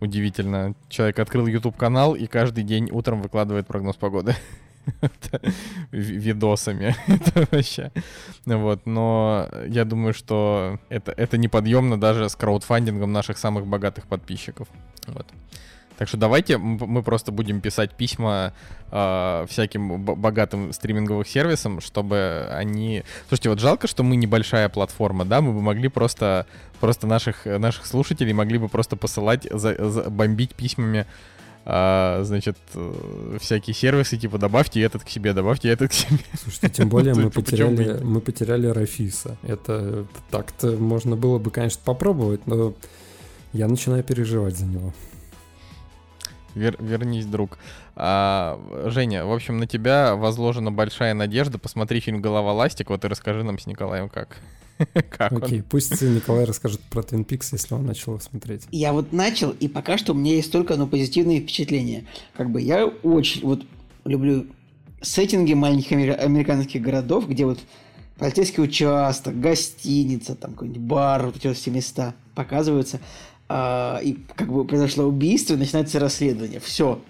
[0.01, 0.75] удивительно.
[0.89, 4.37] Человек открыл YouTube канал и каждый день утром выкладывает прогноз погоды.
[5.91, 6.95] видосами.
[7.07, 7.93] это вообще.
[8.45, 14.69] Вот, но я думаю, что это, это неподъемно даже с краудфандингом наших самых богатых подписчиков.
[15.07, 15.27] Вот.
[15.99, 18.53] Так что давайте мы просто будем писать письма
[18.91, 23.03] э, всяким богатым стриминговым сервисам, чтобы они...
[23.29, 26.47] Слушайте, вот жалко, что мы небольшая платформа, да, мы бы могли просто,
[26.81, 31.07] просто наших, наших слушателей могли бы просто посылать, за, за, бомбить письмами
[31.69, 36.21] а, значит, э, всякие сервисы, типа, добавьте этот к себе, добавьте этот к себе.
[36.41, 39.37] Слушайте, тем более мы потеряли, мы потеряли Рафиса.
[39.43, 42.75] Это так-то можно было бы, конечно, попробовать, но
[43.53, 44.95] я начинаю переживать за него.
[46.55, 47.59] Вер, вернись, друг.
[47.97, 51.59] А, Женя, в общем, на тебя возложена большая надежда.
[51.59, 54.37] Посмотри фильм «Голова ластик», вот и расскажи нам с Николаем, как.
[55.11, 55.65] Как Окей, он?
[55.69, 58.63] пусть Николай расскажет про Twin Peaks, если он начал его смотреть.
[58.71, 62.05] Я вот начал, и пока что у меня есть только ну, позитивные впечатления.
[62.37, 63.65] Как бы я очень вот
[64.05, 64.47] люблю
[65.01, 67.59] сеттинги маленьких американских городов, где вот
[68.19, 73.01] полицейский участок, гостиница, там какой-нибудь бар, вот эти вот все места показываются.
[73.49, 76.61] А, и как бы произошло убийство, и начинается расследование.
[76.61, 77.01] Все.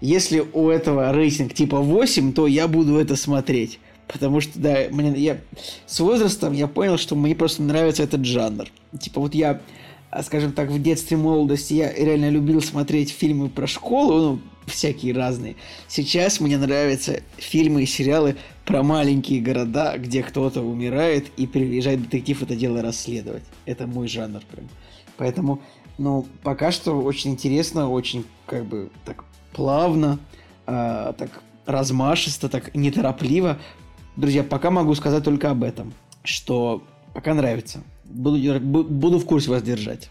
[0.00, 3.78] Если у этого рейтинг типа 8, то я буду это смотреть.
[4.12, 5.38] Потому что, да, мне, я
[5.86, 8.68] с возрастом я понял, что мне просто нравится этот жанр.
[9.00, 9.60] Типа вот я,
[10.10, 15.14] а, скажем так, в детстве, молодости я реально любил смотреть фильмы про школу, ну, всякие
[15.14, 15.56] разные.
[15.88, 18.36] Сейчас мне нравятся фильмы и сериалы
[18.66, 23.42] про маленькие города, где кто-то умирает и приезжает детектив это дело расследовать.
[23.64, 24.68] Это мой жанр прям.
[25.16, 25.60] Поэтому,
[25.98, 30.18] ну, пока что очень интересно, очень как бы так плавно,
[30.66, 33.58] э, так размашисто, так неторопливо
[34.16, 36.82] Друзья, пока могу сказать только об этом, что
[37.14, 37.82] пока нравится.
[38.04, 40.10] Буду, буду в курсе вас держать.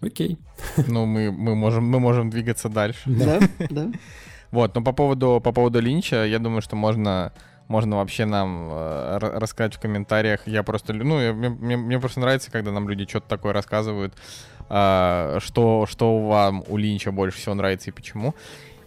[0.00, 0.38] Окей.
[0.88, 3.00] Ну, мы, мы, можем, мы можем двигаться дальше.
[3.06, 3.40] Да,
[3.70, 3.90] да.
[4.50, 7.32] Вот, но по поводу, по поводу Линча, я думаю, что можно,
[7.66, 10.46] можно вообще нам э, рассказать в комментариях.
[10.46, 14.14] Я просто, ну, я, мне, мне просто нравится, когда нам люди что-то такое рассказывают,
[14.70, 18.34] э, что, что вам у Линча больше всего нравится и почему.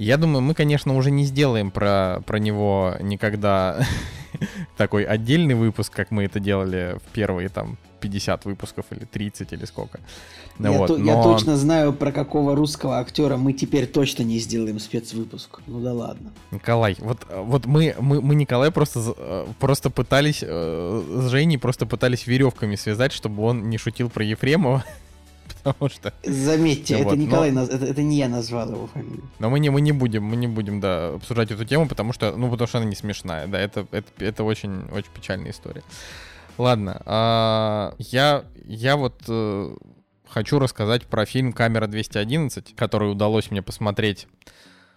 [0.02, 3.86] Я думаю, мы, конечно, уже не сделаем про, про него никогда
[4.78, 9.64] такой отдельный выпуск, как мы это делали в первые там 50 выпусков или 30 или
[9.66, 10.00] сколько.
[10.58, 11.06] Ну, я, вот, то, но...
[11.06, 15.60] я точно знаю, про какого русского актера мы теперь точно не сделаем спецвыпуск.
[15.68, 16.32] Ну да ладно.
[16.50, 21.86] Николай, вот, вот мы, мы, мы Николай просто, э, просто пытались э, с Женей просто
[21.86, 24.84] пытались веревками связать, чтобы он не шутил про Ефремова.
[25.64, 26.14] Потому что...
[26.24, 27.64] Заметьте, вот, это Николай, но...
[27.64, 29.24] это, это не я назвал его фамилию.
[29.40, 32.36] Но мы не, мы не будем, мы не будем, да, обсуждать эту тему, потому что,
[32.36, 35.84] ну, потому что она не смешная, да, это, это, это очень, очень печальная история.
[36.58, 39.76] Ладно, а, я, я вот э,
[40.28, 44.28] хочу рассказать про фильм «Камера 211», который удалось мне посмотреть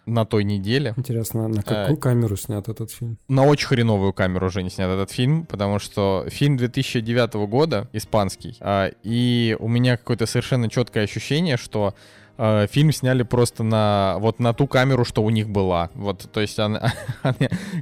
[0.06, 0.94] на той неделе.
[0.96, 3.18] Интересно, на какую а, камеру снят этот фильм?
[3.28, 8.56] На очень хреновую камеру уже не снят этот фильм, потому что фильм 2009 года, испанский,
[8.60, 11.94] а, и у меня какое-то совершенно четкое ощущение, что
[12.36, 15.90] э, фильм сняли просто на вот на ту камеру, что у них была.
[15.94, 16.92] Вот, то есть она,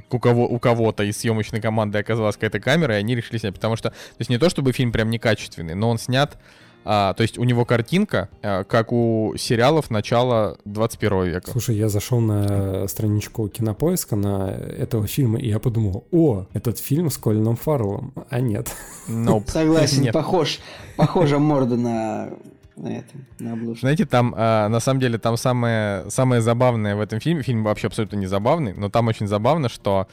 [0.09, 3.55] у, кого, у кого-то из съемочной команды оказалась какая-то камера, и они решили снять.
[3.55, 6.37] Потому что, то есть не то чтобы фильм прям некачественный, но он снят
[6.85, 11.51] а, то есть у него картинка, а, как у сериалов начала 21 века.
[11.51, 17.09] Слушай, я зашел на страничку кинопоиска на этого фильма, и я подумал, о, этот фильм
[17.09, 18.13] с Колином Фарреллом.
[18.29, 18.69] А нет.
[19.07, 19.49] Nope.
[19.49, 20.13] Согласен, нет.
[20.13, 20.59] похож.
[20.95, 22.29] Похожа морда на
[22.75, 23.81] на этом, на обложке.
[23.81, 27.87] Знаете, там, э, на самом деле, там самое, самое забавное в этом фильме, фильм вообще
[27.87, 30.07] абсолютно не забавный, но там очень забавно, что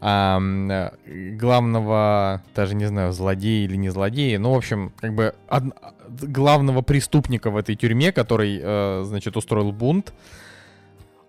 [0.00, 0.90] э,
[1.36, 5.64] главного, даже не знаю, злодея или не злодея, ну, в общем, как бы од,
[6.08, 10.12] главного преступника в этой тюрьме, который, э, значит, устроил бунт,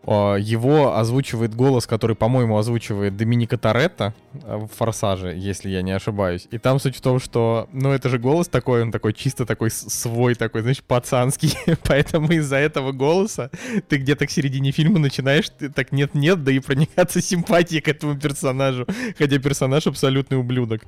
[0.03, 6.47] его озвучивает голос, который, по-моему, озвучивает Доминика Торетто э, в «Форсаже», если я не ошибаюсь.
[6.49, 9.69] И там суть в том, что, ну, это же голос такой, он такой чисто такой
[9.69, 11.53] свой, такой, знаешь, пацанский.
[11.83, 13.51] Поэтому из-за этого голоса
[13.89, 18.19] ты где-то к середине фильма начинаешь ты так нет-нет, да и проникаться симпатией к этому
[18.19, 18.87] персонажу.
[19.19, 20.81] Хотя персонаж абсолютный ублюдок.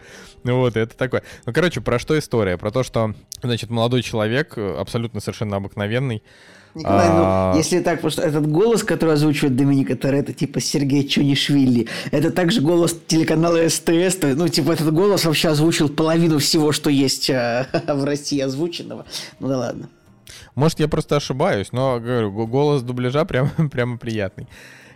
[0.44, 1.22] Ну вот, это такое.
[1.46, 2.58] Ну, короче, про что история?
[2.58, 3.14] Про то, что,
[3.44, 6.24] значит, молодой человек, э, абсолютно совершенно обыкновенный,
[6.76, 7.54] Николай, ну, а...
[7.56, 12.62] если так, потому что этот голос, который озвучивает Доминика Торетто, типа Сергей Чунишвили, это также
[12.62, 18.04] голос телеканала СТС, ну, типа, этот голос вообще озвучил половину всего, что есть а, в
[18.04, 19.06] России озвученного.
[19.40, 19.90] Ну да ладно.
[20.56, 24.48] Может, я просто ошибаюсь, но, говорю, голос дубляжа прям, прямо приятный.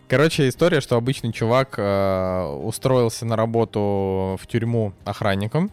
[0.07, 5.69] Короче, история, что обычный чувак э, устроился на работу в тюрьму охранником,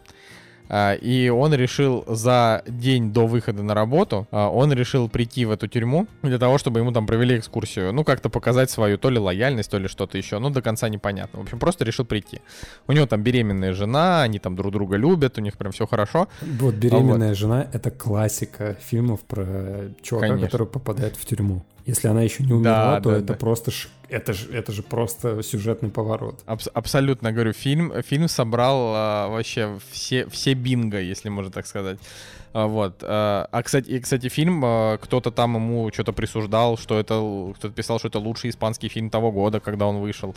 [0.69, 5.67] и он решил за день до выхода на работу, а, он решил прийти в эту
[5.67, 7.93] тюрьму для того, чтобы ему там провели экскурсию.
[7.93, 10.39] Ну, как-то показать свою то ли лояльность, то ли что-то еще.
[10.39, 11.39] Ну, до конца непонятно.
[11.39, 12.41] В общем, просто решил прийти.
[12.87, 16.27] У него там беременная жена, они там друг друга любят, у них прям все хорошо.
[16.41, 17.37] Вот, беременная вот.
[17.37, 20.47] жена— это классика фильмов про чувака, Конечно.
[20.47, 21.63] который попадает в тюрьму.
[21.85, 23.33] Если она еще не умерла, да, то да, это да.
[23.35, 23.89] просто ш...
[24.09, 26.41] это же это же просто сюжетный поворот.
[26.47, 31.99] Абс- абсолютно говорю, фильм фильм собрал а, вообще все все бинго, если можно так сказать.
[32.55, 33.03] А, вот.
[33.03, 37.73] А, а кстати, и, кстати, фильм а, кто-то там ему что-то присуждал, что это кто-то
[37.73, 40.33] писал, что это лучший испанский фильм того года, когда он вышел.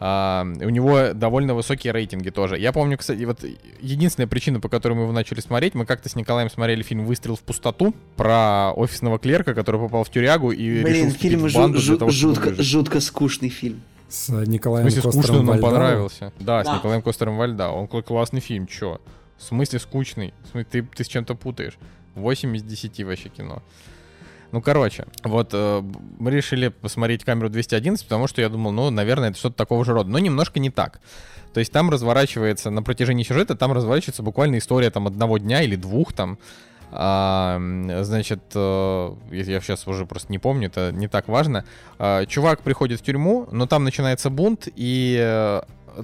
[0.00, 2.56] У него довольно высокие рейтинги тоже.
[2.56, 3.44] Я помню, кстати, вот
[3.80, 7.34] единственная причина, по которой мы его начали смотреть, мы как-то с Николаем смотрели фильм «Выстрел
[7.36, 11.78] в пустоту» про офисного клерка, который попал в тюрягу и Блин, решил фильм в банду
[11.80, 13.82] жу- того, жутко, жутко скучный фильм.
[14.08, 16.32] С Николаем В смысле, скучный, он понравился.
[16.38, 17.68] Да, да, с Николаем Костером Вальда.
[17.68, 19.00] Он классный фильм, чё?
[19.38, 20.34] В смысле скучный?
[20.44, 21.78] В смысле, ты, ты с чем-то путаешь.
[22.14, 23.62] 8 из 10 вообще кино.
[24.50, 25.82] Ну, короче, вот э,
[26.18, 29.92] мы решили посмотреть камеру 211, потому что я думал, ну, наверное, это что-то такого же
[29.92, 30.08] рода.
[30.10, 31.00] Но немножко не так.
[31.52, 35.76] То есть там разворачивается, на протяжении сюжета, там разворачивается буквально история там одного дня или
[35.76, 36.38] двух там.
[36.90, 37.60] А,
[38.02, 41.64] значит, э, я сейчас уже просто не помню, это не так важно.
[41.98, 45.60] А, чувак приходит в тюрьму, но там начинается бунт, и э,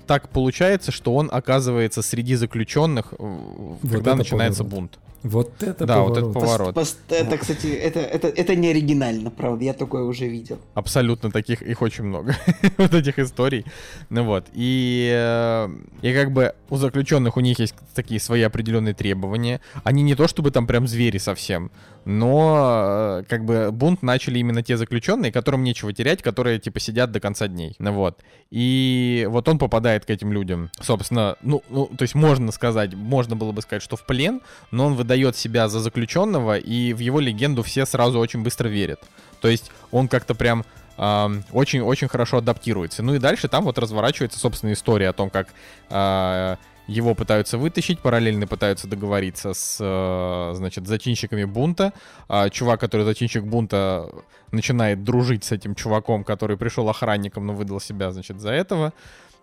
[0.06, 4.90] так получается, что он оказывается среди заключенных, вот когда начинается поворот.
[4.92, 4.98] бунт.
[5.24, 6.08] Вот это да, поворот.
[6.08, 6.74] вот это поворот.
[6.74, 10.58] Пост, это, кстати, это, это, это не оригинально, правда, я такое уже видел.
[10.74, 12.36] Абсолютно таких, их очень много,
[12.76, 13.64] вот этих историй.
[14.10, 15.68] Ну вот, и, э,
[16.02, 19.62] и как бы у заключенных у них есть такие свои определенные требования.
[19.82, 21.70] Они не то чтобы там прям звери совсем,
[22.04, 27.12] но э, как бы бунт начали именно те заключенные, которым нечего терять, которые типа сидят
[27.12, 27.76] до конца дней.
[27.78, 28.20] Ну вот.
[28.50, 30.70] И вот он попадает к этим людям.
[30.82, 34.84] Собственно, ну, ну то есть можно сказать, можно было бы сказать, что в плен, но
[34.84, 39.00] он выдает себя за заключенного, и в его легенду все сразу очень быстро верят.
[39.40, 40.64] То есть он как-то прям
[40.96, 43.02] очень-очень хорошо адаптируется.
[43.02, 45.48] Ну и дальше там вот разворачивается, собственно, история о том, как
[45.90, 51.92] э, его пытаются вытащить, параллельно пытаются договориться с, э, значит, зачинщиками бунта.
[52.28, 54.08] А чувак, который зачинщик бунта,
[54.52, 58.92] начинает дружить с этим чуваком, который пришел охранником, но выдал себя, значит, за этого.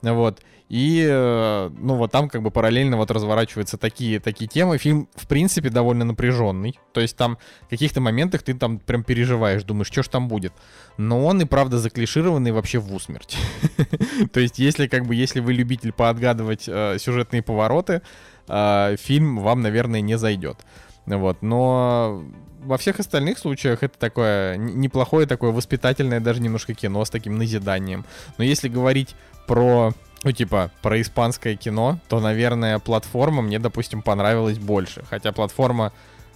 [0.02, 0.42] Вот.
[0.70, 4.78] И, э, ну, вот там как бы параллельно вот разворачиваются такие, такие темы.
[4.78, 6.80] Фильм, в принципе, довольно напряженный.
[6.94, 10.54] То есть там в каких-то моментах ты там прям переживаешь, думаешь, что ж там будет.
[10.98, 13.38] Но он и правда заклишированный вообще в усмерть.
[14.34, 18.02] То есть если как бы, если вы любитель поотгадывать э, сюжетные повороты,
[18.48, 20.60] э, фильм вам, наверное, не зайдет.
[21.06, 22.24] Вот, но
[22.64, 28.06] во всех остальных случаях это такое неплохое, такое воспитательное даже немножко кино с таким назиданием.
[28.38, 29.16] Но если говорить
[29.48, 29.94] про
[30.24, 35.04] ну, типа, про испанское кино, то, наверное, платформа мне, допустим, понравилась больше.
[35.10, 35.94] Хотя платформа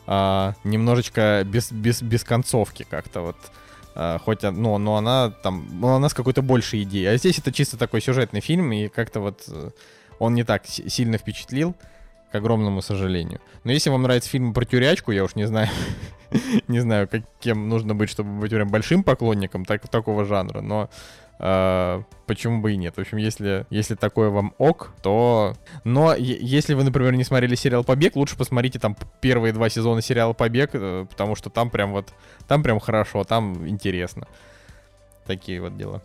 [0.07, 3.37] э, немножечко без, без, без концовки как-то вот.
[3.95, 7.05] Э, хоть, ну, но она там, ну, она с какой-то большей идеей.
[7.05, 9.69] А здесь это чисто такой сюжетный фильм, и как-то вот э,
[10.17, 11.75] он не так сильно впечатлил,
[12.35, 13.39] огромному сожалению.
[13.63, 15.69] Но если вам нравится фильм про тюрячку, я уж не знаю,
[16.67, 20.89] не знаю, каким нужно быть, чтобы быть прям большим поклонником так, такого жанра, но
[21.37, 22.95] Uh, почему бы и нет?
[22.95, 25.53] В общем, если, если такое вам ок, то...
[25.83, 30.31] Но если вы, например, не смотрели сериал «Побег», лучше посмотрите там первые два сезона сериала
[30.31, 32.13] «Побег», э, потому что там прям вот...
[32.47, 34.27] Там прям хорошо, там интересно.
[35.25, 36.01] Такие вот дела.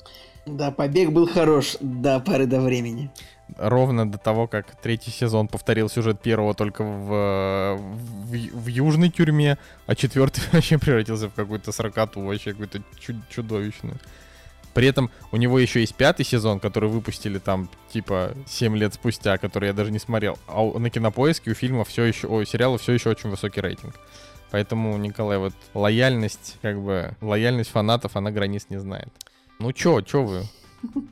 [0.46, 3.10] Да, «Побег» был хорош до поры до времени.
[3.58, 9.58] Ровно до того, как третий сезон повторил сюжет первого только в, в, в южной тюрьме,
[9.86, 12.82] а четвертый вообще превратился в какую-то сорокату, вообще какую-то
[13.28, 13.96] чудовищную.
[14.74, 19.36] При этом у него еще есть пятый сезон, который выпустили там типа 7 лет спустя,
[19.36, 20.38] который я даже не смотрел.
[20.46, 23.94] А на кинопоиске у фильма все еще, у сериала все еще очень высокий рейтинг.
[24.50, 29.08] Поэтому, Николай, вот лояльность, как бы, лояльность фанатов, она границ не знает.
[29.58, 30.42] Ну чё, чё вы?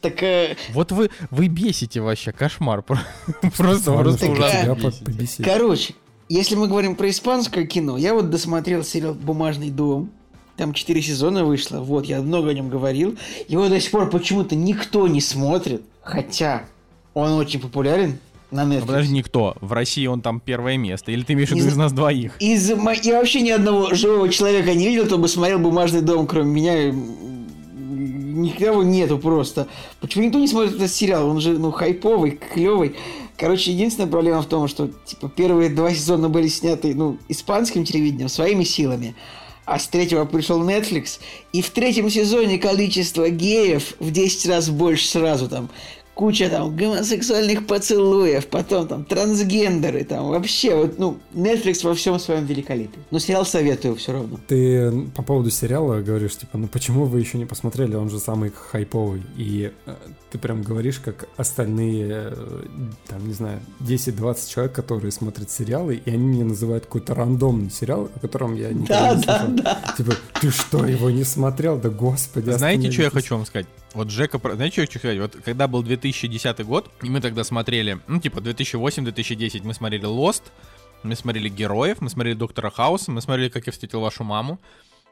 [0.00, 0.22] Так...
[0.22, 0.56] Э...
[0.70, 2.82] Вот вы, вы бесите вообще, кошмар.
[3.56, 4.92] Просто, просто ужасно
[5.42, 5.94] Короче,
[6.28, 10.10] если мы говорим про испанское кино, я вот досмотрел сериал «Бумажный дом»,
[10.56, 13.16] там 4 сезона вышло, вот, я много о нем говорил.
[13.46, 16.64] Его до сих пор почему-то никто не смотрит, хотя
[17.14, 18.18] он очень популярен
[18.50, 18.86] на Netflix.
[18.86, 19.56] Подожди, никто.
[19.60, 21.12] В России он там первое место.
[21.12, 22.32] Или ты имеешь в виду из, из нас двоих?
[22.40, 22.70] Из...
[22.70, 26.94] Я вообще ни одного живого человека не видел, кто бы смотрел «Бумажный дом», кроме меня.
[28.38, 29.66] Никого нету просто.
[30.00, 31.28] Почему никто не смотрит этот сериал?
[31.28, 32.94] Он же, ну, хайповый, клевый.
[33.36, 38.28] Короче, единственная проблема в том, что, типа, первые два сезона были сняты, ну, испанским телевидением,
[38.28, 39.14] своими силами
[39.64, 41.20] а с третьего пришел Netflix,
[41.52, 45.68] и в третьем сезоне количество геев в 10 раз больше сразу там
[46.18, 52.44] куча там гомосексуальных поцелуев, потом там трансгендеры, там вообще вот, ну, Netflix во всем своем
[52.44, 52.98] великолепии.
[53.12, 54.36] Но сериал советую все равно.
[54.48, 58.50] Ты по поводу сериала говоришь, типа, ну почему вы еще не посмотрели, он же самый
[58.50, 59.94] хайповый, и э,
[60.32, 62.62] ты прям говоришь, как остальные, э,
[63.06, 68.10] там, не знаю, 10-20 человек, которые смотрят сериалы, и они мне называют какой-то рандомный сериал,
[68.12, 69.48] о котором я никогда да, не слышал.
[69.50, 69.94] Да, да.
[69.96, 71.78] Типа, ты что, его не смотрел?
[71.78, 73.68] Да господи, Знаете, что я хочу вам сказать?
[73.94, 75.18] Вот Джека, знаете, что я хочу сказать?
[75.18, 80.42] Вот когда был 2010 год, и мы тогда смотрели, ну, типа, 2008-2010, мы смотрели Lost,
[81.02, 84.58] мы смотрели Героев, мы смотрели Доктора Хауса, мы смотрели Как я встретил вашу маму,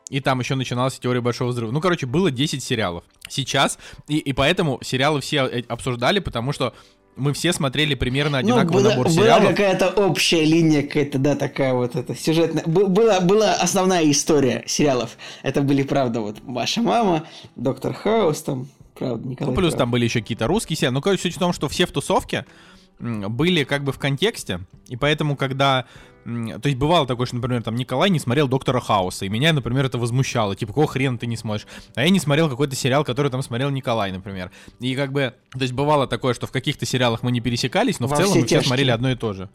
[0.08, 1.72] и там еще начиналась теория большого взрыва.
[1.72, 3.04] Ну, короче, было 10 сериалов.
[3.28, 6.74] Сейчас, и, и поэтому сериалы все обсуждали, потому что
[7.16, 9.42] мы все смотрели примерно ну, одинаковый ну, набор сериалов.
[9.42, 12.64] Была какая-то общая линия, какая-то, да, такая вот эта сюжетная.
[12.64, 15.16] Была, была основная история сериалов.
[15.42, 17.26] Это были, правда, вот ваша мама,
[17.56, 19.50] Доктор Хаус, там, правда, Николай.
[19.50, 19.78] Ну, плюс Прав.
[19.78, 20.94] там были еще какие-то русские сериалы.
[20.94, 22.44] Ну, короче, суть в том, что все в тусовке
[22.98, 25.86] были как бы в контексте, и поэтому, когда
[26.24, 29.84] то есть бывало такое, что, например, там Николай не смотрел Доктора Хауса, и меня, например,
[29.84, 30.56] это возмущало.
[30.56, 31.68] Типа, какого хрена ты не смотришь?
[31.94, 34.50] А я не смотрел какой-то сериал, который там смотрел Николай, например.
[34.80, 38.08] И как бы, то есть бывало такое, что в каких-то сериалах мы не пересекались, но
[38.08, 39.48] Во в целом мы все смотрели одно и то же.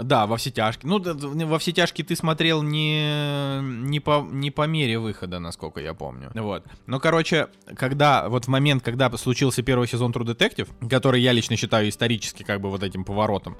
[0.00, 0.88] Да, во все тяжкие.
[0.90, 5.94] Ну, во все тяжкие ты смотрел не, не, по, не по мере выхода, насколько я
[5.94, 6.30] помню.
[6.34, 6.64] Вот.
[6.86, 11.56] Но, короче, когда, вот в момент, когда случился первый сезон True Detective, который я лично
[11.56, 13.56] считаю исторически как бы вот этим поворотом,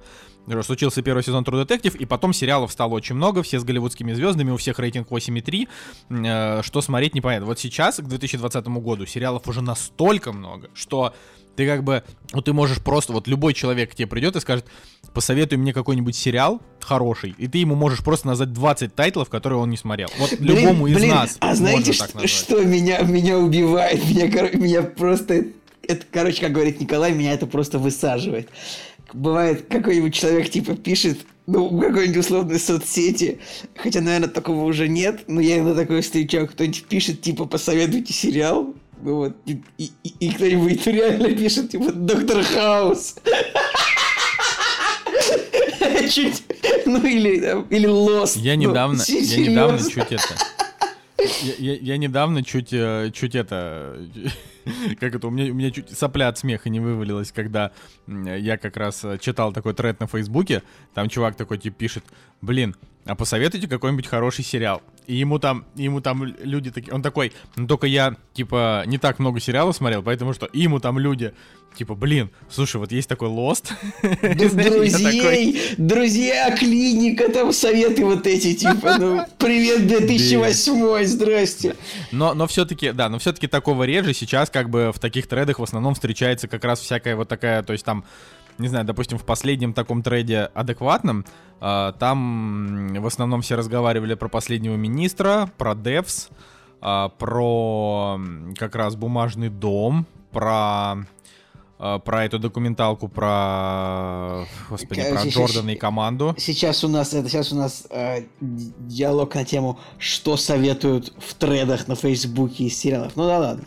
[0.63, 4.51] случился первый сезон True Detective, и потом сериалов стало очень много, все с голливудскими звездами,
[4.51, 5.69] у всех рейтинг 8,3,
[6.11, 7.47] э, что смотреть непонятно.
[7.47, 11.15] Вот сейчас, к 2020 году, сериалов уже настолько много, что
[11.57, 14.67] ты как бы, вот ты можешь просто, вот любой человек к тебе придет и скажет,
[15.13, 19.71] посоветуй мне какой-нибудь сериал хороший, и ты ему можешь просто назвать 20 тайтлов, которые он
[19.71, 20.09] не смотрел.
[20.19, 21.37] Вот блин, любому из блин, нас.
[21.41, 24.05] А знаете, что, что меня, меня убивает?
[24.05, 25.47] Меня, меня просто,
[25.83, 28.49] это, короче, как говорит Николай, меня это просто высаживает.
[29.13, 33.39] Бывает, какой-нибудь человек типа пишет, ну, в какой-нибудь условной соцсети,
[33.77, 38.65] хотя, наверное, такого уже нет, но я иногда такое встречаю, кто-нибудь пишет, типа, посоветуйте сериал,
[38.65, 39.91] ну вот, и, и,
[40.21, 43.17] и кто-нибудь реально пишет, типа, Доктор Хаус.
[46.11, 46.45] чуть...
[46.87, 48.39] Ну, или, или Lost.
[48.39, 50.35] Я ну, недавно, я недавно чуть это...
[51.19, 53.97] Я, я- я недавно чуть, э, чуть это,
[55.01, 57.73] как это, у меня, у меня чуть сопля от смеха не вывалилась, когда
[58.07, 60.63] я как раз э, читал такой тред на Фейсбуке,
[60.95, 62.05] там чувак такой типа пишет,
[62.43, 62.77] блин,
[63.07, 64.83] а посоветуйте какой-нибудь хороший сериал.
[65.07, 69.21] И ему там, ему там люди такие, он такой, ну только я, типа, не так
[69.21, 71.33] много сериалов смотрел, поэтому что, и ему там люди,
[71.79, 73.71] типа, блин, слушай, вот есть такой Lost.
[74.03, 81.77] Д- Друзей, друзья, клиника, там советы вот эти, типа, ну, привет, 2008, здрасте.
[82.11, 85.63] Но, но все-таки, да, но все-таки такого реже сейчас как бы в таких тредах в
[85.63, 88.05] основном встречается как раз всякая вот такая, то есть там,
[88.59, 91.25] не знаю, допустим, в последнем таком треде адекватном,
[91.61, 96.29] а, там в основном все разговаривали про последнего министра, про Девс,
[96.81, 98.21] а, про
[98.57, 100.97] как раз бумажный дом, про
[101.79, 106.35] а, про эту документалку про, господи, про Короче, Джордана и команду.
[106.39, 111.35] Сейчас у нас, это сейчас у нас э, ди- диалог на тему, что советуют в
[111.35, 113.13] тредах на Фейсбуке из сериалов.
[113.17, 113.65] Ну да ладно.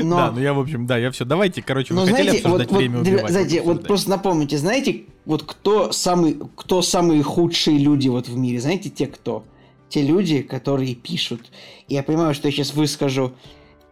[0.00, 1.24] Но, Да, ну я, в общем, да, я все.
[1.24, 3.30] Давайте, короче, вы но хотели знаете, обсуждать вот, вот, время для- убивать?
[3.32, 8.60] знаете, вот просто напомните, знаете, вот кто самый, кто самые худшие люди вот в мире?
[8.60, 9.44] Знаете, те кто?
[9.88, 11.50] Те люди, которые пишут.
[11.88, 13.32] Я понимаю, что я сейчас выскажу,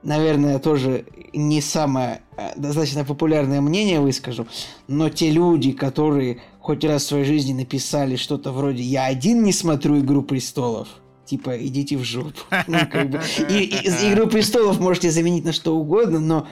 [0.02, 4.46] наверное, тоже не самое э, достаточно популярное мнение выскажу,
[4.88, 9.52] но те люди, которые хоть раз в своей жизни написали что-то вроде «Я один не
[9.52, 10.88] смотрю «Игру престолов»,
[11.26, 12.38] типа «Идите в жопу».
[12.66, 13.20] Ну, как бы.
[13.50, 16.46] И, и- «Игру престолов» можете заменить на что угодно, но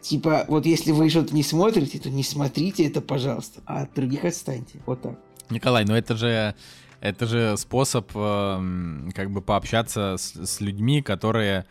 [0.00, 3.60] Типа, вот если вы что-то не смотрите, то не смотрите это, пожалуйста.
[3.66, 4.80] А от других отстаньте.
[4.86, 5.18] Вот так.
[5.50, 6.54] Николай, ну это же
[7.00, 11.66] это же способ эм, как бы пообщаться с, с людьми, которые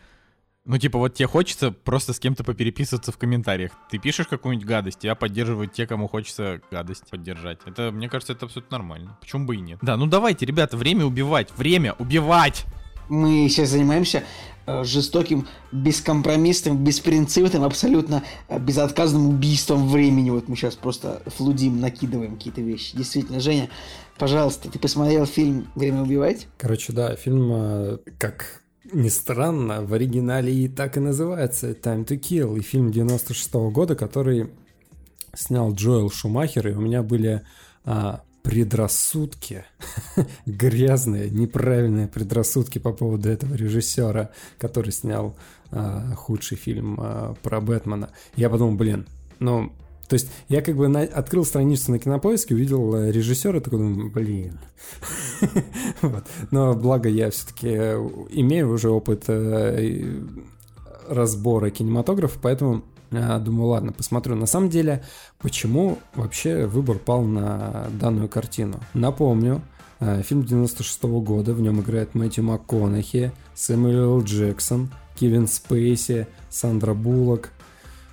[0.70, 3.72] ну, типа, вот тебе хочется просто с кем-то попереписываться в комментариях.
[3.90, 7.58] Ты пишешь какую-нибудь гадость, тебя поддерживают те, кому хочется гадость поддержать.
[7.66, 9.18] Это, мне кажется, это абсолютно нормально.
[9.20, 9.80] Почему бы и нет?
[9.82, 11.48] Да, ну давайте, ребята, время убивать.
[11.56, 12.66] Время убивать!
[13.08, 14.22] Мы сейчас занимаемся
[14.66, 20.30] э, жестоким, бескомпромиссным, беспринципным, абсолютно э, безотказным убийством времени.
[20.30, 22.96] Вот мы сейчас просто флудим, накидываем какие-то вещи.
[22.96, 23.70] Действительно, Женя,
[24.18, 26.46] пожалуйста, ты посмотрел фильм «Время убивать»?
[26.58, 32.18] Короче, да, фильм, э, как ни странно, в оригинале и так и называется «Time to
[32.18, 32.58] Kill».
[32.58, 34.50] И фильм 96 года, который
[35.34, 37.42] снял Джоэл Шумахер, и у меня были
[37.84, 39.64] а, предрассудки,
[40.46, 45.36] грязные, неправильные предрассудки по поводу этого режиссера, который снял
[45.70, 48.10] а, худший фильм а, про Бэтмена.
[48.36, 49.06] Я подумал, блин,
[49.38, 49.72] ну,
[50.08, 54.58] то есть я как бы на- открыл страницу на кинопоиске, увидел э, режиссера, такой блин.
[56.02, 56.24] Вот.
[56.50, 60.20] Но благо я все-таки имею уже опыт э,
[61.08, 64.36] разбора кинематографа, поэтому э, думаю, ладно, посмотрю.
[64.36, 65.04] На самом деле,
[65.38, 68.80] почему вообще выбор пал на данную картину?
[68.94, 69.62] Напомню,
[70.00, 74.22] э, фильм 96 года, в нем играет Мэтью МакКонахи, Сэмюэл.
[74.22, 77.50] Джексон, Кевин Спейси, Сандра Буллок,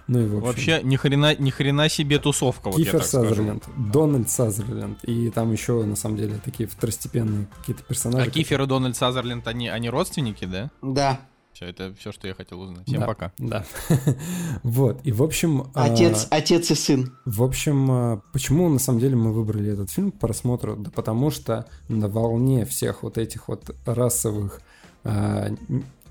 [0.07, 0.47] ну и в общем...
[0.47, 3.03] Вообще, ни хрена, ни хрена себе тусовка, вот Кифер.
[3.03, 8.27] Сазерленд, Дональд Сазерленд, и там еще, на самом деле, такие второстепенные какие-то персонажи.
[8.27, 10.71] А Кифер и Дональд Сазерленд, они, они родственники, да?
[10.81, 11.19] Да.
[11.57, 12.85] Все, это все, что я хотел узнать.
[12.85, 13.31] Всем Да, пока.
[13.39, 13.65] Да.
[14.63, 15.71] вот, и в общем...
[15.73, 17.17] а, Отец, отец и сын.
[17.25, 20.75] В общем, а, почему на самом деле мы выбрали этот фильм к просмотру?
[20.75, 24.61] Да потому что на волне всех вот этих вот расовых,
[25.03, 25.47] а,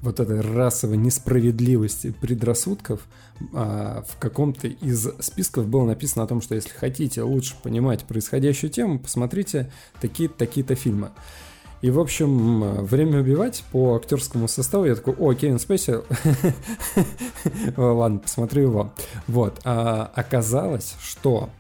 [0.03, 3.01] вот этой расовой несправедливости, предрассудков,
[3.53, 8.71] а, в каком-то из списков было написано о том, что если хотите лучше понимать происходящую
[8.71, 9.71] тему, посмотрите
[10.01, 11.11] такие-то, такие-то фильмы.
[11.83, 15.97] И, в общем, «Время убивать» по актерскому составу, я такой, о, Кевин Спейси,
[17.77, 18.93] ладно, посмотрю его.
[19.27, 21.51] Вот, а оказалось, что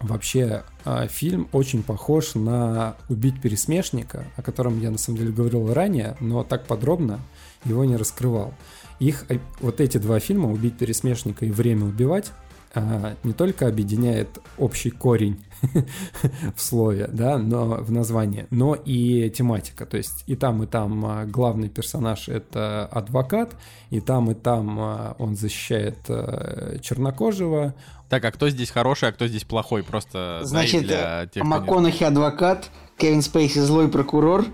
[0.00, 5.72] вообще а, фильм очень похож на «Убить пересмешника», о котором я, на самом деле, говорил
[5.72, 7.20] ранее, но так подробно
[7.64, 8.54] его не раскрывал.
[8.98, 12.32] Их, э, вот эти два фильма, «Убить пересмешника» и «Время убивать»,
[12.76, 15.44] а, не только объединяет общий корень
[16.56, 19.86] в слове, да, но в названии, но и тематика.
[19.86, 23.54] То есть и там, и там а, главный персонаж это адвокат,
[23.90, 27.74] и там, и там а, он защищает а, чернокожего.
[28.08, 29.84] Так, а кто здесь хороший, а кто здесь плохой?
[29.84, 34.44] Просто Значит, для э, тех, МакКонахи адвокат, Кевин Спейси злой прокурор,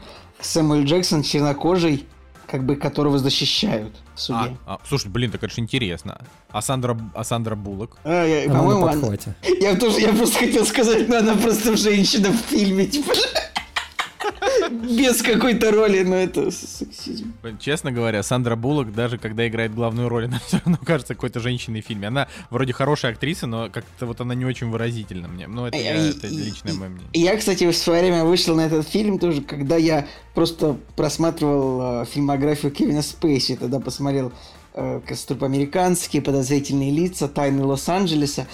[0.40, 2.06] Сэмюэл Джексон чернокожий,
[2.50, 4.56] как бы которого защищают в суде.
[4.66, 6.20] А, а, слушай, блин, так это же интересно.
[6.50, 7.96] А Сандра, а Сандра Буллок?
[8.04, 9.00] А, я- Она по-моему, на она-
[9.60, 13.12] я тоже, я просто хотел сказать, но она просто женщина в фильме, типа.
[14.70, 17.32] Без какой-то роли, но это сексизм.
[17.58, 21.82] Честно говоря, Сандра Буллок, даже когда играет главную роль, она все равно кажется какой-то женщиной
[21.82, 22.08] в фильме.
[22.08, 25.46] Она вроде хорошая актриса, но как-то вот она не очень выразительна мне.
[25.46, 27.08] Ну, это, я, это личное мое мнение.
[27.12, 32.06] Я, кстати, в свое время вышел на этот фильм тоже, когда я просто просматривал э,
[32.06, 33.56] фильмографию Кевина Спейси.
[33.56, 34.32] Тогда посмотрел
[34.74, 35.00] э,
[35.40, 38.46] американские, подозрительные лица, тайны Лос-Анджелеса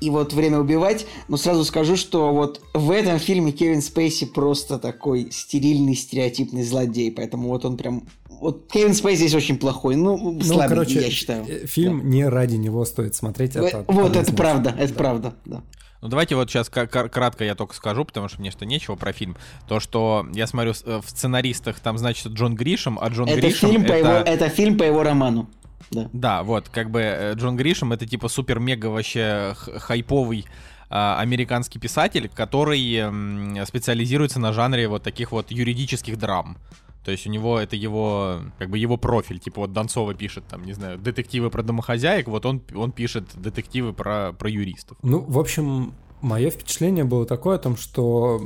[0.00, 4.78] и вот «Время убивать», но сразу скажу, что вот в этом фильме Кевин Спейси просто
[4.78, 8.04] такой стерильный, стереотипный злодей, поэтому вот он прям...
[8.28, 11.44] Вот Кевин Спейси здесь очень плохой, ну, ну слабый, короче, я считаю.
[11.46, 12.06] Э, фильм да.
[12.08, 13.56] не ради него стоит смотреть.
[13.56, 14.98] Это вот, это правда, это да.
[14.98, 15.62] правда, да.
[16.02, 19.36] Ну давайте вот сейчас кратко я только скажу, потому что мне что нечего про фильм.
[19.68, 23.70] То, что я смотрю э, в сценаристах, там, значит, Джон Гришем, а Джон это Гришем...
[23.70, 23.92] Фильм это...
[23.92, 25.50] По его, это фильм по его роману.
[25.90, 26.08] Да.
[26.12, 30.46] да, вот, как бы э, Джон Гришем это типа супер-мега вообще хайповый
[30.88, 36.58] а, американский писатель, который специализируется на жанре вот таких вот юридических драм.
[37.04, 40.64] То есть у него это его, как бы его профиль, типа вот Донцова пишет там,
[40.64, 44.98] не знаю, детективы про домохозяек, вот он, он пишет детективы про, про юристов.
[45.02, 48.40] Ну, в общем, мое впечатление было такое о том, что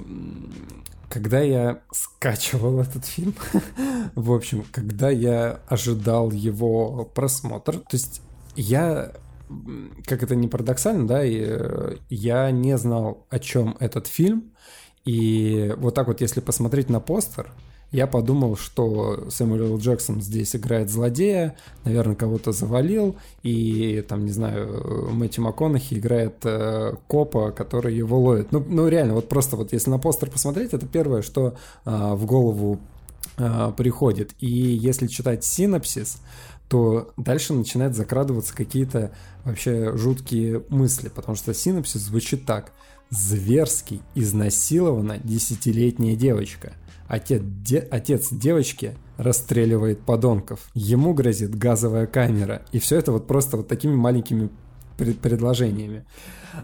[1.08, 3.34] когда я скачивал этот фильм,
[4.14, 8.22] в общем, когда я ожидал его просмотр, то есть
[8.56, 9.12] я,
[10.06, 14.52] как это не парадоксально, да, э, я не знал, о чем этот фильм,
[15.04, 17.50] и вот так вот, если посмотреть на постер,
[17.94, 21.54] я подумал, что Сэмюэл Джексон здесь играет злодея,
[21.84, 28.50] наверное, кого-то завалил, и там, не знаю, Мэтью МакКонахи играет э, копа, который его ловит.
[28.50, 31.54] Ну, ну, реально, вот просто вот если на постер посмотреть, это первое, что
[31.84, 32.80] э, в голову
[33.36, 34.32] э, приходит.
[34.40, 36.18] И если читать синапсис,
[36.68, 39.12] то дальше начинают закрадываться какие-то
[39.44, 42.72] вообще жуткие мысли, потому что синапсис звучит так.
[43.10, 46.72] Зверски изнасилована десятилетняя девочка–
[47.06, 50.70] Отец, де, отец девочки расстреливает подонков.
[50.74, 52.62] Ему грозит газовая камера.
[52.72, 54.48] И все это вот просто вот такими маленькими
[54.96, 56.04] пред, предложениями.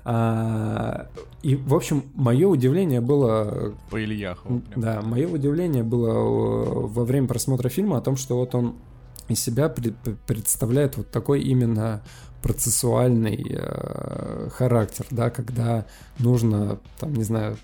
[0.04, 1.08] А,
[1.42, 3.74] и, в общем, мое удивление было...
[3.90, 4.62] По Ильяху.
[4.76, 8.76] Да, мое удивление было э, во время просмотра фильма о том, что вот он
[9.28, 9.94] из себя пред,
[10.26, 12.02] представляет вот такой именно
[12.42, 15.86] процессуальный э, характер, да, когда
[16.18, 17.56] нужно, там, не знаю,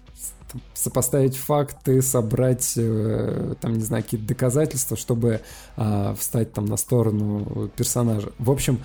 [0.74, 5.40] сопоставить факты, собрать, э, там, не знаю, какие-то доказательства, чтобы
[5.76, 8.32] а, встать там на сторону персонажа.
[8.38, 8.80] В общем,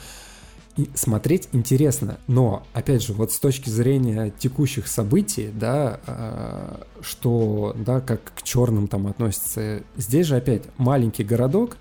[0.95, 8.01] смотреть интересно, но, опять же, вот с точки зрения текущих событий, да, а, что, да,
[8.01, 11.77] как к черным там относится, здесь же опять маленький городок,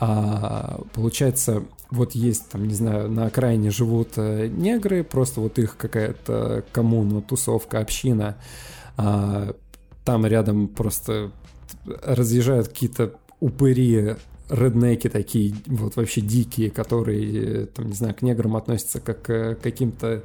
[0.00, 5.76] а получается, вот есть там, не знаю, на окраине живут э, негры, просто вот их
[5.76, 8.36] какая-то коммуна, тусовка, община,
[8.98, 9.54] а,
[10.04, 11.30] там рядом просто
[11.86, 14.16] разъезжают какие-то упыри,
[14.50, 20.24] реднеки такие, вот вообще дикие, которые, там, не знаю, к неграм относятся как к каким-то,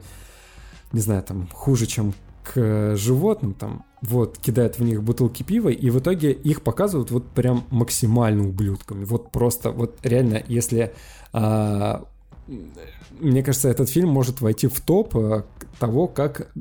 [0.92, 2.14] не знаю, там, хуже, чем
[2.44, 7.30] к животным, там, вот, кидают в них бутылки пива, и в итоге их показывают вот
[7.30, 9.06] прям максимально ублюдками.
[9.06, 10.94] Вот просто, вот реально, если...
[11.32, 12.06] А,
[13.20, 15.46] мне кажется, этот фильм может войти в топ а,
[15.80, 16.52] того, как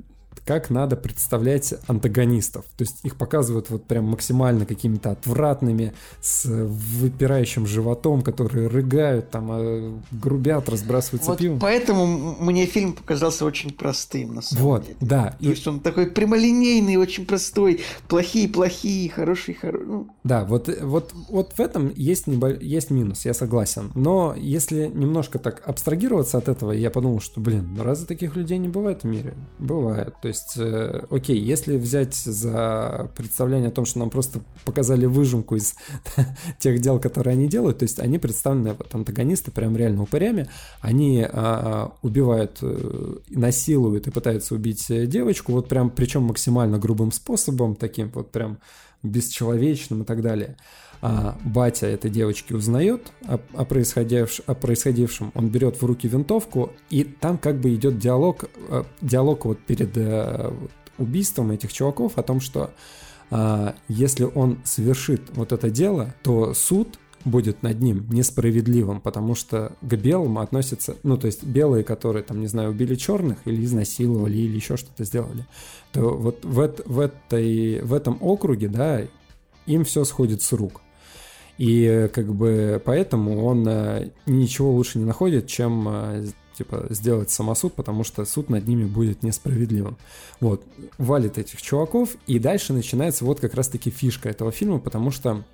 [0.45, 2.65] как надо представлять антагонистов.
[2.77, 9.49] То есть их показывают вот прям максимально какими-то отвратными, с выпирающим животом, которые рыгают, там,
[9.51, 11.59] а, грубят, разбрасываются вот пивом.
[11.61, 12.07] Поэтому
[12.41, 14.97] мне фильм показался очень простым, на самом вот, деле.
[15.01, 15.37] да.
[15.39, 15.49] То и...
[15.49, 19.87] есть он такой прямолинейный, очень простой, плохие-плохие, хорошие-хорошие.
[19.87, 20.09] Ну...
[20.25, 22.53] Да, вот, вот, вот в этом есть, небо...
[22.53, 23.93] есть минус, я согласен.
[23.95, 28.59] Но если немножко так абстрагироваться от этого, я подумал, что, блин, ну разве таких людей
[28.59, 29.35] не бывает в мире?
[29.59, 30.15] Бывает.
[30.21, 35.57] То есть, э, окей, если взять за представление о том, что нам просто показали выжимку
[35.57, 35.75] из
[36.59, 40.49] тех дел, которые они делают, то есть они представлены, вот антагонисты, прям реально упырями,
[40.81, 47.77] они а, убивают, э, насилуют и пытаются убить девочку, вот прям, причем максимально грубым способом,
[47.77, 48.59] таким вот прям
[49.03, 50.57] бесчеловечным и так далее
[51.05, 56.73] а, батя этой девочки узнает о, о, происходивш, о происходившем, он берет в руки винтовку,
[56.91, 60.53] и там как бы идет диалог, э, диалог вот перед э,
[60.99, 62.71] убийством этих чуваков о том, что
[63.31, 69.73] а, если он совершит вот это дело, то суд будет над ним несправедливым, потому что
[69.81, 74.37] к белым относятся, ну, то есть белые, которые, там, не знаю, убили черных или изнасиловали,
[74.37, 75.47] или еще что-то сделали,
[75.93, 79.01] то вот в, в, этой, в этом округе, да,
[79.67, 80.82] им все сходит с рук.
[81.59, 86.27] И как бы поэтому он э, ничего лучше не находит, чем э,
[86.57, 89.97] типа, сделать самосуд, потому что суд над ними будет несправедливым.
[90.41, 90.65] Вот,
[90.99, 95.45] валит этих чуваков, и дальше начинается вот как раз-таки фишка этого фильма, потому что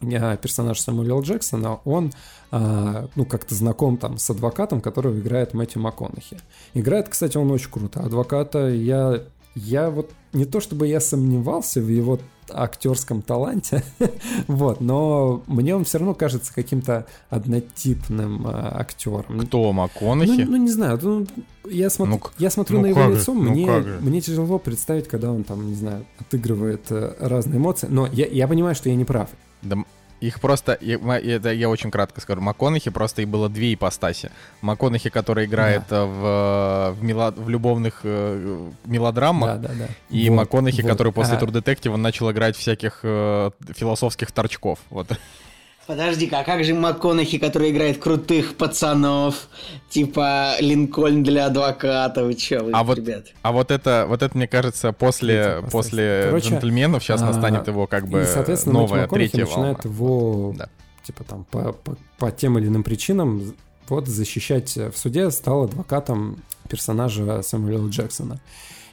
[0.00, 2.12] персонаж Самуэла Джексона, он,
[2.50, 6.38] ну, как-то знаком там с адвокатом, которого играет Мэтью МакКонахи.
[6.74, 8.00] Играет, кстати, он очень круто.
[8.00, 9.22] Адвоката я,
[9.54, 12.18] я вот не то чтобы я сомневался в его
[12.50, 13.82] актерском таланте,
[14.48, 19.40] вот, но мне он все равно кажется каким-то однотипным э, актером.
[19.46, 20.42] Кто, МакКонахи?
[20.42, 21.26] Ну, ну, не знаю, ну,
[21.64, 22.10] я, смотр...
[22.10, 23.70] ну, я смотрю ну, на его лицо, ну, мне,
[24.00, 28.46] мне тяжело представить, когда он там, не знаю, отыгрывает э, разные эмоции, но я, я
[28.46, 29.30] понимаю, что я не прав.
[29.62, 29.78] Да
[30.20, 34.30] их просто, это я очень кратко скажу, МакКонахи просто и было две ипостаси.
[34.62, 36.04] МакКонахи, который играет да.
[36.04, 39.88] в, в, мело, в любовных э, мелодрамах, да, да, да.
[40.10, 40.90] и вот, МакКонахи, вот.
[40.90, 41.40] который после а...
[41.40, 44.78] True Detective начал играть всяких э, философских торчков.
[44.90, 45.08] Вот.
[45.86, 49.48] Подожди-ка, а как же МакКонахи, который играет крутых пацанов,
[49.90, 53.26] типа Линкольн для адвоката, вы чё, вы, а вот, ребят?
[53.42, 57.86] А вот это, вот это, мне кажется, после, после Короче, джентльменов сейчас а, настанет его
[57.86, 59.68] как бы и, соответственно, новая третья волна.
[59.68, 60.68] начинает его, да.
[61.04, 63.54] типа там, по, по, по тем или иным причинам
[63.88, 68.40] вот защищать в суде, стал адвокатом персонажа Самуэла Джексона.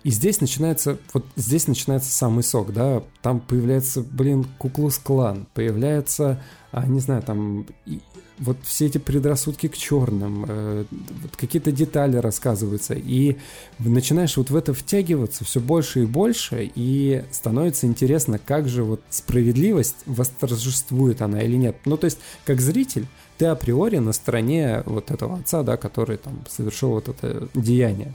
[0.04, 6.42] И здесь начинается, вот здесь начинается самый сок, да, там появляется, блин, Куклус-клан, появляется
[6.72, 8.00] а, не знаю, там и,
[8.40, 13.36] вот все эти предрассудки к черным, э, вот какие-то детали рассказываются, и
[13.78, 19.02] начинаешь вот в это втягиваться все больше и больше, и становится интересно, как же вот
[19.10, 21.76] справедливость восторжествует она или нет.
[21.84, 23.06] Ну, то есть, как зритель,
[23.38, 28.14] ты априори на стороне вот этого отца, да, который там совершил вот это деяние.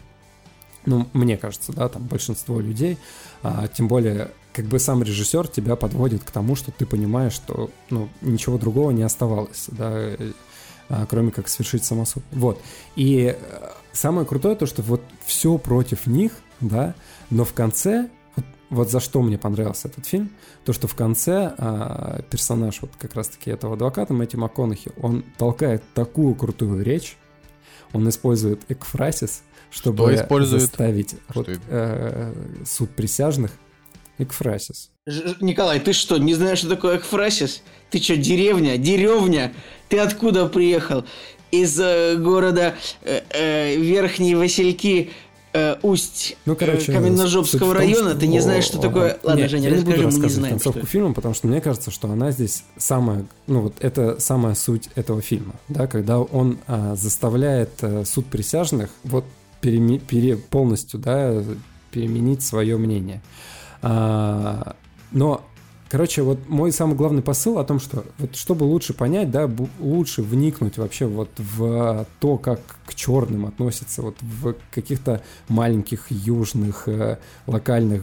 [0.87, 2.99] Ну, мне кажется, да, там большинство людей,
[3.43, 7.71] а, тем более как бы сам режиссер тебя подводит к тому, что ты понимаешь, что
[7.91, 10.33] ну, ничего другого не оставалось, да, э,
[10.89, 12.23] а, кроме как совершить самосуд.
[12.33, 12.61] Вот.
[12.95, 16.95] И э, самое крутое то, что вот все против них, да,
[17.29, 18.09] но в конце
[18.71, 20.31] вот, за что мне понравился этот фильм,
[20.65, 25.83] то, что в конце а, персонаж вот как раз-таки этого адвоката Мэтью МакКонахи, он толкает
[25.95, 27.17] такую крутую речь,
[27.93, 29.43] он использует экфрасис,
[29.77, 32.33] чтобы заставить вот, э,
[32.65, 33.53] суд присяжных
[34.19, 34.91] Экфрасис.
[35.41, 37.63] Николай, ты что, не знаешь, что такое Экфрасис?
[37.91, 38.79] Ты что, деревня?
[38.79, 39.53] Деревня?
[39.89, 41.05] Ты откуда приехал?
[41.51, 45.11] Из э, города э, э, Верхние Васильки,
[45.53, 48.11] э, Усть ну, короче, Каменножопского района.
[48.11, 48.21] Что...
[48.21, 49.19] Ты не знаешь, что такое...
[49.23, 50.55] Ладно, Нет, Женя, я расскажи, не буду мы не знаем.
[50.55, 50.89] концовку что...
[50.89, 53.27] фильма, потому что мне кажется, что она здесь самая...
[53.47, 58.91] Ну вот это самая суть этого фильма, да, когда он а, заставляет а, суд присяжных
[59.05, 59.25] вот
[59.61, 59.99] переми...
[59.99, 60.37] пере...
[60.37, 61.43] полностью, да,
[61.91, 63.23] переменить свое мнение.
[63.83, 64.77] А,
[65.13, 65.45] но,
[65.89, 70.23] короче, вот мой самый главный посыл о том, что вот чтобы лучше понять, да, лучше
[70.23, 77.19] вникнуть вообще вот в то, как к черным относятся вот в каких-то маленьких южных э,
[77.47, 78.03] локальных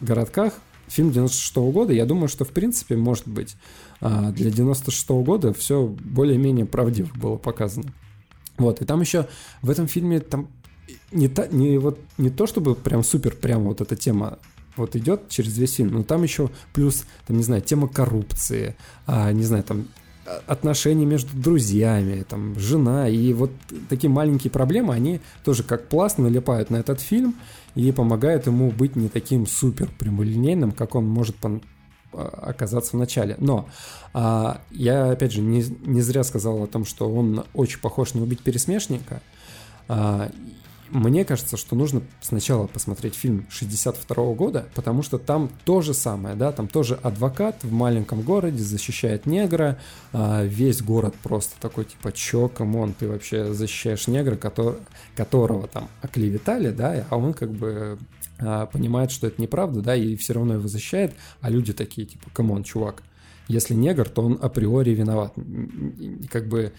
[0.00, 0.54] городках,
[0.88, 3.56] фильм 96 -го года, я думаю, что в принципе, может быть,
[4.00, 7.92] э, для 96 -го года все более-менее правдиво было показано.
[8.56, 9.26] Вот, и там еще
[9.62, 10.48] в этом фильме там
[11.14, 14.38] не, та, не, вот, не то, чтобы прям супер прям вот эта тема
[14.76, 15.94] вот идет через весь фильм.
[15.94, 18.76] Но там еще плюс, там, не знаю, тема коррупции,
[19.06, 19.86] а, не знаю, там
[20.46, 23.50] отношения между друзьями, там, жена, и вот
[23.88, 27.36] такие маленькие проблемы, они тоже как пласт налипают на этот фильм
[27.74, 31.60] и помогают ему быть не таким супер прямолинейным, как он может а,
[32.42, 33.36] оказаться в начале.
[33.38, 33.68] Но
[34.12, 38.22] а, я, опять же, не, не зря сказал о том, что он очень похож на
[38.22, 39.20] «Убить пересмешника»,
[39.88, 40.30] а,
[40.94, 46.36] мне кажется, что нужно сначала посмотреть фильм 62 года, потому что там то же самое,
[46.36, 49.78] да, там тоже адвокат в маленьком городе защищает негра,
[50.12, 54.76] а весь город просто такой типа, чё, come on, ты вообще защищаешь негра, который,
[55.16, 57.98] которого там оклеветали, да, а он как бы
[58.38, 62.30] а, понимает, что это неправда, да, и все равно его защищает, а люди такие типа,
[62.32, 63.02] come on, чувак,
[63.48, 65.34] если негр, то он априори виноват.
[66.30, 66.72] Как бы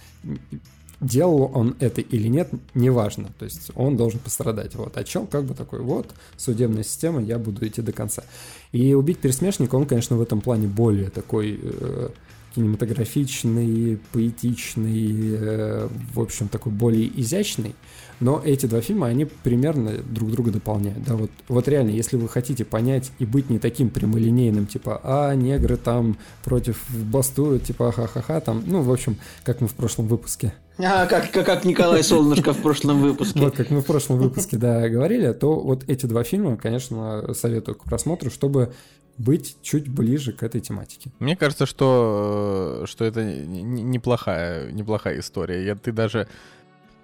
[1.01, 3.29] делал он это или нет, неважно.
[3.37, 4.75] То есть он должен пострадать.
[4.75, 4.97] Вот.
[4.97, 8.23] А чел как бы такой, вот, судебная система, я буду идти до конца.
[8.71, 12.09] И «Убить пересмешника», он, конечно, в этом плане более такой э,
[12.55, 17.75] кинематографичный, поэтичный, э, в общем, такой более изящный.
[18.19, 21.03] Но эти два фильма, они примерно друг друга дополняют.
[21.03, 25.33] Да, вот, вот реально, если вы хотите понять и быть не таким прямолинейным, типа, а,
[25.35, 30.53] негры там против бастуют, типа, ха-ха-ха, там, ну, в общем, как мы в прошлом выпуске.
[30.77, 33.39] А, как, как, как Николай Солнышко в прошлом выпуске.
[33.39, 37.75] Вот, как мы в прошлом выпуске, да, говорили, то вот эти два фильма, конечно, советую
[37.75, 38.73] к просмотру, чтобы
[39.17, 41.11] быть чуть ближе к этой тематике.
[41.19, 45.65] Мне кажется, что, что это неплохая, неплохая история.
[45.65, 46.25] Я, ты даже э,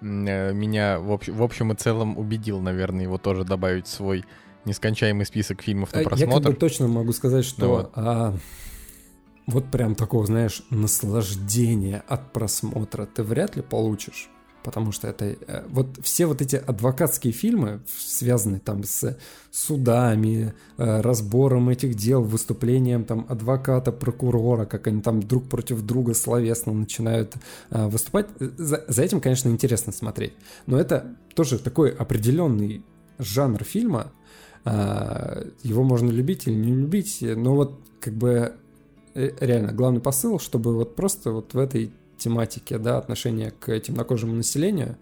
[0.02, 4.24] меня в, общ- в общем и целом убедил, наверное, его тоже добавить в свой
[4.64, 6.34] нескончаемый список фильмов на Э, просмотр.
[6.34, 7.92] Я как бы точно могу сказать, что Вот.
[7.94, 8.36] а,
[9.46, 14.28] вот прям такого, знаешь, наслаждения от просмотра ты вряд ли получишь.
[14.62, 19.16] Потому что это э, вот все вот эти адвокатские фильмы, связанные там с
[19.50, 26.14] судами, э, разбором этих дел, выступлением там адвоката, прокурора, как они там друг против друга
[26.14, 27.34] словесно начинают
[27.70, 30.32] э, выступать, за, за этим, конечно, интересно смотреть.
[30.66, 32.84] Но это тоже такой определенный
[33.18, 34.12] жанр фильма,
[34.64, 38.54] его можно любить или не любить, но вот как бы
[39.14, 44.96] реально главный посыл, чтобы вот просто вот в этой тематике, да, отношение к темнокожему населению,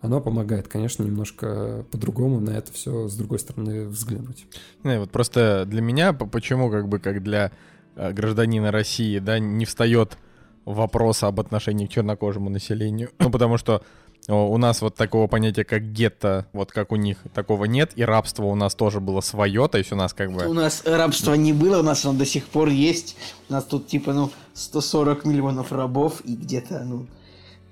[0.00, 4.46] оно помогает, конечно, немножко по-другому на это все с другой стороны взглянуть.
[4.84, 7.50] Не, вот просто для меня, по- почему как бы как для
[7.96, 10.18] э, гражданина России, да, не встает
[10.64, 13.10] вопрос об отношении к чернокожему населению.
[13.18, 13.82] Ну, потому что
[14.28, 18.44] у нас вот такого понятия, как гетто, вот как у них, такого нет, и рабство
[18.44, 20.52] у нас тоже было свое, то есть у нас как У бы...
[20.52, 23.16] нас рабства не было, у нас оно до сих пор есть.
[23.48, 27.06] У нас тут типа, ну, 140 миллионов рабов и где-то, ну,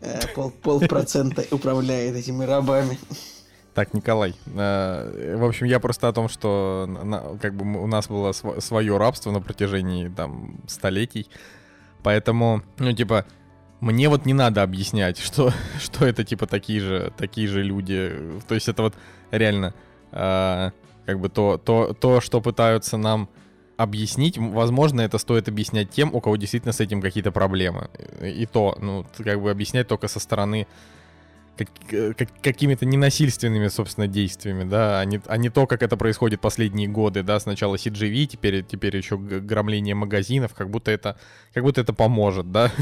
[0.00, 2.98] э, пол, полпроцента управляет этими рабами.
[3.74, 8.06] Так, Николай, э, в общем, я просто о том, что на- как бы у нас
[8.06, 11.28] было свое рабство на протяжении там столетий,
[12.04, 13.26] поэтому, ну, типа,
[13.84, 18.12] мне вот не надо объяснять, что, что это, типа, такие же, такие же люди.
[18.48, 18.94] То есть это вот
[19.30, 19.74] реально,
[20.12, 20.70] э,
[21.06, 23.28] как бы то, то, то, что пытаются нам
[23.76, 27.90] объяснить, возможно, это стоит объяснять тем, у кого действительно с этим какие-то проблемы.
[28.22, 30.66] И то, ну, как бы объяснять только со стороны
[31.56, 36.40] как- как- какими-то ненасильственными, собственно, действиями, да, а не, а не то, как это происходит
[36.40, 41.16] последние годы, да, сначала CGV, теперь, теперь еще громление магазинов, как будто это,
[41.52, 42.72] как будто это поможет, да,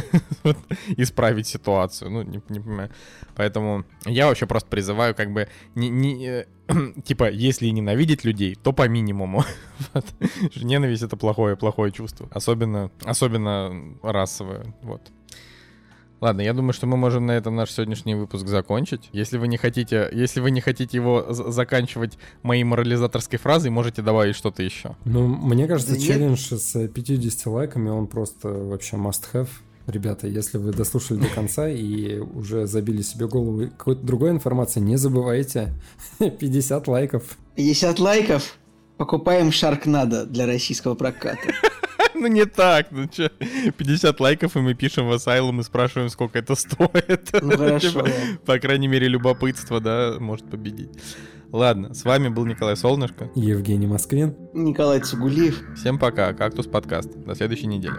[0.97, 2.91] исправить ситуацию, ну, не, не понимаю.
[3.35, 6.45] Поэтому я вообще просто призываю, как бы, не, не, э,
[7.05, 9.45] типа, если ненавидеть людей, то по минимуму.
[9.95, 10.05] Вот.
[10.63, 15.11] Ненависть— это плохое, плохое чувство, особенно, особенно расовое, вот.
[16.23, 19.09] Ладно, я думаю, что мы можем на этом наш сегодняшний выпуск закончить.
[19.13, 24.37] Если вы не хотите, если вы не хотите его заканчивать моей морализаторской фразой, можете добавить
[24.37, 24.95] что-то еще.
[25.05, 26.07] Ну, мне кажется, Да нет.
[26.07, 29.49] челлендж с 50 лайками, он просто вообще must-have.
[29.89, 34.95] Ребята, если вы дослушали до конца и уже забили себе голову какой-то другой информации, не
[34.95, 35.75] забывайте
[36.21, 37.37] 50 лайков.
[37.57, 38.59] 50 лайков,
[38.97, 41.41] покупаем Шаркнадо для российского проката.
[42.23, 43.29] Ну не так, ну чё,
[43.77, 47.31] 50 лайков, и мы пишем в Asylum и спрашиваем, сколько это стоит.
[47.41, 48.09] Ну хорошо, Типа.
[48.45, 50.91] По крайней мере, любопытство, да, может победить.
[51.51, 53.31] Ладно, с вами был Николай Солнышко.
[53.35, 54.35] Евгений Москвин.
[54.55, 55.61] Николай Цугулиев.
[55.77, 57.15] Всем пока, Кактус подкаст.
[57.27, 57.95] До следующей недели.